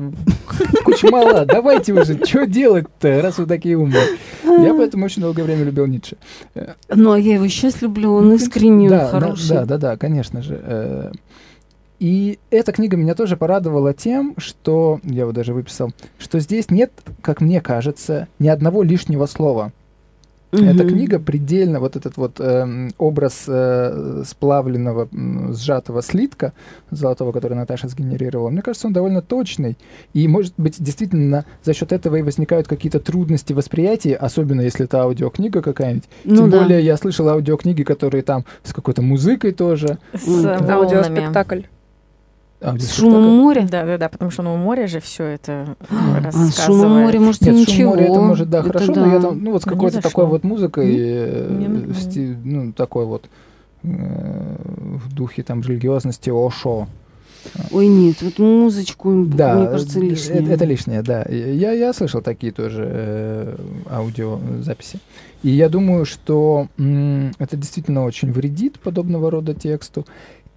Куча 0.84 1.10
мала. 1.10 1.46
Давайте 1.46 1.94
уже, 1.94 2.18
что 2.26 2.46
делать-то, 2.46 3.22
раз 3.22 3.38
вы 3.38 3.46
такие 3.46 3.78
умные. 3.78 4.04
Я 4.44 4.74
поэтому 4.74 5.06
очень 5.06 5.22
долгое 5.22 5.44
время 5.44 5.64
любил 5.64 5.86
Ницше. 5.86 6.18
Ну, 6.94 7.12
а 7.14 7.20
я 7.20 7.36
его 7.36 7.48
сейчас 7.48 7.82
люблю, 7.82 8.14
он 8.14 8.30
да, 8.90 9.06
он 9.06 9.12
хороший. 9.12 9.50
Да, 9.50 9.66
да, 9.66 9.78
да, 9.78 9.98
конечно 9.98 10.42
же. 10.42 11.12
Э, 12.00 12.04
И 12.04 12.40
эта 12.50 12.72
книга 12.72 12.98
меня 12.98 13.14
тоже 13.16 13.38
порадовала 13.38 13.94
тем, 13.94 14.34
что, 14.38 15.00
я 15.04 15.26
вот 15.26 15.36
даже 15.36 15.54
выписал, 15.54 15.92
что 16.18 16.40
здесь 16.40 16.72
нет, 16.72 16.92
как 17.22 17.42
мне 17.42 17.62
кажется, 17.62 18.28
ни 18.40 18.48
одного 18.48 18.84
лишнего 18.84 19.26
слова. 19.26 19.72
Эта 20.52 20.84
Мгм. 20.84 20.90
книга 20.90 21.20
предельно, 21.20 21.80
вот 21.80 21.96
этот 21.96 22.18
вот 22.18 22.40
эм, 22.40 22.90
образ 22.98 23.44
э, 23.48 24.24
сплавленного, 24.26 25.08
м, 25.12 25.54
сжатого 25.54 26.02
слитка 26.02 26.54
золотого, 26.90 27.32
который 27.32 27.54
Наташа 27.54 27.88
сгенерировала, 27.88 28.50
мне 28.50 28.64
кажется, 28.64 28.88
он 28.88 28.94
довольно 28.94 29.22
точный. 29.22 29.78
И, 30.16 30.28
может 30.28 30.54
быть, 30.58 30.82
действительно, 30.84 31.46
за 31.64 31.76
счет 31.76 31.92
этого 31.92 32.16
и 32.16 32.24
возникают 32.24 32.68
какие-то 32.68 33.00
трудности 33.00 33.54
восприятия, 33.54 34.16
особенно 34.16 34.62
если 34.62 34.86
это 34.86 35.02
аудиокнига 35.04 35.62
какая-нибудь. 35.62 36.10
Ну 36.24 36.36
Тем 36.38 36.50
да. 36.50 36.58
более 36.64 36.84
я 36.84 36.98
слышал 36.98 37.30
аудиокниги, 37.30 37.84
которые 37.84 38.24
там 38.24 38.44
с 38.64 38.74
какой-то 38.74 39.04
музыкой 39.04 39.52
тоже. 39.52 40.00
С 40.16 40.28
М, 40.28 40.48
э, 40.48 40.58
волнами. 40.58 40.74
Аудиоспектакль. 40.74 41.62
С 42.62 42.66
Аудиоспектакль. 42.66 43.02
шумом 43.12 43.24
моря? 43.38 43.68
Да, 43.72 43.86
да, 43.86 43.98
да, 43.98 44.10
потому 44.10 44.32
что 44.32 44.44
ну, 44.44 44.54
у 44.54 44.58
моря 44.58 44.88
же 44.88 45.00
все 45.00 45.24
это 45.24 45.78
А 45.90 46.20
с 46.20 46.26
рассказывает. 46.26 46.56
шумом 46.66 47.02
моря, 47.04 47.20
может, 47.22 47.42
Нет, 47.42 47.56
ничего. 47.56 47.76
шум 47.76 47.86
моря 47.88 48.04
это 48.12 48.20
может, 48.22 48.50
да, 48.50 48.60
Это 48.60 48.68
хорошо, 48.74 48.94
да. 48.94 49.06
но 49.06 49.14
я 49.14 49.20
там, 49.22 49.44
ну 49.44 49.52
вот 49.52 49.62
с 49.62 49.66
Мне 49.66 49.76
какой-то 49.76 50.02
такой 50.02 50.26
вот 50.26 50.44
музыкой, 50.44 50.96
э, 50.98 51.86
сти- 51.94 52.36
ну, 52.44 52.74
такой 52.74 53.06
вот 53.06 53.30
э, 53.84 53.88
в 53.88 55.14
духе 55.14 55.44
там 55.44 55.62
религиозности 55.62 56.30
Ошо. 56.34 56.88
Ой, 57.72 57.88
нет, 57.88 58.22
вот 58.22 58.38
музычку, 58.40 59.24
Да, 59.26 59.56
мне 59.56 59.68
кажется, 59.68 60.00
э, 60.00 60.02
лишнее. 60.04 60.40
Это, 60.42 60.52
это 60.52 60.66
лишнее, 60.66 61.02
да. 61.02 61.24
Я, 61.30 61.72
я 61.72 61.94
слышал 61.94 62.22
такие 62.22 62.52
тоже 62.52 62.86
э, 62.86 63.56
аудиозаписи. 63.90 65.00
И 65.44 65.50
я 65.50 65.70
думаю, 65.70 66.04
что 66.04 66.68
м, 66.78 67.32
это 67.40 67.56
действительно 67.56 68.04
очень 68.04 68.34
вредит 68.34 68.80
подобного 68.82 69.32
рода 69.32 69.54
тексту. 69.54 70.06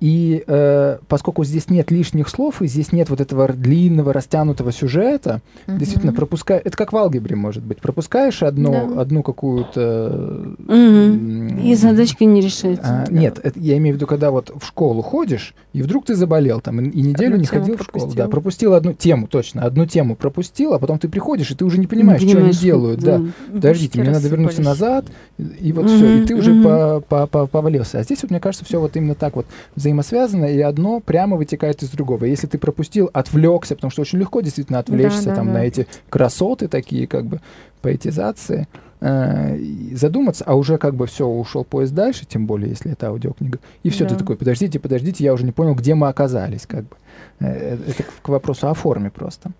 И 0.02 0.42
э, 0.48 0.98
поскольку 1.06 1.44
здесь 1.44 1.70
нет 1.70 1.92
лишних 1.92 2.28
слов, 2.28 2.60
и 2.60 2.66
здесь 2.66 2.90
нет 2.90 3.08
вот 3.08 3.20
этого 3.20 3.46
длинного, 3.52 4.12
растянутого 4.12 4.72
сюжета, 4.72 5.40
Мгм. 5.68 5.78
действительно 5.78 6.12
пропуская... 6.12 6.58
Это 6.58 6.76
как 6.76 6.92
в 6.92 6.96
алгебре, 6.96 7.36
может 7.36 7.62
быть. 7.62 7.78
Пропускаешь 7.80 8.42
одну, 8.42 8.72
Да. 8.72 9.00
одну 9.02 9.22
какую-то... 9.22 10.56
М, 10.68 11.58
И 11.58 11.74
задачка 11.76 12.24
не 12.24 12.40
решается. 12.40 13.04
а, 13.08 13.12
нет, 13.12 13.38
это 13.44 13.56
я 13.60 13.76
имею 13.78 13.94
в 13.94 13.96
виду, 13.98 14.08
когда 14.08 14.32
вот 14.32 14.50
в 14.60 14.66
школу 14.66 15.02
ходишь, 15.02 15.54
и 15.72 15.82
вдруг 15.82 16.04
ты 16.06 16.16
заболел 16.16 16.60
там, 16.60 16.80
и, 16.80 16.88
и 16.90 17.00
неделю 17.02 17.34
Одну 17.34 17.40
не 17.40 17.46
ходил 17.46 17.76
в 17.76 17.82
школу. 17.82 18.00
пропустил. 18.00 18.16
Да, 18.24 18.28
пропустил 18.28 18.74
одну 18.74 18.92
тему, 18.94 19.28
точно, 19.28 19.62
одну 19.62 19.86
тему 19.86 20.16
пропустил, 20.16 20.74
а 20.74 20.80
потом 20.80 20.98
ты 20.98 21.08
приходишь, 21.08 21.52
и 21.52 21.54
ты 21.54 21.64
уже 21.64 21.78
не 21.78 21.86
понимаешь, 21.86 22.20
Не 22.22 22.28
что 22.30 22.38
они 22.38 22.48
понимаешь, 22.48 22.58
делают. 22.58 23.00
Да. 23.00 23.20
Подождите, 23.52 24.00
мне 24.00 24.10
надо 24.10 24.26
вернуться 24.26 24.62
назад, 24.62 25.04
и, 25.38 25.44
и 25.68 25.72
вот 25.72 25.88
все, 25.88 26.18
и 26.22 26.26
ты 26.26 26.34
уже 26.34 26.60
по- 26.60 27.00
по- 27.08 27.26
по- 27.28 27.46
повалился. 27.46 28.00
А 28.00 28.02
здесь 28.02 28.18
вот, 28.22 28.32
мне 28.32 28.40
кажется, 28.40 28.64
все 28.64 28.80
вот 28.80 28.96
именно 28.96 29.14
так 29.14 29.36
вот 29.36 29.46
взаимосвязано, 29.92 30.46
и 30.46 30.60
одно 30.60 31.00
прямо 31.00 31.36
вытекает 31.36 31.82
из 31.82 31.90
другого. 31.90 32.24
Если 32.24 32.46
ты 32.46 32.58
пропустил, 32.58 33.10
отвлекся, 33.12 33.74
потому 33.74 33.90
что 33.90 34.02
очень 34.02 34.18
легко 34.18 34.40
действительно 34.40 34.78
отвлечься 34.78 35.26
да, 35.26 35.34
там 35.36 35.46
да. 35.48 35.52
на 35.54 35.64
эти 35.64 35.86
красоты 36.08 36.68
такие, 36.68 37.06
как 37.06 37.26
бы, 37.26 37.40
поэтизации, 37.82 38.68
э, 39.00 39.58
задуматься, 39.94 40.44
а 40.46 40.54
уже 40.54 40.78
как 40.78 40.94
бы 40.94 41.06
все, 41.06 41.26
ушел 41.26 41.64
поезд 41.64 41.92
дальше, 41.94 42.24
тем 42.26 42.46
более, 42.46 42.70
если 42.70 42.92
это 42.92 43.08
аудиокнига, 43.08 43.58
и 43.82 43.90
все, 43.90 44.04
ты 44.04 44.14
Да. 44.14 44.18
такой, 44.20 44.36
подождите, 44.36 44.78
подождите, 44.78 45.24
я 45.24 45.32
уже 45.34 45.44
не 45.44 45.52
понял, 45.52 45.74
где 45.74 45.94
мы 45.94 46.08
оказались, 46.08 46.66
как 46.66 46.82
бы. 46.84 46.96
Э, 47.40 47.76
Это 47.88 48.02
к- 48.22 48.28
вопросу 48.28 48.68
о 48.68 48.74
форме 48.74 49.10
просто. 49.10 49.50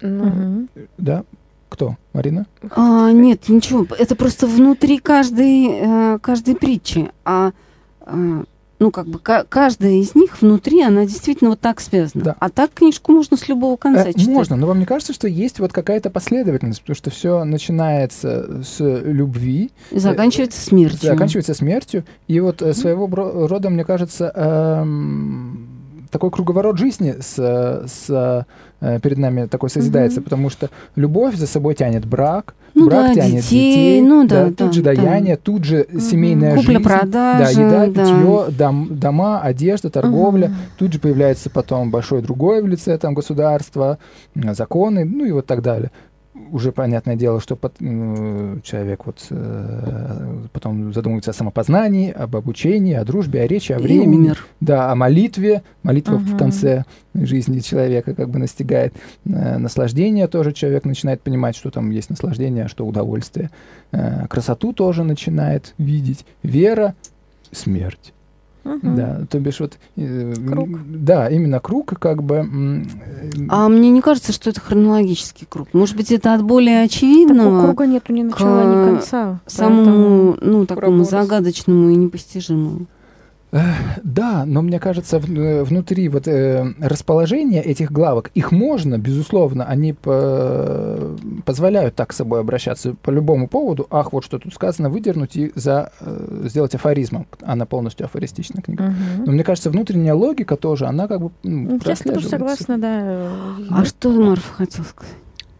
Ну, 0.00 0.24
Мгм. 0.24 0.68
Да? 0.98 1.24
Кто? 1.68 1.96
Марина? 2.14 2.46
А, 2.74 3.12
нет, 3.12 3.48
ничего. 3.50 3.86
Это 3.98 4.16
просто 4.16 4.46
внутри 4.46 4.98
каждой, 4.98 5.66
э, 5.68 6.18
каждой 6.22 6.54
притчи. 6.56 7.10
А, 7.26 7.50
э, 8.06 8.44
ну, 8.78 8.90
как 8.90 9.06
бы 9.08 9.18
ка- 9.18 9.44
каждая 9.48 9.92
из 9.92 10.14
них 10.14 10.40
внутри, 10.40 10.82
она 10.82 11.04
действительно 11.04 11.50
вот 11.50 11.60
так 11.60 11.80
связана. 11.80 12.24
Да. 12.24 12.36
А 12.38 12.48
так 12.48 12.72
книжку 12.72 13.12
можно 13.12 13.36
с 13.36 13.48
любого 13.48 13.76
конца 13.76 14.04
Э, 14.08 14.12
читать. 14.12 14.28
Можно, 14.28 14.56
но 14.56 14.66
вам 14.66 14.78
не 14.78 14.84
кажется, 14.86 15.12
что 15.12 15.26
есть 15.28 15.58
вот 15.58 15.72
какая-то 15.72 16.10
последовательность, 16.10 16.80
потому 16.82 16.94
что 16.96 17.10
все 17.10 17.44
начинается 17.44 18.62
с 18.62 18.76
любви, 18.80 19.70
И 19.90 19.98
заканчивается 19.98 20.60
смертью. 20.60 21.10
заканчивается 21.10 21.54
смертью, 21.54 22.04
и 22.28 22.38
вот 22.40 22.62
э, 22.62 22.72
своего 22.74 23.06
рода, 23.48 23.70
мне 23.70 23.84
кажется, 23.84 24.32
эм, 24.34 25.68
такой 26.10 26.30
круговорот 26.30 26.78
жизни 26.78 27.16
с, 27.20 27.34
с, 27.86 28.46
э, 28.80 29.00
перед 29.00 29.18
нами 29.18 29.46
такой 29.46 29.70
созидается, 29.70 30.20
Мгм. 30.20 30.24
потому 30.24 30.50
что 30.50 30.70
любовь 30.96 31.34
за 31.36 31.46
собой 31.46 31.74
тянет 31.74 32.06
брак, 32.06 32.54
Ну 32.74 32.86
брак 32.86 33.08
да, 33.08 33.14
тянет 33.14 33.42
детей, 33.42 33.70
детей, 33.70 34.00
ну 34.02 34.26
да, 34.26 34.46
тут 34.46 34.56
да, 34.56 34.72
же 34.72 34.82
да. 34.82 34.94
даяние, 34.94 35.36
тут 35.36 35.64
же 35.64 35.86
семейная 36.00 36.56
жизнь. 36.56 36.66
Да, 36.72 36.78
Купля-продажа, 36.78 37.60
еда, 37.60 37.86
да. 37.86 37.86
питье, 37.86 38.44
дом- 38.56 38.88
дома, 38.90 39.40
одежда, 39.40 39.90
торговля. 39.90 40.48
Мгм. 40.48 40.56
Тут 40.78 40.92
же 40.92 40.98
появляется 41.00 41.50
потом 41.50 41.90
большое 41.90 42.22
другое 42.22 42.62
в 42.62 42.66
лице 42.68 42.96
там 42.98 43.14
государства, 43.14 43.98
законы, 44.34 45.04
ну 45.04 45.24
и 45.24 45.32
вот 45.32 45.46
так 45.46 45.62
далее. 45.62 45.90
Уже 46.50 46.72
понятное 46.72 47.14
дело, 47.16 47.40
что 47.40 47.56
пот- 47.56 47.76
м, 47.80 48.62
человек 48.62 49.04
вот 49.06 49.18
э, 49.30 50.46
потом 50.52 50.92
задумывается 50.94 51.32
о 51.32 51.34
самопознании, 51.34 52.10
об 52.10 52.36
обучении, 52.36 52.94
о 52.94 53.04
дружбе, 53.04 53.42
о 53.42 53.46
речи, 53.46 53.72
о 53.72 53.78
И 53.78 53.82
времени, 53.82 54.28
умер. 54.28 54.46
да, 54.60 54.90
о 54.90 54.94
молитве. 54.94 55.62
Молитва 55.82 56.16
в 56.16 56.26
Мгм. 56.30 56.38
конце 56.38 56.84
жизни 57.14 57.58
человека 57.60 58.14
как 58.14 58.30
бы 58.30 58.38
настигает. 58.38 58.94
Э, 59.26 59.58
наслаждение 59.58 60.26
тоже 60.28 60.52
человек 60.52 60.84
начинает 60.84 61.20
понимать, 61.20 61.54
что 61.56 61.70
там 61.70 61.90
есть 61.90 62.08
наслаждение, 62.10 62.64
а 62.64 62.68
что 62.68 62.86
удовольствие. 62.86 63.50
Э, 63.92 64.26
красоту 64.28 64.72
тоже 64.72 65.04
начинает 65.04 65.74
видеть. 65.76 66.24
Вера, 66.42 66.94
смерть. 67.52 68.12
Мгм. 68.64 68.96
Да, 68.96 69.20
то 69.30 69.38
бишь 69.38 69.60
вот... 69.60 69.78
э, 69.96 70.34
Круг. 70.46 70.68
Да, 70.86 71.28
именно 71.30 71.58
круг, 71.60 71.94
как 71.98 72.22
бы... 72.22 72.34
э, 72.36 73.46
А 73.48 73.68
мне 73.68 73.90
не 73.90 74.00
кажется, 74.02 74.32
что 74.32 74.50
это 74.50 74.60
хронологический 74.60 75.46
круг. 75.48 75.68
Может 75.72 75.96
быть, 75.96 76.12
это 76.12 76.34
от 76.34 76.42
более 76.42 76.82
Такого 76.82 76.84
очевидного 76.84 77.64
круга 77.66 77.86
нету 77.86 78.12
ни 78.12 78.22
начала, 78.22 78.62
к 78.62 78.66
ни 78.66 78.94
конца. 78.94 79.40
самому, 79.46 80.36
ну, 80.40 80.66
такому 80.66 81.04
загадочному 81.04 81.90
и 81.90 81.96
непостижимому. 81.96 82.86
Да, 83.50 84.44
но 84.44 84.60
мне 84.60 84.78
кажется, 84.78 85.16
э, 85.16 85.62
внутри 85.64 86.08
вот 86.10 86.28
э, 86.28 86.74
расположения 86.80 87.62
этих 87.62 87.90
главок, 87.90 88.30
их 88.34 88.52
можно, 88.52 88.98
безусловно, 88.98 89.64
они 89.64 89.94
по- 89.94 91.16
позволяют 91.46 91.94
так 91.94 92.12
с 92.12 92.16
собой 92.16 92.40
обращаться 92.40 92.94
по 93.02 93.10
любому 93.10 93.48
поводу. 93.48 93.86
Ах, 93.90 94.12
вот 94.12 94.24
что 94.24 94.38
тут 94.38 94.52
сказано, 94.52 94.90
выдернуть 94.90 95.36
и 95.36 95.50
за, 95.54 95.92
э, 96.00 96.42
сделать 96.44 96.74
афоризмом. 96.74 97.26
Она 97.42 97.64
полностью 97.64 98.04
афористичная 98.04 98.62
книга. 98.62 98.84
Мгм. 98.84 99.24
Но 99.24 99.32
мне 99.32 99.44
кажется, 99.44 99.70
внутренняя 99.70 100.14
логика 100.14 100.56
тоже, 100.56 100.84
она 100.86 101.08
как 101.08 101.20
бы 101.22 101.30
ну, 101.42 101.80
Я 101.86 101.96
с 101.96 102.00
тобой 102.00 102.22
согласна, 102.22 102.76
да. 102.76 103.00
э, 103.02 103.30
А 103.70 103.84
что 103.86 104.10
Марфа 104.10 104.52
хотела 104.52 104.84
сказать? 104.84 105.14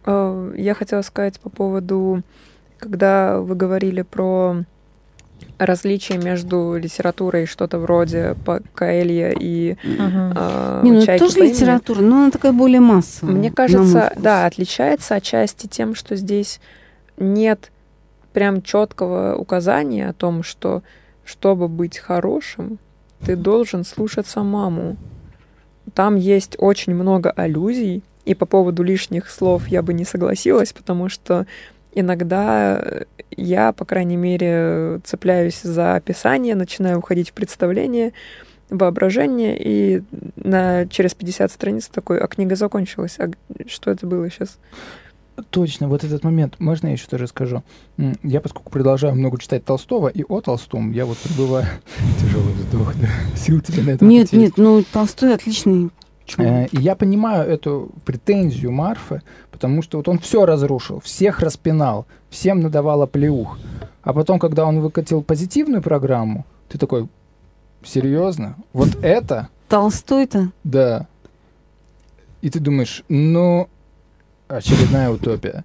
э, 0.05 0.53
я 0.57 0.73
хотела 0.75 1.01
сказать 1.01 1.39
по 1.39 1.49
поводу, 1.49 2.21
когда 2.77 3.39
вы 3.39 3.55
говорили 3.55 4.03
про 4.03 4.57
различие 5.57 6.17
между 6.17 6.77
литературой 6.77 7.45
что-то 7.45 7.79
вроде 7.79 8.35
Каэлья 8.73 9.33
и 9.37 9.75
Мгм. 9.83 10.33
э, 10.35 10.81
Не, 10.83 10.91
ну 10.91 10.97
это 10.97 11.05
«Чайки 11.05 11.23
тоже 11.23 11.35
по 11.35 11.39
имени». 11.39 11.53
литература, 11.53 12.01
но 12.01 12.15
она 12.17 12.31
такая 12.31 12.53
более 12.53 12.79
массовая. 12.79 13.33
Мне 13.33 13.51
кажется, 13.51 14.13
да, 14.17 14.45
отличается 14.45 15.15
отчасти 15.15 15.67
тем, 15.67 15.95
что 15.95 16.15
здесь 16.15 16.59
нет 17.17 17.71
прям 18.33 18.61
четкого 18.61 19.35
указания 19.35 20.09
о 20.09 20.13
том, 20.13 20.43
что 20.43 20.81
чтобы 21.25 21.67
быть 21.67 21.97
хорошим, 21.97 22.79
ты 23.25 23.35
должен 23.35 23.83
слушаться 23.83 24.43
маму. 24.43 24.95
Там 25.93 26.15
есть 26.15 26.55
очень 26.57 26.93
много 26.95 27.31
аллюзий, 27.31 28.03
и 28.25 28.35
по 28.35 28.45
поводу 28.45 28.83
лишних 28.83 29.29
слов 29.29 29.67
я 29.67 29.81
бы 29.81 29.93
не 29.93 30.05
согласилась, 30.05 30.71
потому 30.71 31.09
что 31.09 31.47
иногда 31.93 33.05
я, 33.35 33.71
по 33.73 33.85
крайней 33.85 34.17
мере, 34.17 34.99
цепляюсь 35.03 35.61
за 35.61 35.95
описание, 35.95 36.55
начинаю 36.55 36.99
уходить 36.99 37.29
в 37.29 37.33
представление, 37.33 38.13
воображение, 38.69 39.57
и 39.59 40.03
на, 40.35 40.85
через 40.87 41.15
50 41.15 41.51
страниц 41.51 41.87
такой, 41.87 42.19
а 42.19 42.27
книга 42.27 42.55
закончилась, 42.55 43.17
а 43.19 43.31
что 43.67 43.91
это 43.91 44.05
было 44.05 44.29
сейчас? 44.29 44.57
Точно, 45.49 45.87
вот 45.87 46.03
этот 46.03 46.23
момент, 46.23 46.59
можно 46.59 46.87
я 46.87 46.93
еще 46.93 47.07
тоже 47.07 47.27
скажу? 47.27 47.63
Я, 48.23 48.41
поскольку 48.41 48.69
продолжаю 48.71 49.15
много 49.15 49.39
читать 49.39 49.63
Толстого 49.63 50.09
и 50.09 50.23
о 50.27 50.41
Толстом, 50.41 50.91
я 50.91 51.05
вот 51.05 51.17
пребываю... 51.17 51.65
Тяжелый 52.19 52.53
вздох, 52.53 52.93
да. 52.95 53.07
Сил 53.37 53.61
тебе 53.61 53.83
на 53.83 53.89
это 53.91 54.05
Нет, 54.05 54.33
нет, 54.33 54.53
ну 54.57 54.83
Толстой 54.83 55.33
отличный 55.33 55.89
Э, 56.29 56.35
человек. 56.35 56.73
И 56.73 56.77
я 56.77 56.95
понимаю 56.95 57.49
эту 57.49 57.91
претензию 58.05 58.71
Марфы, 58.71 59.21
потому 59.51 59.81
что 59.81 59.97
вот 59.97 60.07
он 60.07 60.19
все 60.19 60.45
разрушил, 60.45 60.99
всех 60.99 61.39
распинал, 61.39 62.05
всем 62.29 62.61
надавал 62.61 63.01
оплеух. 63.01 63.57
А 64.01 64.13
потом, 64.13 64.39
когда 64.39 64.65
он 64.65 64.79
выкатил 64.79 65.21
позитивную 65.21 65.81
программу, 65.81 66.45
ты 66.69 66.77
такой, 66.77 67.07
серьезно? 67.83 68.55
Вот 68.73 68.95
это? 69.01 69.49
Толстой-то 69.67 70.51
Да. 70.63 71.07
И 72.41 72.49
ты 72.49 72.59
думаешь, 72.59 73.03
ну, 73.09 73.67
очередная 74.47 75.09
утопия. 75.09 75.63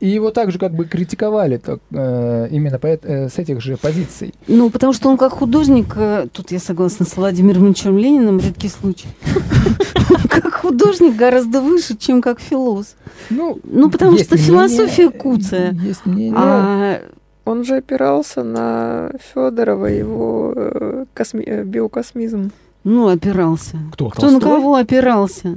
И 0.00 0.08
его 0.08 0.30
также 0.30 0.58
как 0.58 0.72
бы 0.72 0.84
критиковали 0.84 1.56
так, 1.56 1.80
э, 1.92 2.48
именно 2.52 2.78
по, 2.78 2.86
э, 2.86 3.28
с 3.28 3.36
этих 3.38 3.60
же 3.60 3.76
позиций. 3.76 4.32
Ну, 4.46 4.70
потому 4.70 4.92
что 4.92 5.08
он 5.08 5.16
как 5.16 5.32
художник, 5.32 5.92
э, 5.96 6.28
тут 6.32 6.52
я 6.52 6.60
согласна 6.60 7.04
с 7.04 7.16
Владимиром 7.16 7.66
Ильичем 7.66 7.98
Лениным, 7.98 8.38
редкий 8.38 8.68
случай. 8.68 9.08
Как 10.30 10.54
художник 10.54 11.16
гораздо 11.16 11.60
выше, 11.60 11.96
чем 11.96 12.20
как 12.22 12.38
философ. 12.40 12.94
Ну, 13.30 13.58
Ну, 13.64 13.90
потому 13.90 14.16
что 14.18 14.36
философия 14.36 15.10
куцая. 15.10 15.72
Есть 15.72 16.06
мнение. 16.06 16.34
А 16.36 17.00
Он 17.44 17.64
же 17.64 17.76
опирался 17.76 18.44
на 18.44 19.10
Федорова, 19.32 19.86
его 19.86 20.54
косми- 21.14 21.64
биокосмизм. 21.64 22.50
Ну, 22.84 23.08
опирался. 23.08 23.78
Кто? 23.92 24.10
Кто 24.10 24.30
на 24.30 24.40
кого 24.40 24.76
опирался? 24.76 25.54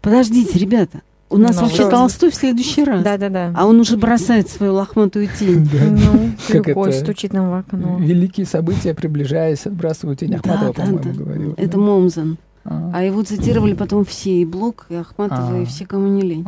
Подождите, 0.00 0.58
ребята. 0.58 1.02
У 1.32 1.38
нас 1.38 1.56
Ну, 1.56 1.62
вообще? 1.62 1.88
Толстой 1.88 2.30
в 2.30 2.34
следующий 2.34 2.84
раз. 2.84 3.02
Да-да-да. 3.02 3.52
А 3.56 3.66
он 3.66 3.80
уже 3.80 3.96
бросает 3.96 4.48
свою 4.48 4.74
лохматую 4.74 5.28
тень. 5.38 5.68
Ну, 5.72 6.32
это? 6.48 6.92
стучит 6.92 7.32
нам 7.32 7.50
в 7.50 7.54
окно. 7.54 7.98
Великие 7.98 8.46
события, 8.46 8.94
приближаясь, 8.94 9.66
отбрасывают 9.66 10.20
тень. 10.20 10.30
Да, 10.30 10.36
Ахматова, 10.38 10.74
да, 10.74 10.82
по-моему, 10.82 11.00
да. 11.02 11.10
говорил. 11.10 11.54
Это 11.56 11.72
да? 11.72 11.78
Момзен. 11.78 12.38
А, 12.64 12.90
А 12.94 13.02
его 13.02 13.22
цитировали 13.22 13.74
потом 13.74 14.04
все, 14.04 14.42
и 14.42 14.44
Блок, 14.44 14.86
и 14.88 14.94
Ахматова, 14.94 15.60
и 15.60 15.62
А. 15.62 15.66
все, 15.66 15.86
кому 15.86 16.06
не 16.08 16.22
лень. 16.22 16.46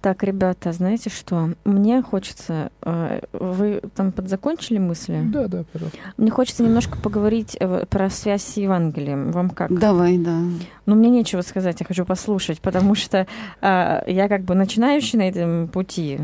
Так, 0.00 0.22
ребята, 0.22 0.72
знаете 0.72 1.10
что? 1.10 1.50
Мне 1.64 2.00
хочется... 2.00 2.72
э, 2.82 3.20
Вы 3.32 3.82
там 3.94 4.12
подзакончили 4.12 4.78
мысли? 4.78 5.20
Да, 5.26 5.46
да, 5.46 5.64
пожалуйста. 5.72 5.98
Мне 6.16 6.30
хочется 6.30 6.62
немножко 6.62 6.96
поговорить 6.98 7.54
э, 7.60 7.84
про 7.88 8.08
связь 8.08 8.42
с 8.42 8.56
Евангелием. 8.56 9.30
Вам 9.30 9.50
как? 9.50 9.78
Давай, 9.78 10.16
да. 10.16 10.38
Ну, 10.86 10.94
мне 10.94 11.10
нечего 11.10 11.42
сказать, 11.42 11.76
я 11.80 11.86
хочу 11.86 12.06
послушать, 12.06 12.60
потому 12.62 12.94
что 12.94 13.26
э, 13.60 14.02
я 14.06 14.28
как 14.28 14.42
бы 14.44 14.54
начинающий 14.54 15.18
на 15.18 15.28
этом 15.28 15.68
пути. 15.68 16.20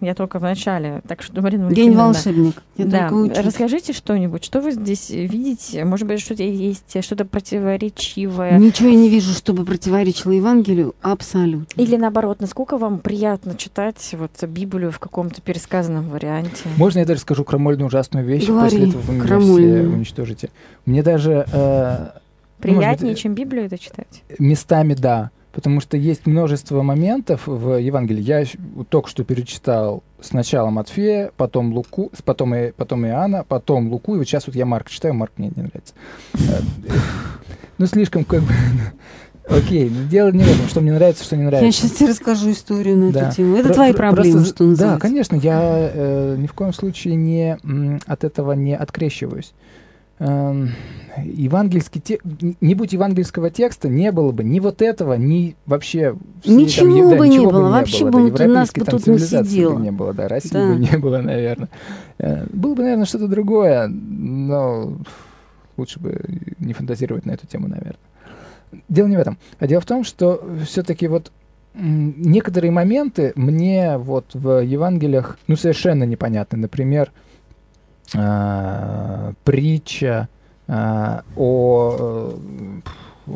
Я 0.00 0.14
только 0.14 0.38
в 0.38 0.42
начале, 0.42 1.02
так 1.06 1.22
что, 1.22 1.42
Марина 1.42 1.72
День 1.72 1.94
волшебник. 1.94 2.62
Я 2.76 2.86
да, 2.86 3.10
расскажите 3.42 3.92
что-нибудь, 3.92 4.44
что 4.44 4.60
вы 4.60 4.72
здесь 4.72 5.10
видите? 5.10 5.84
Может 5.84 6.06
быть, 6.06 6.20
что-то 6.20 6.42
есть, 6.42 7.02
что-то 7.04 7.24
противоречивое? 7.24 8.58
Ничего 8.58 8.88
я 8.88 8.94
не 8.94 9.08
вижу, 9.08 9.32
чтобы 9.32 9.64
противоречило 9.64 10.32
Евангелию. 10.32 10.94
Абсолютно. 11.02 11.80
Или 11.80 11.96
наоборот, 11.96 12.40
насколько 12.40 12.78
вам 12.78 12.98
приятно 12.98 13.54
читать 13.56 14.14
вот 14.18 14.42
Библию 14.48 14.90
в 14.90 14.98
каком-то 14.98 15.42
пересказанном 15.42 16.08
варианте? 16.08 16.62
Можно 16.76 17.00
я 17.00 17.04
даже 17.04 17.20
скажу 17.20 17.44
крамольную 17.44 17.86
ужасную 17.86 18.24
вещь, 18.24 18.46
Говори, 18.46 18.70
после 18.70 18.88
этого 18.88 19.00
вы 19.02 19.14
меня 19.14 19.38
все 19.38 19.88
уничтожите. 19.88 20.50
Мне 20.86 21.02
даже 21.02 21.46
э, 21.52 22.08
Приятнее, 22.60 22.88
может 22.88 23.02
быть, 23.02 23.18
чем 23.18 23.34
Библию 23.34 23.66
это 23.66 23.78
читать? 23.78 24.22
местами 24.38 24.94
да, 24.94 25.30
потому 25.52 25.80
что 25.80 25.96
есть 25.96 26.26
множество 26.26 26.82
моментов 26.82 27.46
в 27.46 27.76
Евангелии. 27.78 28.22
Я 28.22 28.44
только 28.88 29.08
что 29.08 29.24
перечитал 29.24 30.02
сначала 30.20 30.70
Матфея, 30.70 31.32
потом 31.36 31.72
Луку, 31.72 32.10
потом, 32.24 32.54
и, 32.54 32.72
потом 32.72 33.06
Иоанна, 33.06 33.44
потом 33.48 33.90
Луку, 33.90 34.14
и 34.14 34.18
вот 34.18 34.26
сейчас 34.26 34.46
вот 34.46 34.56
я 34.56 34.66
Марк 34.66 34.88
читаю, 34.88 35.14
Марк 35.14 35.32
мне 35.36 35.50
не 35.54 35.62
нравится. 35.62 35.94
Э, 36.34 36.60
Ну, 37.78 37.86
слишком 37.86 38.24
как 38.24 38.42
бы... 38.42 38.52
Окей, 39.48 39.88
но 39.90 40.06
дело 40.08 40.30
не 40.30 40.44
в 40.44 40.48
этом, 40.48 40.68
что 40.68 40.80
мне 40.82 40.92
нравится, 40.92 41.24
что 41.24 41.36
не 41.36 41.42
нравится. 41.44 41.64
Я 41.64 41.72
сейчас 41.72 41.98
тебе 41.98 42.10
расскажу 42.10 42.50
историю 42.52 42.96
на 42.98 43.10
Да. 43.10 43.26
эту 43.28 43.36
тему. 43.36 43.56
Это 43.56 43.68
Про- 43.68 43.74
твои 43.74 43.92
про- 43.92 43.98
проблемы, 44.12 44.32
просто- 44.36 44.54
что 44.54 44.64
называется. 44.64 44.94
Да, 44.96 45.00
конечно, 45.00 45.36
я 45.36 45.90
э, 45.94 46.36
ни 46.38 46.46
в 46.46 46.52
коем 46.52 46.72
случае 46.72 47.16
не, 47.16 47.58
от 48.06 48.22
этого 48.24 48.52
не 48.52 48.76
открещиваюсь. 48.76 49.52
Эм, 50.20 50.68
евангельский 51.24 52.00
те... 52.00 52.18
Не 52.60 52.74
будь 52.74 52.92
евангельского 52.92 53.50
текста, 53.50 53.88
не 53.88 54.12
было 54.12 54.32
бы 54.32 54.44
ни 54.44 54.60
вот 54.60 54.80
этого, 54.82 55.14
ни 55.14 55.56
вообще... 55.66 56.14
Ничего 56.44 57.10
е- 57.10 57.18
бы 57.18 57.26
не 57.26 57.38
ничего 57.38 57.50
было, 57.50 57.70
вообще 57.70 58.04
бы 58.04 58.12
да, 58.12 58.18
вот 58.30 58.40
у 58.40 58.48
нас 58.48 58.70
бы 58.72 58.84
там 58.84 58.98
тут 58.98 59.06
не 59.06 59.18
цивилизации 59.18 59.64
бы 59.66 59.80
не 59.80 59.90
было, 59.90 60.14
да, 60.14 60.28
России 60.28 60.50
Да. 60.52 60.68
бы 60.68 60.76
не 60.76 60.96
было, 60.98 61.18
наверное. 61.18 61.68
Э, 62.18 62.46
Было 62.52 62.74
бы, 62.74 62.82
наверное, 62.82 63.06
что-то 63.06 63.26
другое, 63.28 63.88
но 63.88 64.92
лучше 65.76 65.98
бы 65.98 66.22
не 66.58 66.74
фантазировать 66.74 67.26
на 67.26 67.32
эту 67.32 67.46
тему, 67.46 67.66
наверное. 67.66 67.96
Дело 68.88 69.08
не 69.08 69.16
в 69.16 69.20
этом. 69.20 69.38
А 69.58 69.66
дело 69.66 69.80
в 69.80 69.86
том, 69.86 70.04
что 70.04 70.46
все-таки 70.66 71.08
вот 71.08 71.32
некоторые 71.74 72.70
моменты 72.70 73.32
мне 73.36 73.96
вот 73.96 74.26
в 74.34 74.62
Евангелиях 74.62 75.38
ну 75.48 75.56
совершенно 75.56 76.04
непонятны. 76.04 76.58
Например, 76.58 77.10
а, 78.14 79.32
притча 79.44 80.28
а, 80.66 81.22
о, 81.36 82.34
э, 83.26 83.32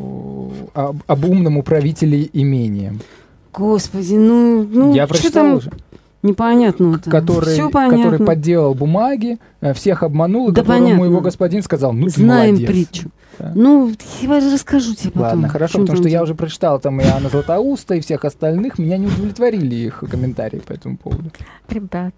об, 0.75 1.03
об 1.07 1.25
умном 1.25 1.57
управителе 1.57 2.29
имением, 2.33 3.01
Господи, 3.55 4.14
ну, 4.14 4.64
ну 4.64 4.95
Я 4.95 5.07
что 5.07 5.14
прочитал 5.14 5.45
там 5.45 5.55
уже. 5.55 5.70
Непонятно-то? 6.25 7.11
который, 7.11 7.53
Все 7.55 7.68
который 7.68 7.91
понятно. 7.91 8.27
подделал 8.27 8.75
бумаги, 8.75 9.39
э, 9.61 9.72
всех 9.75 10.03
обманул, 10.03 10.49
и 10.49 10.53
Да 10.53 10.62
которому 10.62 10.85
понятно. 10.87 11.05
его 11.05 11.20
господин 11.20 11.62
сказал, 11.62 11.93
ну 11.93 12.07
ты 12.07 12.11
Знаем 12.20 12.55
молодец. 12.55 12.68
притчу. 12.70 13.11
Да. 13.37 13.51
Ну, 13.57 13.93
я 14.22 14.39
расскажу 14.53 14.95
тебе 14.95 15.11
потом. 15.11 15.22
Ладно, 15.29 15.49
хорошо, 15.49 15.81
потому 15.81 15.99
что 15.99 16.09
я 16.09 16.22
уже 16.22 16.37
прочитал 16.37 16.79
там 16.79 17.01
и 17.01 17.05
Анна 17.05 17.29
Златоуста, 17.29 17.95
и 17.97 18.01
всех 18.01 18.25
остальных. 18.25 18.79
Меня 18.79 18.97
не 18.97 19.07
удовлетворили 19.09 19.75
их 19.75 20.05
комментарии 20.09 20.61
по 20.64 20.72
этому 20.72 20.97
поводу. 20.97 21.33
Ребята, 21.68 22.12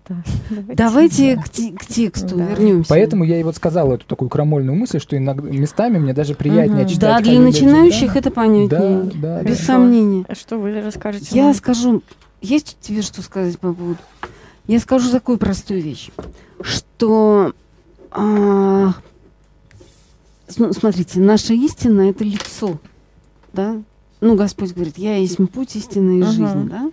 давайте. 0.50 0.74
Давайте 0.74 1.36
Да. 1.36 1.42
к, 1.42 1.48
те- 1.48 1.72
к 1.72 1.86
тексту 1.86 2.36
Да. 2.36 2.44
вернемся. 2.44 2.90
Поэтому 2.90 3.24
я 3.24 3.40
и 3.40 3.42
вот 3.44 3.56
сказал 3.56 3.92
эту 3.92 4.04
такую 4.06 4.28
крамольную 4.28 4.76
мысль, 4.76 5.00
что 5.00 5.16
иногда 5.16 5.48
местами 5.48 5.96
мне 5.98 6.12
даже 6.12 6.34
приятнее 6.34 6.80
Мгм. 6.82 6.88
читать. 6.88 7.00
Да, 7.00 7.20
для 7.20 7.32
Халиля 7.32 7.40
начинающих 7.46 8.00
Джибрана. 8.14 8.18
это 8.18 8.30
понятнее. 8.30 8.68
Да, 8.68 9.10
да, 9.14 9.42
Без 9.42 9.58
да. 9.60 9.64
сомнения. 9.64 10.24
А 10.28 10.34
Что 10.34 10.58
вы 10.58 10.78
расскажете? 10.82 11.28
Я 11.30 11.44
нам? 11.44 11.54
скажу, 11.54 12.02
есть 12.46 12.76
тебе 12.80 13.02
что 13.02 13.22
сказать 13.22 13.58
по 13.58 13.72
поводу? 13.72 13.98
Я 14.66 14.80
скажу 14.80 15.10
такую 15.10 15.38
простую 15.38 15.80
вещь, 15.82 16.10
что, 16.60 17.52
а, 18.10 18.94
см- 20.48 20.72
смотрите, 20.78 21.20
наша 21.20 21.54
истина– 21.54 22.00
это 22.10 22.24
лицо, 22.24 22.78
да? 23.52 23.80
Ну, 24.20 24.34
Господь 24.34 24.72
говорит, 24.72 24.98
я 24.98 25.16
есть 25.16 25.36
путь, 25.52 25.76
истина 25.76 26.18
и 26.18 26.22
жизнь, 26.22 26.68
да? 26.68 26.90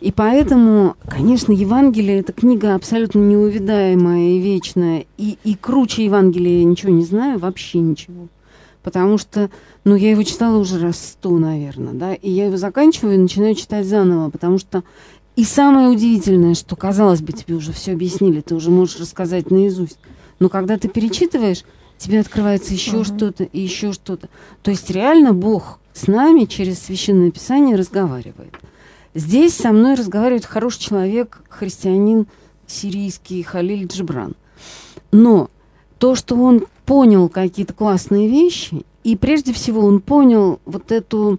И 0.00 0.10
поэтому, 0.10 0.96
конечно, 1.08 1.52
Евангелие– 1.52 2.18
это 2.20 2.32
книга 2.32 2.74
абсолютно 2.74 3.20
неувидаемая 3.20 4.30
и 4.32 4.38
вечная. 4.40 5.06
И, 5.16 5.38
и 5.44 5.54
круче 5.54 6.04
Евангелия 6.04 6.58
я 6.60 6.64
ничего 6.64 6.92
не 6.92 7.04
знаю, 7.04 7.38
вообще 7.38 7.78
ничего. 7.78 8.28
Потому 8.82 9.16
что, 9.18 9.50
ну, 9.84 9.94
я 9.94 10.10
его 10.10 10.22
читала 10.24 10.58
уже 10.58 10.80
раз 10.80 10.98
сто, 10.98 11.30
наверное, 11.38 11.92
да, 11.92 12.14
и 12.14 12.30
я 12.30 12.46
его 12.46 12.56
заканчиваю 12.56 13.14
и 13.14 13.18
начинаю 13.18 13.54
читать 13.54 13.86
заново, 13.86 14.30
потому 14.30 14.58
что 14.58 14.82
и 15.36 15.44
самое 15.44 15.88
удивительное, 15.88 16.54
что, 16.54 16.76
казалось 16.76 17.22
бы, 17.22 17.32
тебе 17.32 17.54
уже 17.54 17.72
все 17.72 17.92
объяснили, 17.92 18.40
ты 18.40 18.54
уже 18.54 18.70
можешь 18.70 19.00
рассказать 19.00 19.50
наизусть. 19.50 19.98
Но 20.40 20.48
когда 20.48 20.76
ты 20.76 20.88
перечитываешь, 20.88 21.64
тебе 21.96 22.20
открывается 22.20 22.74
еще 22.74 22.96
Мгм. 22.96 23.04
что-то 23.04 23.44
и 23.44 23.60
еще 23.60 23.92
что-то. 23.92 24.28
То 24.62 24.72
есть 24.72 24.90
реально 24.90 25.32
Бог 25.32 25.78
с 25.94 26.08
нами 26.08 26.44
через 26.46 26.80
священное 26.80 27.30
писание 27.30 27.76
разговаривает. 27.76 28.54
Здесь 29.14 29.54
со 29.54 29.72
мной 29.72 29.94
разговаривает 29.94 30.44
хороший 30.44 30.80
человек, 30.80 31.42
христианин 31.48 32.26
сирийский 32.66 33.42
Халиль 33.42 33.86
Джибран. 33.86 34.34
Но 35.12 35.48
то, 36.02 36.16
что 36.16 36.34
он 36.34 36.66
понял 36.84 37.28
какие-то 37.28 37.74
классные 37.74 38.28
вещи, 38.28 38.84
и 39.04 39.14
прежде 39.14 39.52
всего 39.52 39.82
он 39.82 40.00
понял 40.00 40.58
вот 40.64 40.90
эту 40.90 41.38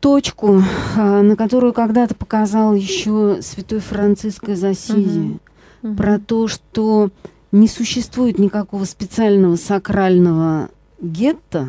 точку, 0.00 0.62
а, 0.96 1.20
на 1.20 1.36
которую 1.36 1.74
когда-то 1.74 2.14
показал 2.14 2.74
еще 2.74 3.40
святой 3.42 3.80
Франциск 3.80 4.48
из 4.48 4.64
Ассизи. 4.64 5.38
Мгм. 5.82 5.94
про 5.94 6.18
то, 6.18 6.48
что 6.48 7.10
не 7.52 7.68
существует 7.68 8.38
никакого 8.38 8.84
специального 8.84 9.56
сакрального 9.56 10.70
гетто, 10.98 11.68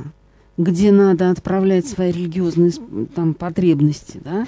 где 0.57 0.93
надо 0.93 1.29
отправлять 1.29 1.85
свои 1.85 2.13
религиозные 2.13 2.71
там, 3.13 3.33
потребности, 3.33 4.21
да, 4.23 4.47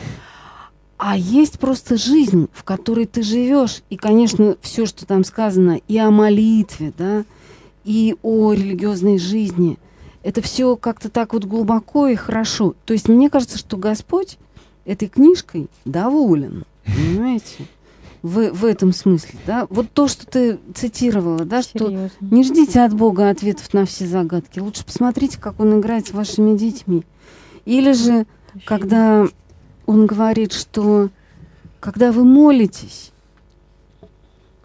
а 1.03 1.17
есть 1.17 1.57
просто 1.57 1.97
жизнь, 1.97 2.47
в 2.53 2.63
которой 2.63 3.07
ты 3.07 3.23
живешь. 3.23 3.81
И, 3.89 3.97
конечно, 3.97 4.55
все, 4.61 4.85
что 4.85 5.07
там 5.07 5.23
сказано, 5.23 5.81
и 5.87 5.97
о 5.97 6.11
молитве, 6.11 6.93
да, 6.95 7.25
и 7.83 8.15
о 8.21 8.53
религиозной 8.53 9.17
жизни, 9.17 9.79
это 10.21 10.43
все 10.43 10.75
как-то 10.75 11.09
так 11.09 11.33
вот 11.33 11.45
глубоко 11.45 12.07
и 12.07 12.13
хорошо. 12.13 12.75
То 12.85 12.93
есть 12.93 13.09
мне 13.09 13.31
кажется, 13.31 13.57
что 13.57 13.77
Господь 13.77 14.37
этой 14.85 15.07
книжкой 15.07 15.69
доволен, 15.85 16.65
понимаете? 16.85 17.65
В, 18.21 18.51
в 18.51 18.63
этом 18.63 18.93
смысле, 18.93 19.39
да? 19.47 19.65
Вот 19.71 19.89
то, 19.91 20.07
что 20.07 20.27
ты 20.27 20.59
цитировала, 20.75 21.45
да, 21.45 21.63
что 21.63 21.87
Серьезно. 21.87 22.11
не 22.19 22.43
ждите 22.43 22.79
от 22.79 22.93
Бога 22.93 23.31
ответов 23.31 23.73
на 23.73 23.87
все 23.87 24.05
загадки. 24.05 24.59
Лучше 24.59 24.85
посмотрите, 24.85 25.39
как 25.39 25.59
Он 25.59 25.79
играет 25.79 26.05
с 26.05 26.11
вашими 26.11 26.55
детьми. 26.55 27.01
Или 27.65 27.93
же, 27.93 28.27
когда 28.65 29.25
Он 29.91 30.05
говорит, 30.05 30.53
что 30.53 31.09
когда 31.81 32.13
вы 32.13 32.23
молитесь, 32.23 33.11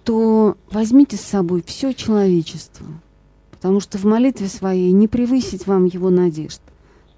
то 0.05 0.57
возьмите 0.70 1.16
с 1.16 1.22
собой 1.22 1.64
все 1.66 1.93
человечество. 1.95 2.87
Потому 3.51 3.81
что 3.81 3.99
в 3.99 4.05
молитве 4.05 4.47
своей 4.47 4.93
не 4.93 5.09
превысить 5.09 5.66
вам 5.66 5.87
его 5.87 6.11
надежд. 6.11 6.61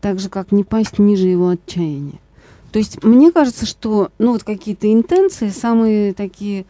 так 0.00 0.20
же, 0.20 0.30
как 0.30 0.52
не 0.52 0.64
пасть 0.64 0.98
ниже 0.98 1.26
его 1.26 1.48
отчаяния. 1.48 2.18
То 2.72 2.78
есть 2.78 3.04
мне 3.04 3.30
кажется, 3.30 3.66
что 3.66 4.11
ну, 4.18 4.32
вот 4.32 4.42
какие-то 4.42 4.90
интенции, 4.90 5.50
самые 5.50 6.14
такие 6.14 6.64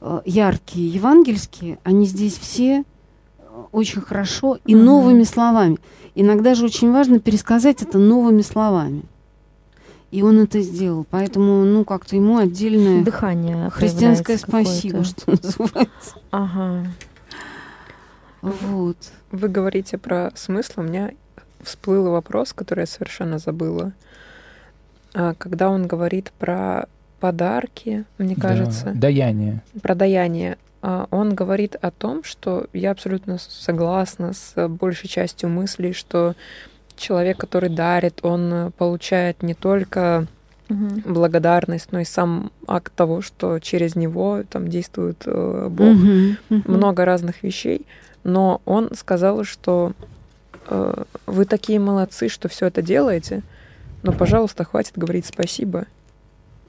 э, 0.00 0.20
яркие, 0.26 0.88
евангельские, 0.90 1.80
они 1.82 2.06
здесь 2.06 2.38
все 2.38 2.84
э, 2.84 2.84
очень 3.72 4.00
хорошо 4.00 4.58
и 4.64 4.74
mm-hmm. 4.74 4.82
новыми 4.82 5.24
словами. 5.24 5.78
Иногда 6.14 6.54
же 6.54 6.66
очень 6.66 6.92
важно 6.92 7.18
пересказать 7.18 7.82
это 7.82 7.98
новыми 7.98 8.42
словами. 8.42 9.02
И 10.10 10.22
он 10.22 10.40
это 10.40 10.60
сделал. 10.60 11.06
Поэтому, 11.10 11.64
ну, 11.64 11.84
как-то 11.84 12.16
ему 12.16 12.38
отдельное 12.38 13.04
дыхание 13.04 13.70
христианское 13.70 14.38
спасибо, 14.38 15.04
что 15.04 15.30
называется. 15.30 16.14
Ага. 16.30 16.86
Вот. 18.40 18.96
Вы 19.32 19.48
говорите 19.48 19.98
про 19.98 20.32
смысл. 20.34 20.80
У 20.80 20.82
меня 20.82 21.10
всплыл 21.62 22.10
вопрос, 22.10 22.52
который 22.52 22.80
я 22.80 22.86
совершенно 22.86 23.38
забыла. 23.38 23.92
А, 25.14 25.34
когда 25.34 25.68
он 25.68 25.86
говорит 25.86 26.32
про 26.38 26.86
подарки, 27.20 28.04
мне 28.16 28.36
кажется. 28.36 28.86
Да, 28.94 29.00
даяние. 29.08 29.62
Про 29.82 29.94
даяние. 29.94 30.56
А, 30.80 31.08
он 31.10 31.34
говорит 31.34 31.76
о 31.80 31.90
том, 31.90 32.22
что 32.24 32.66
я 32.72 32.92
абсолютно 32.92 33.38
согласна 33.38 34.32
с 34.32 34.68
большей 34.68 35.08
частью 35.08 35.50
мыслей, 35.50 35.92
что 35.92 36.34
человек, 36.98 37.38
который 37.38 37.70
дарит, 37.70 38.20
он 38.22 38.52
э, 38.52 38.70
получает 38.70 39.42
не 39.42 39.54
только 39.54 40.26
угу. 40.68 40.88
благодарность, 41.04 41.92
но 41.92 42.00
и 42.00 42.04
сам 42.04 42.50
акт 42.66 42.92
того, 42.94 43.22
что 43.22 43.58
через 43.58 43.96
него 43.96 44.42
там 44.48 44.68
действует 44.68 45.22
э, 45.26 45.68
Бог, 45.70 45.96
угу. 45.96 46.36
Угу. 46.50 46.72
много 46.72 47.04
разных 47.04 47.42
вещей. 47.42 47.86
Но 48.24 48.60
он 48.64 48.90
сказал, 48.94 49.44
что 49.44 49.92
э, 50.66 51.04
вы 51.26 51.44
такие 51.44 51.78
молодцы, 51.78 52.28
что 52.28 52.48
все 52.48 52.66
это 52.66 52.82
делаете, 52.82 53.42
но, 54.02 54.12
пожалуйста, 54.12 54.64
хватит 54.64 54.92
говорить 54.96 55.26
спасибо. 55.26 55.86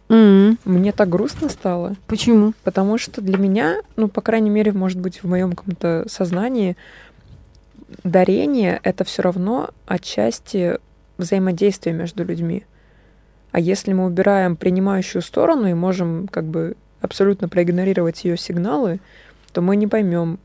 Mm-hmm. 0.09 0.57
Мне 0.65 0.91
так 0.91 1.07
грустно 1.07 1.49
стало. 1.49 1.95
Почему? 2.07 2.53
Потому 2.63 2.97
что 2.97 3.21
для 3.21 3.37
меня, 3.37 3.77
ну, 3.95 4.07
по 4.07 4.21
крайней 4.21 4.49
мере, 4.49 4.71
может 4.71 4.99
быть, 4.99 5.21
в 5.21 5.27
моем 5.27 5.53
каком-то 5.53 6.05
сознании, 6.09 6.75
дарение— 8.03 8.79
это 8.83 9.03
все 9.03 9.21
равно 9.21 9.69
отчасти 9.85 10.77
взаимодействие 11.17 11.95
между 11.95 12.23
людьми. 12.23 12.65
А 13.51 13.59
если 13.59 13.93
мы 13.93 14.05
убираем 14.05 14.55
принимающую 14.55 15.21
сторону 15.21 15.67
и 15.67 15.73
можем 15.73 16.27
как 16.27 16.45
бы 16.45 16.75
абсолютно 17.01 17.49
проигнорировать 17.49 18.23
ее 18.23 18.37
сигналы, 18.37 18.99
то 19.51 19.61
мы 19.61 19.75
не 19.75 19.87
поймем, 19.87 20.39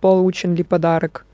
получен 0.00 0.54
ли 0.54 0.62
подарок, 0.62 1.26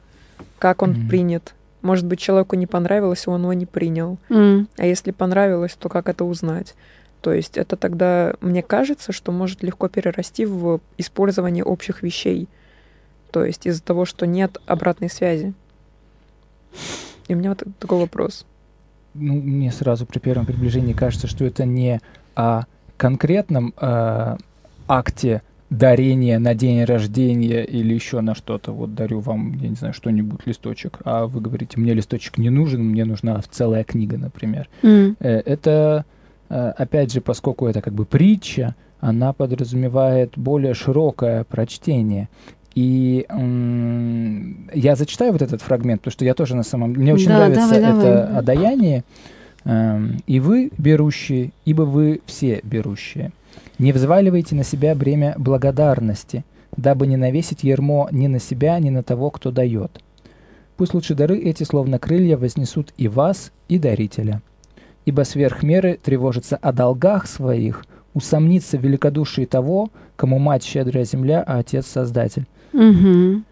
как 0.58 0.82
он 0.82 0.92
mm-hmm. 0.92 1.08
принят. 1.08 1.54
Может 1.82 2.06
быть, 2.06 2.20
человеку 2.20 2.56
не 2.56 2.66
понравилось, 2.66 3.26
и 3.26 3.30
он 3.30 3.42
его 3.42 3.52
не 3.52 3.66
принял. 3.66 4.18
Mm. 4.28 4.66
А 4.76 4.86
если 4.86 5.10
понравилось, 5.10 5.74
то 5.74 5.88
как 5.88 6.08
это 6.08 6.24
узнать? 6.24 6.74
То 7.20 7.32
есть 7.32 7.56
это 7.56 7.76
тогда, 7.76 8.34
мне 8.40 8.62
кажется, 8.62 9.12
что 9.12 9.30
может 9.32 9.62
легко 9.62 9.88
перерасти 9.88 10.44
в 10.44 10.80
использование 10.98 11.64
общих 11.64 12.02
вещей. 12.02 12.48
То 13.32 13.44
есть 13.44 13.66
из-за 13.66 13.82
того, 13.82 14.04
что 14.04 14.26
нет 14.26 14.58
обратной 14.66 15.10
связи. 15.10 15.54
И 17.26 17.34
у 17.34 17.38
меня 17.38 17.50
вот 17.50 17.64
такой 17.80 17.98
вопрос. 17.98 18.46
Ну, 19.14 19.34
мне 19.34 19.72
сразу 19.72 20.06
при 20.06 20.18
первом 20.18 20.46
приближении 20.46 20.92
кажется, 20.92 21.26
что 21.26 21.44
это 21.44 21.64
не 21.64 22.00
о 22.34 22.64
конкретном 22.96 23.74
э, 23.80 24.36
акте 24.86 25.42
дарения 25.70 26.38
на 26.38 26.54
день 26.54 26.84
рождения 26.84 27.64
или 27.64 27.94
еще 27.94 28.20
на 28.20 28.34
что-то. 28.34 28.72
Вот 28.72 28.94
дарю 28.94 29.20
вам, 29.20 29.54
я 29.54 29.68
не 29.70 29.74
знаю, 29.74 29.94
что-нибудь, 29.94 30.40
листочек, 30.46 30.98
а 31.04 31.26
вы 31.26 31.40
говорите, 31.40 31.80
мне 31.80 31.94
листочек 31.94 32.36
не 32.36 32.50
нужен, 32.50 32.84
мне 32.84 33.04
нужна 33.04 33.40
целая 33.50 33.84
книга, 33.84 34.18
например. 34.18 34.68
Mm. 34.82 35.16
Это, 35.20 36.04
э, 36.50 36.72
опять 36.76 37.12
же, 37.12 37.22
поскольку 37.22 37.66
это 37.66 37.80
как 37.80 37.94
бы 37.94 38.04
притча, 38.04 38.74
она 39.00 39.32
подразумевает 39.32 40.32
более 40.36 40.74
широкое 40.74 41.44
прочтение. 41.44 42.28
И 42.74 43.26
м- 43.28 44.70
я 44.72 44.96
зачитаю 44.96 45.32
вот 45.32 45.42
этот 45.42 45.60
фрагмент, 45.62 46.00
потому 46.00 46.12
что 46.12 46.24
я 46.24 46.34
тоже 46.34 46.56
на 46.56 46.62
самом 46.62 46.90
мне 46.92 47.12
очень 47.12 47.28
да, 47.28 47.38
нравится 47.38 47.68
давай, 47.68 47.78
это 47.80 48.26
давай. 48.26 48.38
о 48.38 48.42
даянии. 48.42 49.04
Эм, 49.64 50.16
и 50.26 50.40
вы 50.40 50.70
берущие, 50.78 51.52
ибо 51.64 51.82
вы 51.82 52.20
все 52.26 52.60
берущие. 52.64 53.32
Не 53.78 53.92
взваливайте 53.92 54.54
на 54.54 54.64
себя 54.64 54.94
бремя 54.94 55.34
благодарности, 55.36 56.44
дабы 56.76 57.06
не 57.06 57.16
навесить 57.16 57.62
ермо 57.62 58.08
ни 58.10 58.26
на 58.26 58.38
себя, 58.38 58.78
ни 58.78 58.90
на 58.90 59.02
того, 59.02 59.30
кто 59.30 59.50
дает. 59.50 60.00
Пусть 60.76 60.94
лучше 60.94 61.14
дары 61.14 61.38
эти, 61.38 61.64
словно 61.64 61.98
крылья, 61.98 62.36
вознесут 62.36 62.92
и 62.96 63.06
вас, 63.06 63.52
и 63.68 63.78
дарителя. 63.78 64.40
Ибо 65.04 65.22
сверх 65.22 65.62
меры 65.62 65.98
тревожится 66.02 66.56
о 66.56 66.72
долгах 66.72 67.26
своих, 67.26 67.84
усомнится 68.14 68.78
в 68.78 68.82
великодушии 68.82 69.44
того, 69.44 69.90
кому 70.16 70.38
мать 70.38 70.64
щедрая 70.64 71.04
земля, 71.04 71.42
а 71.46 71.58
отец 71.58 71.86
создатель. 71.86 72.46
Угу. 72.72 73.42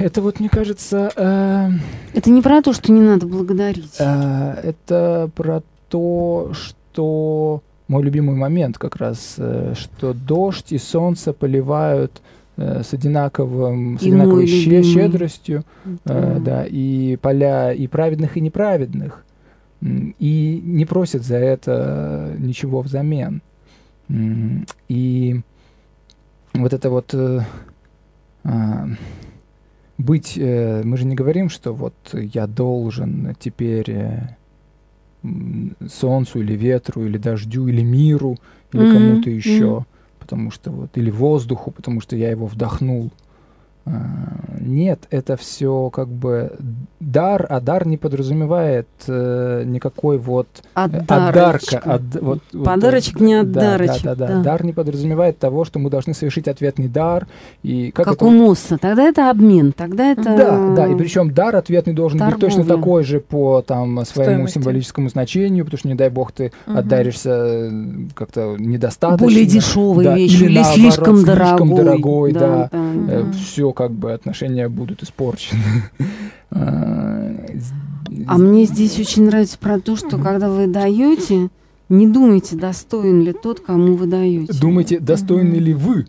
Это 0.00 0.22
вот, 0.22 0.40
мне 0.40 0.48
кажется... 0.48 1.10
Э, 1.16 1.70
это 2.14 2.30
не 2.30 2.40
про 2.42 2.62
то, 2.62 2.72
что 2.72 2.92
не 2.92 3.00
надо 3.00 3.26
благодарить. 3.26 3.96
Э, 3.98 4.52
это 4.62 5.30
про 5.34 5.62
то, 5.88 6.52
что 6.52 7.62
мой 7.88 8.02
любимый 8.02 8.36
момент 8.36 8.78
как 8.78 8.96
раз, 8.96 9.34
э, 9.38 9.74
что 9.76 10.12
дождь 10.12 10.72
и 10.72 10.78
солнце 10.78 11.32
поливают 11.32 12.20
э, 12.56 12.82
с 12.82 12.92
одинаковым, 12.92 13.98
с 13.98 14.02
и 14.02 14.08
одинаковой 14.08 14.46
щ- 14.46 14.82
щедростью, 14.82 15.64
да. 16.04 16.36
Э, 16.36 16.40
да, 16.40 16.64
и 16.66 17.16
поля 17.16 17.72
и 17.72 17.86
праведных, 17.86 18.36
и 18.36 18.40
неправедных, 18.40 19.24
и 19.82 20.62
не 20.64 20.84
просят 20.84 21.22
за 21.24 21.36
это 21.36 22.34
ничего 22.38 22.80
взамен. 22.80 23.42
И 24.88 25.40
вот 26.54 26.72
это 26.72 26.90
вот 26.90 27.12
э, 27.12 27.40
э, 27.40 27.42
быть, 29.98 30.36
э, 30.36 30.82
мы 30.84 30.96
же 30.96 31.04
не 31.06 31.14
говорим, 31.14 31.48
что 31.48 31.72
вот 31.72 31.94
я 32.12 32.46
должен 32.46 33.34
теперь 33.38 33.90
э, 33.90 34.36
солнцу 35.88 36.40
или 36.40 36.54
ветру, 36.54 37.04
или 37.06 37.18
дождю, 37.18 37.68
или 37.68 37.82
миру, 37.82 38.38
или 38.72 38.82
mm-hmm. 38.82 38.92
кому-то 38.92 39.30
еще, 39.30 39.64
mm-hmm. 39.64 39.84
потому 40.18 40.50
что 40.50 40.70
вот, 40.70 40.96
или 40.96 41.10
воздуху, 41.10 41.70
потому 41.70 42.00
что 42.00 42.16
я 42.16 42.30
его 42.30 42.46
вдохнул. 42.46 43.10
А, 43.86 43.92
нет, 44.60 45.06
это 45.10 45.36
все 45.36 45.90
как 45.90 46.08
бы 46.08 46.52
дар, 46.98 47.46
а 47.48 47.60
дар 47.60 47.86
не 47.86 47.96
подразумевает 47.96 48.88
э, 49.06 49.62
никакой 49.64 50.18
вот 50.18 50.48
отдарка. 50.74 51.78
От, 51.78 52.02
вот, 52.20 52.42
Подарочек 52.64 53.20
вот, 53.20 53.26
не 53.26 53.34
отдарочек. 53.34 54.02
Да, 54.02 54.14
да, 54.16 54.26
да, 54.26 54.34
да. 54.34 54.42
Дар 54.42 54.64
не 54.64 54.72
подразумевает 54.72 55.38
того, 55.38 55.64
что 55.64 55.78
мы 55.78 55.88
должны 55.88 56.14
совершить 56.14 56.48
ответный 56.48 56.88
дар. 56.88 57.28
И 57.62 57.92
как, 57.92 58.06
как 58.06 58.14
это... 58.16 58.24
у 58.24 58.30
Мусса. 58.30 58.76
Тогда 58.76 59.04
это 59.04 59.30
обмен. 59.30 59.72
Тогда 59.72 60.10
это... 60.10 60.24
Да, 60.24 60.74
да. 60.74 60.86
И 60.88 60.96
причем 60.96 61.32
дар 61.32 61.54
ответный 61.54 61.92
должен 61.92 62.18
Торговля. 62.18 62.48
быть 62.48 62.56
точно 62.56 62.64
такой 62.64 63.04
же 63.04 63.20
по 63.20 63.62
там, 63.62 64.04
своему 64.04 64.04
Стоимости. 64.04 64.54
символическому 64.54 65.08
значению, 65.08 65.64
потому 65.64 65.78
что, 65.78 65.88
не 65.88 65.94
дай 65.94 66.10
бог, 66.10 66.32
ты 66.32 66.50
угу. 66.66 66.76
отдаришься 66.78 67.30
э, 67.30 67.70
как-то 68.14 68.56
недостаточно. 68.58 69.24
Более 69.24 69.46
дешевые 69.46 70.08
да, 70.08 70.16
вещи 70.16 70.34
или, 70.34 70.44
или 70.46 70.54
наоборот, 70.54 70.74
слишком, 70.76 71.16
слишком 71.18 71.74
дорогой. 71.74 71.84
дорогой 71.84 72.32
да, 72.32 72.40
да, 72.40 72.68
да. 72.72 73.12
Э, 73.12 73.24
все 73.32 73.72
как 73.76 73.92
бы 73.92 74.12
отношения 74.12 74.68
будут 74.68 75.02
испорчены. 75.02 75.90
А 78.28 78.38
мне 78.38 78.64
здесь 78.64 78.98
очень 78.98 79.24
нравится 79.24 79.58
про 79.58 79.78
то, 79.78 79.96
что 79.96 80.16
когда 80.16 80.48
вы 80.48 80.68
даете, 80.68 81.48
не 81.88 82.06
думайте, 82.06 82.56
достоин 82.56 83.22
ли 83.22 83.32
тот, 83.32 83.60
кому 83.60 83.94
вы 83.94 84.06
даете. 84.06 84.52
Думайте, 84.58 85.00
достойны 85.00 85.56
ли 85.56 85.74
вы, 85.74 86.06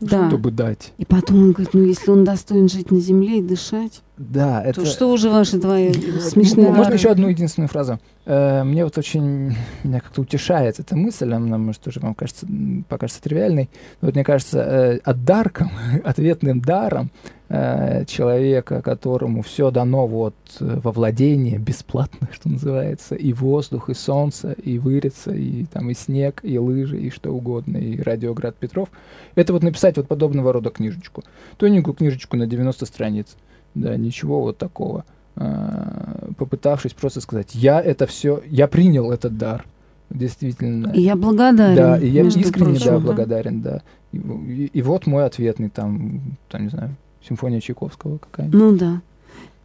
да. 0.00 0.28
чтобы 0.28 0.50
дать. 0.50 0.92
И 0.98 1.04
потом 1.04 1.38
он 1.38 1.52
говорит, 1.52 1.74
ну 1.74 1.82
если 1.84 2.10
он 2.10 2.24
достоин 2.24 2.68
жить 2.68 2.90
на 2.90 2.98
земле 2.98 3.38
и 3.38 3.42
дышать, 3.42 4.02
да, 4.16 4.62
то 4.62 4.68
это... 4.68 4.86
что 4.86 5.10
уже 5.12 5.30
ваши 5.30 5.58
двое 5.58 5.92
смешные 5.92 6.70
Можно 6.70 6.94
еще 6.94 7.10
одну 7.10 7.28
единственную 7.28 7.68
фразу? 7.68 8.00
Э, 8.26 8.64
мне 8.64 8.84
вот 8.84 8.96
очень, 8.96 9.54
меня 9.84 10.00
как-то 10.00 10.22
утешает 10.22 10.80
эта 10.80 10.96
мысль, 10.96 11.32
она, 11.32 11.58
может, 11.58 11.82
тоже 11.82 12.00
вам 12.00 12.14
кажется, 12.14 12.46
покажется 12.88 13.22
тривиальной, 13.22 13.68
но 14.00 14.06
вот 14.06 14.14
мне 14.14 14.24
кажется, 14.24 14.60
э, 14.60 14.98
отдарком, 15.04 15.70
ответным 16.04 16.60
даром 16.60 17.10
э, 17.48 18.04
человека, 18.06 18.80
которому 18.80 19.42
все 19.42 19.70
дано 19.70 20.06
вот 20.06 20.34
во 20.58 20.92
владение, 20.92 21.58
бесплатно, 21.58 22.28
что 22.32 22.48
называется, 22.48 23.14
и 23.14 23.32
воздух, 23.32 23.90
и 23.90 23.94
солнце, 23.94 24.52
и 24.52 24.78
вырица, 24.78 25.32
и 25.32 25.66
там 25.66 25.90
и 25.90 25.94
снег, 25.94 26.40
и 26.42 26.58
лыжи, 26.58 26.98
и 26.98 27.10
что 27.10 27.30
угодно, 27.30 27.76
и 27.76 28.00
радиоград 28.00 28.56
Петров, 28.56 28.88
это 29.34 29.52
вот 29.52 29.62
написать 29.62 29.96
вот 29.96 30.08
подобного 30.08 30.52
рода 30.52 30.70
книжечку. 30.70 31.24
Тоненькую 31.58 31.94
книжечку 31.94 32.36
на 32.36 32.46
90 32.46 32.86
страниц. 32.86 33.36
Да, 33.74 33.96
ничего 33.96 34.40
вот 34.40 34.56
такого. 34.56 35.04
А, 35.36 36.30
попытавшись 36.36 36.92
просто 36.92 37.20
сказать, 37.20 37.54
я 37.54 37.80
это 37.80 38.06
все, 38.06 38.42
я 38.46 38.68
принял 38.68 39.12
этот 39.12 39.36
дар. 39.36 39.64
Действительно. 40.10 40.92
И 40.92 41.00
я 41.00 41.16
благодарен. 41.16 41.76
Да, 41.76 41.98
и 41.98 42.08
я 42.08 42.22
искренне 42.22 42.52
прочим, 42.52 42.84
да, 42.84 42.98
благодарен, 42.98 43.62
да. 43.62 43.82
И, 44.12 44.18
и, 44.18 44.66
и 44.66 44.82
вот 44.82 45.06
мой 45.06 45.24
ответный 45.24 45.70
там, 45.70 46.20
там, 46.48 46.62
не 46.62 46.68
знаю, 46.68 46.94
симфония 47.26 47.60
Чайковского 47.60 48.18
какая-нибудь. 48.18 48.60
Ну 48.60 48.76
да. 48.76 49.00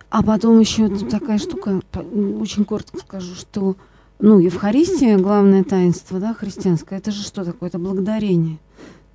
А 0.09 0.23
потом 0.23 0.59
еще 0.59 0.89
такая 0.89 1.37
штука, 1.37 1.81
очень 2.39 2.65
коротко 2.65 2.97
скажу, 2.97 3.35
что 3.35 3.75
ну, 4.19 4.39
Евхаристия, 4.39 5.17
главное 5.17 5.63
таинство, 5.63 6.19
да, 6.19 6.33
христианское, 6.33 6.97
это 6.97 7.11
же 7.11 7.21
что 7.21 7.45
такое? 7.45 7.69
Это 7.69 7.79
благодарение. 7.79 8.57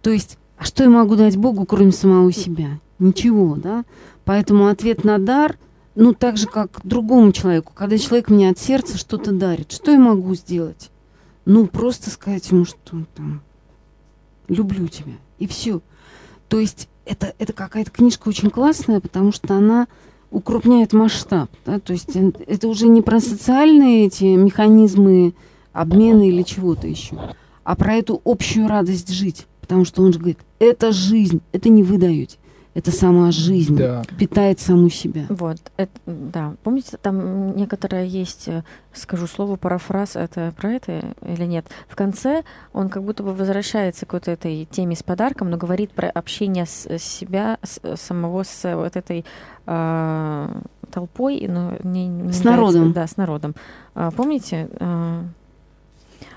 То 0.03 0.11
есть, 0.11 0.39
а 0.57 0.65
что 0.65 0.85
я 0.85 0.91
могу 0.91 1.17
дать 1.17 1.37
Богу, 1.37 1.67
кроме 1.67 1.93
самого 1.93 2.33
себя? 2.33 2.79
Ничего, 2.99 3.57
да? 3.57 3.85
Поэтому 4.25 4.69
ответ 4.69 5.05
на 5.05 5.19
дар, 5.19 5.59
ну, 5.95 6.13
так 6.13 6.37
же, 6.37 6.47
как 6.47 6.81
другому 6.85 7.33
человеку. 7.33 7.73
Когда 7.75 7.99
человек 7.99 8.29
мне 8.29 8.51
от 8.51 8.59
сердца 8.59 8.99
что-то 8.99 9.33
дарит, 9.33 9.73
что 9.73 9.91
я 9.93 9.99
могу 9.99 10.35
сделать? 10.35 10.91
Ну, 11.45 11.67
просто 11.67 12.11
сказать 12.11 12.51
ему, 12.51 12.65
что 12.65 13.05
там, 13.15 13.43
люблю 14.49 14.89
тебя, 14.89 15.15
и 15.39 15.47
все. 15.47 15.81
То 16.49 16.59
есть, 16.59 16.89
это, 17.05 17.35
это 17.39 17.53
какая-то 17.53 17.91
книжка 17.91 18.29
очень 18.29 18.51
классная, 18.51 19.01
потому 19.01 19.33
что 19.33 19.55
она 19.55 19.87
укрупняет 20.31 20.93
масштаб. 20.93 21.51
Да? 21.65 21.79
То 21.79 21.93
есть 21.93 22.11
это 22.47 22.69
уже 22.69 22.89
не 22.89 23.03
про 23.03 23.21
социальные 23.21 24.07
эти 24.07 24.25
механизмы 24.25 25.35
обмена 25.73 26.29
или 26.29 26.43
чего-то 26.43 26.87
еще, 26.89 27.17
а 27.63 27.77
про 27.77 27.95
эту 27.95 28.21
общую 28.25 28.69
радость 28.69 29.11
жить. 29.11 29.47
Потому 29.61 29.85
что 29.87 30.03
он 30.03 30.13
же 30.13 30.19
говорит, 30.19 30.39
это 30.59 30.93
жизнь, 30.93 31.41
это 31.53 31.71
не 31.71 31.83
вы 31.83 31.97
даете, 31.97 32.37
это 32.75 32.91
сама 32.91 33.31
жизнь 33.31 33.77
Да. 33.77 34.03
питает 34.19 34.59
саму 34.61 34.89
себя. 34.91 35.27
Вот, 35.29 35.59
это, 35.77 35.93
да. 36.07 36.55
Помните, 36.65 36.97
там 37.01 37.55
некоторое 37.57 38.05
есть, 38.05 38.49
э, 38.49 38.63
скажу 38.93 39.27
слово, 39.27 39.57
парафраз, 39.57 40.17
это 40.17 40.53
про 40.57 40.73
это 40.73 41.15
или 41.27 41.45
нет? 41.45 41.67
В 41.89 41.95
конце 41.97 42.43
он 42.73 42.89
как 42.89 43.03
будто 43.05 43.23
бы 43.23 43.33
возвращается 43.33 44.07
к 44.07 44.13
вот 44.13 44.27
этой 44.29 44.65
теме 44.71 44.97
с 44.97 45.03
подарком, 45.03 45.51
но 45.51 45.57
говорит 45.57 45.93
про 45.93 46.11
общение 46.11 46.67
с 46.67 46.87
с 46.87 47.03
себя, 47.03 47.59
с, 47.63 47.79
э, 47.83 47.97
самого 47.97 48.43
с 48.43 48.65
э, 48.65 48.75
вот 48.77 48.97
этой 48.97 49.25
а, 49.67 50.61
толпой, 50.91 51.47
но 51.49 51.73
мне 51.83 52.07
не 52.07 52.33
С 52.33 52.45
нравится- 52.45 52.51
народом. 52.79 52.93
Да, 52.93 53.07
с 53.07 53.17
народом. 53.17 53.55
А, 53.95 54.11
помните, 54.11 54.69
а, 54.79 55.23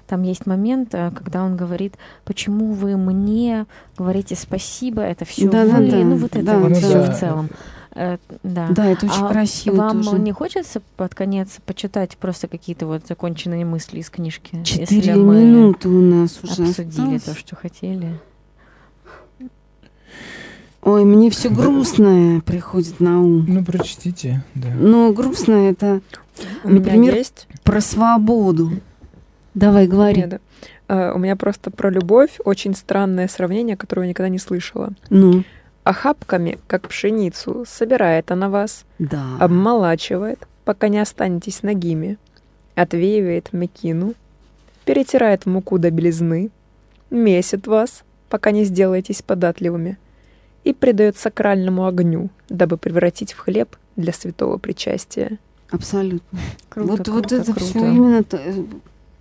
там 0.07 0.23
есть 0.23 0.45
момент, 0.45 0.89
э, 0.93 1.11
когда 1.11 1.43
он 1.43 1.55
говорит, 1.57 1.95
почему 2.25 2.71
вы 2.73 2.97
мне 2.97 3.65
говорите 3.97 4.35
спасибо, 4.35 5.01
это 5.01 5.25
все 5.25 5.49
Да-да-да, 5.49 5.97
вы, 5.97 6.03
ну 6.03 6.15
вот 6.17 6.35
это 6.35 6.45
да, 6.45 6.57
вот 6.59 6.69
да. 6.73 6.75
все 6.75 7.01
в 7.01 7.07
Да. 7.07 7.13
целом. 7.13 7.49
Э, 7.95 8.17
да. 8.43 8.67
Да, 8.69 8.85
это 8.85 9.07
очень 9.07 9.23
А 9.25 9.29
красиво 9.29 9.75
Вам 9.75 10.03
тоже. 10.03 10.19
не 10.19 10.31
хочется 10.31 10.81
под 10.97 11.15
конец 11.15 11.57
почитать 11.65 12.15
просто 12.17 12.47
какие-то 12.47 12.85
вот 12.85 13.07
законченные 13.07 13.65
мысли 13.65 13.99
из 13.99 14.09
книжки? 14.09 14.61
Четыре 14.63 15.13
минуты 15.15 15.89
у 15.89 16.01
нас 16.01 16.39
уже 16.43 16.63
обсудили 16.63 17.15
осталось. 17.15 17.23
то, 17.23 17.35
что 17.35 17.55
хотели. 17.55 18.19
Ой, 20.83 21.03
мне 21.03 21.29
все 21.29 21.49
грустное 21.49 22.39
приходит 22.41 22.99
на 22.99 23.19
ум. 23.21 23.45
Ну, 23.47 23.65
прочтите, 23.65 24.43
да. 24.55 24.69
Но 24.79 25.11
грустное 25.11 25.71
это 25.71 26.01
У 26.63 26.69
меня 26.69 26.79
Например, 26.79 27.15
есть 27.15 27.47
про 27.63 27.81
свободу. 27.81 28.71
Давай, 29.57 29.87
говори. 29.87 30.21
Нет, 30.21 30.29
да. 30.29 30.39
А, 30.87 31.13
У 31.15 31.17
меня 31.17 31.35
просто 31.35 31.71
про 31.71 31.89
любовь 31.89 32.39
очень 32.45 32.75
странное 32.75 33.27
сравнение, 33.27 33.75
которое 33.75 34.03
я 34.03 34.09
никогда 34.09 34.29
не 34.29 34.37
слышала. 34.37 34.91
Ну, 35.09 35.43
Охапками, 35.83 36.59
как 36.67 36.89
пшеницу, 36.89 37.65
собирает 37.67 38.29
она 38.31 38.49
вас, 38.49 38.85
да. 38.99 39.23
обмолачивает, 39.39 40.45
пока 40.65 40.89
не 40.89 40.99
останетесь 40.99 41.63
нагими, 41.63 42.17
отвеивает 42.75 43.51
мекину, 43.53 44.13
перетирает 44.85 45.45
муку 45.45 45.79
до 45.79 45.89
белизны, 45.89 46.51
месит 47.09 47.65
вас, 47.67 48.03
пока 48.29 48.51
не 48.51 48.63
сделаетесь 48.65 49.21
податливыми, 49.21 49.97
и 50.65 50.73
придает 50.73 51.17
сакральному 51.17 51.87
огню, 51.87 52.29
дабы 52.49 52.77
превратить 52.77 53.33
в 53.33 53.39
хлеб 53.39 53.75
для 53.95 54.13
святого 54.13 54.57
причастия. 54.57 55.39
Абсолютно. 55.71 56.39
Круто, 56.69 56.89
вот, 56.91 57.07
вот 57.07 57.07
круто, 57.27 57.35
это 57.37 57.53
круто. 57.53 57.65
все 57.65 57.79
именно 57.79 58.23
то- 58.23 58.41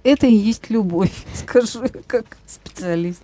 это 0.07 0.27
и 0.27 0.35
есть 0.35 0.71
любовь, 0.71 1.27
скажу 1.35 1.81
как 2.07 2.37
специалист. 2.47 3.23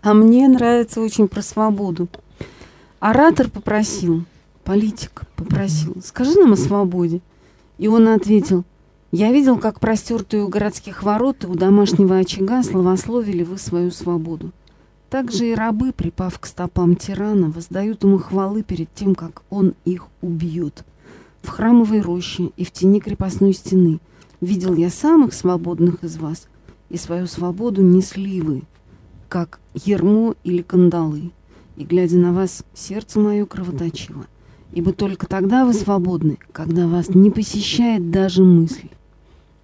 А 0.00 0.14
мне 0.14 0.48
нравится 0.48 1.00
очень 1.00 1.28
про 1.28 1.42
свободу. 1.42 2.08
Оратор 2.98 3.50
попросил, 3.50 4.24
политик 4.64 5.22
попросил, 5.36 5.96
скажи 6.02 6.38
нам 6.38 6.54
о 6.54 6.56
свободе. 6.56 7.20
И 7.76 7.86
он 7.86 8.08
ответил, 8.08 8.64
я 9.12 9.30
видел, 9.30 9.58
как 9.58 9.78
простертые 9.78 10.42
у 10.42 10.48
городских 10.48 11.02
ворот 11.02 11.44
и 11.44 11.46
у 11.46 11.54
домашнего 11.54 12.18
очага 12.18 12.62
славословили 12.62 13.42
вы 13.42 13.58
свою 13.58 13.90
свободу. 13.90 14.52
Так 15.10 15.32
же 15.32 15.50
и 15.50 15.54
рабы, 15.54 15.92
припав 15.92 16.38
к 16.38 16.46
стопам 16.46 16.96
тирана, 16.96 17.50
воздают 17.50 18.02
ему 18.02 18.18
хвалы 18.18 18.62
перед 18.62 18.92
тем, 18.94 19.14
как 19.14 19.42
он 19.48 19.74
их 19.84 20.06
убьет. 20.20 20.84
В 21.42 21.48
храмовой 21.48 22.00
роще 22.00 22.50
и 22.56 22.64
в 22.64 22.70
тени 22.72 23.00
крепостной 23.00 23.52
стены 23.52 24.00
видел 24.40 24.74
я 24.74 24.90
самых 24.90 25.34
свободных 25.34 26.04
из 26.04 26.16
вас, 26.16 26.48
и 26.90 26.96
свою 26.96 27.26
свободу 27.26 27.82
несли 27.82 28.40
вы, 28.40 28.62
как 29.28 29.60
ермо 29.74 30.34
или 30.44 30.62
кандалы. 30.62 31.32
И, 31.76 31.84
глядя 31.84 32.16
на 32.16 32.32
вас, 32.32 32.64
сердце 32.74 33.20
мое 33.20 33.46
кровоточило. 33.46 34.26
Ибо 34.72 34.92
только 34.92 35.26
тогда 35.26 35.64
вы 35.64 35.72
свободны, 35.74 36.38
когда 36.52 36.86
вас 36.88 37.08
не 37.10 37.30
посещает 37.30 38.10
даже 38.10 38.42
мысль 38.42 38.88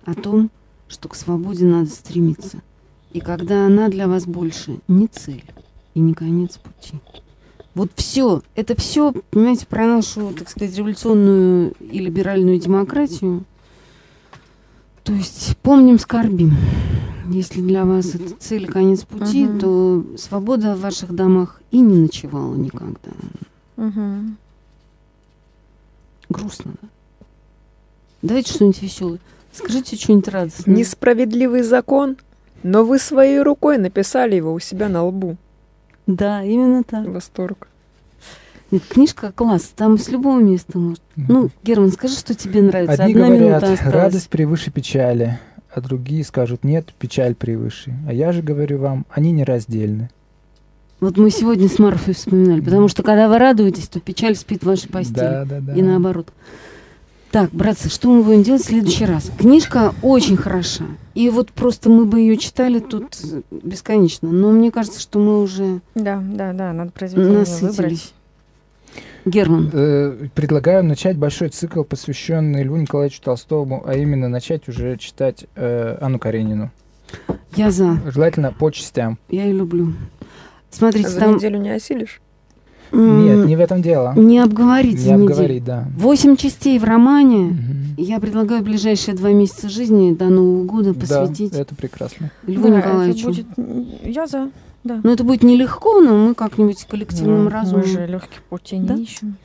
о 0.04 0.14
том, 0.14 0.50
что 0.88 1.08
к 1.08 1.14
свободе 1.14 1.64
надо 1.66 1.90
стремиться, 1.90 2.62
и 3.12 3.20
когда 3.20 3.66
она 3.66 3.88
для 3.88 4.06
вас 4.06 4.26
больше 4.26 4.78
не 4.86 5.06
цель 5.08 5.44
и 5.94 6.00
не 6.00 6.14
конец 6.14 6.58
пути. 6.58 6.94
Вот 7.74 7.90
все, 7.96 8.42
это 8.54 8.76
все, 8.76 9.12
понимаете, 9.30 9.66
про 9.66 9.86
нашу, 9.86 10.32
так 10.32 10.48
сказать, 10.48 10.76
революционную 10.76 11.72
и 11.80 11.98
либеральную 11.98 12.60
демократию. 12.60 13.44
То 15.04 15.12
есть 15.12 15.56
помним, 15.58 15.98
скорбим. 15.98 16.52
Если 17.30 17.60
для 17.60 17.84
вас 17.84 18.14
это 18.14 18.34
цель 18.38 18.64
и 18.64 18.66
конец 18.66 19.02
пути, 19.02 19.44
Мгм. 19.46 19.58
то 19.60 20.04
свобода 20.18 20.74
в 20.74 20.80
ваших 20.80 21.14
домах 21.14 21.60
и 21.70 21.78
не 21.80 21.98
ночевала 21.98 22.54
никогда. 22.54 23.10
Мгм. 23.76 24.36
Грустно, 26.28 26.72
да? 26.82 26.88
Давайте 28.22 28.52
что-нибудь 28.52 28.82
веселое. 28.82 29.20
Скажите 29.52 29.96
что-нибудь 29.96 30.28
радостное. 30.28 30.74
Несправедливый 30.74 31.62
закон, 31.62 32.16
но 32.62 32.84
вы 32.84 32.98
своей 32.98 33.40
рукой 33.40 33.78
написали 33.78 34.36
его 34.36 34.52
у 34.52 34.58
себя 34.58 34.88
на 34.88 35.04
лбу. 35.04 35.36
Да, 36.06 36.42
именно 36.42 36.82
так. 36.82 37.06
Восторг. 37.08 37.68
Нет, 38.74 38.82
книжка 38.88 39.30
класс, 39.32 39.72
там 39.76 39.98
с 39.98 40.08
любого 40.08 40.40
места 40.40 40.78
может. 40.78 41.00
Ну, 41.16 41.50
Герман, 41.62 41.92
скажи, 41.92 42.14
что 42.16 42.34
тебе 42.34 42.60
нравится. 42.60 43.04
Одни 43.04 43.14
Одна 43.14 43.26
говорят, 43.28 43.48
минута 43.62 43.72
осталась. 43.72 43.94
радость 43.94 44.28
превыше 44.28 44.72
печали, 44.72 45.38
а 45.72 45.80
другие 45.80 46.24
скажут, 46.24 46.64
нет, 46.64 46.92
печаль 46.98 47.36
превыше. 47.36 47.94
А 48.08 48.12
я 48.12 48.32
же 48.32 48.42
говорю 48.42 48.78
вам, 48.78 49.06
они 49.10 49.30
нераздельны. 49.30 50.10
Вот 50.98 51.16
мы 51.18 51.30
сегодня 51.30 51.68
с 51.68 51.78
Марфой 51.78 52.14
вспоминали, 52.14 52.60
потому 52.62 52.88
что 52.88 53.04
когда 53.04 53.28
вы 53.28 53.38
радуетесь, 53.38 53.86
то 53.86 54.00
печаль 54.00 54.34
спит 54.34 54.62
в 54.62 54.66
вашей 54.66 54.88
постели. 54.88 55.14
Да, 55.18 55.44
да, 55.44 55.60
да. 55.60 55.74
И 55.74 55.80
наоборот. 55.82 56.32
Так, 57.30 57.50
братцы, 57.50 57.88
что 57.90 58.10
мы 58.10 58.22
будем 58.24 58.42
делать 58.42 58.62
в 58.62 58.66
следующий 58.66 59.04
раз? 59.04 59.30
Книжка 59.38 59.92
очень 60.02 60.36
хороша. 60.36 60.84
И 61.14 61.30
вот 61.30 61.50
просто 61.52 61.90
мы 61.90 62.06
бы 62.06 62.20
ее 62.20 62.36
читали 62.38 62.78
тут 62.80 63.16
бесконечно. 63.50 64.30
Но 64.30 64.50
мне 64.50 64.70
кажется, 64.70 65.00
что 65.00 65.18
мы 65.20 65.42
уже 65.42 65.80
Да, 65.94 66.20
да, 66.24 66.52
да, 66.52 66.72
надо 66.72 66.90
произведение 66.92 67.40
насытились. 67.40 67.76
выбрать. 67.76 68.14
Герман, 69.24 69.70
Э, 69.72 70.26
Предлагаю 70.34 70.84
начать 70.84 71.16
большой 71.16 71.48
цикл, 71.48 71.82
посвященный 71.82 72.62
Льву 72.62 72.76
Николаевичу 72.76 73.22
Толстому, 73.22 73.82
а 73.86 73.94
именно 73.96 74.28
начать 74.28 74.68
уже 74.68 74.96
читать 74.98 75.46
э, 75.56 75.96
Анну 76.00 76.18
Каренину. 76.18 76.70
я 77.56 77.70
за. 77.70 77.98
Желательно 78.06 78.52
по 78.52 78.70
частям. 78.70 79.18
Я 79.28 79.44
ее 79.44 79.54
люблю. 79.54 79.92
Смотрите, 80.70 81.08
За 81.08 81.20
там... 81.20 81.36
неделю 81.36 81.58
не 81.58 81.70
осилишь? 81.70 82.20
Нет, 82.92 83.46
не 83.46 83.56
в 83.56 83.60
этом 83.60 83.82
дело. 83.82 84.12
не 84.16 84.38
обговорите 84.38 85.06
Не 85.16 85.24
обговорить, 85.24 85.64
да. 85.64 85.88
Восемь 85.96 86.36
частей 86.36 86.78
в 86.78 86.84
романе. 86.84 87.38
Мгм. 87.38 87.94
Я 87.96 88.20
предлагаю 88.20 88.62
ближайшие 88.62 89.16
два 89.16 89.30
месяца 89.32 89.68
жизни 89.68 90.14
до 90.14 90.26
Нового 90.26 90.64
года 90.64 90.94
Да, 90.94 91.00
посвятить 91.00 91.54
это 91.54 91.74
прекрасно. 91.74 92.30
Льву 92.46 92.68
Да, 92.68 92.76
Николаевичу. 92.76 93.30
это 93.30 93.44
будет... 93.56 94.04
Я 94.04 94.26
за. 94.26 94.50
Да. 94.84 95.00
Ну, 95.02 95.10
это 95.12 95.24
будет 95.24 95.42
нелегко, 95.42 96.00
но 96.00 96.14
мы 96.16 96.34
как-нибудь 96.34 96.84
коллективным 96.84 97.44
Ну, 97.44 97.50
разумом. 97.50 97.82
Мы 97.82 97.86
же 97.88 98.06
легких 98.06 98.42
путей 98.42 98.80
Да? 98.80 98.94
не 98.94 99.04
ищем. 99.04 99.36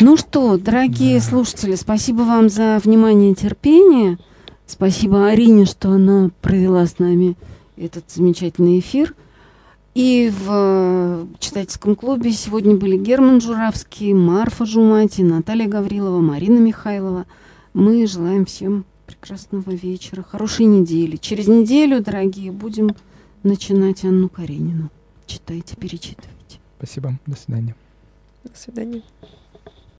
Ну 0.00 0.16
что, 0.16 0.56
дорогие 0.56 1.18
Да. 1.18 1.24
слушатели, 1.24 1.74
спасибо 1.74 2.22
вам 2.22 2.48
за 2.48 2.80
внимание 2.82 3.32
и 3.32 3.34
терпение. 3.34 4.18
Спасибо 4.66 5.26
Арине, 5.26 5.66
что 5.66 5.90
она 5.90 6.30
провела 6.40 6.86
с 6.86 6.98
нами 6.98 7.36
этот 7.76 8.10
замечательный 8.10 8.78
эфир. 8.78 9.14
И 9.94 10.32
в 10.44 10.48
э, 10.50 11.26
читательском 11.38 11.94
клубе 11.94 12.32
сегодня 12.32 12.74
были 12.74 12.96
Герман 12.96 13.40
Журавский, 13.40 14.12
Марфа 14.12 14.66
Жумати, 14.66 15.20
Наталья 15.22 15.68
Гаврилова, 15.68 16.20
Марина 16.20 16.58
Михайлова. 16.58 17.26
Мы 17.74 18.04
желаем 18.08 18.44
всем 18.46 18.84
прекрасного 19.06 19.70
вечера, 19.70 20.22
хорошей 20.28 20.66
недели. 20.66 21.16
Через 21.16 21.46
неделю, 21.46 22.02
дорогие, 22.02 22.50
будем 22.50 22.96
начинать 23.44 24.04
Анну 24.04 24.28
Каренину. 24.28 24.90
Читайте, 25.26 25.76
перечитывайте. 25.76 26.58
Спасибо. 26.78 27.18
До 27.26 27.36
свидания. 27.36 27.76
До 28.42 28.56
свидания. 28.56 29.02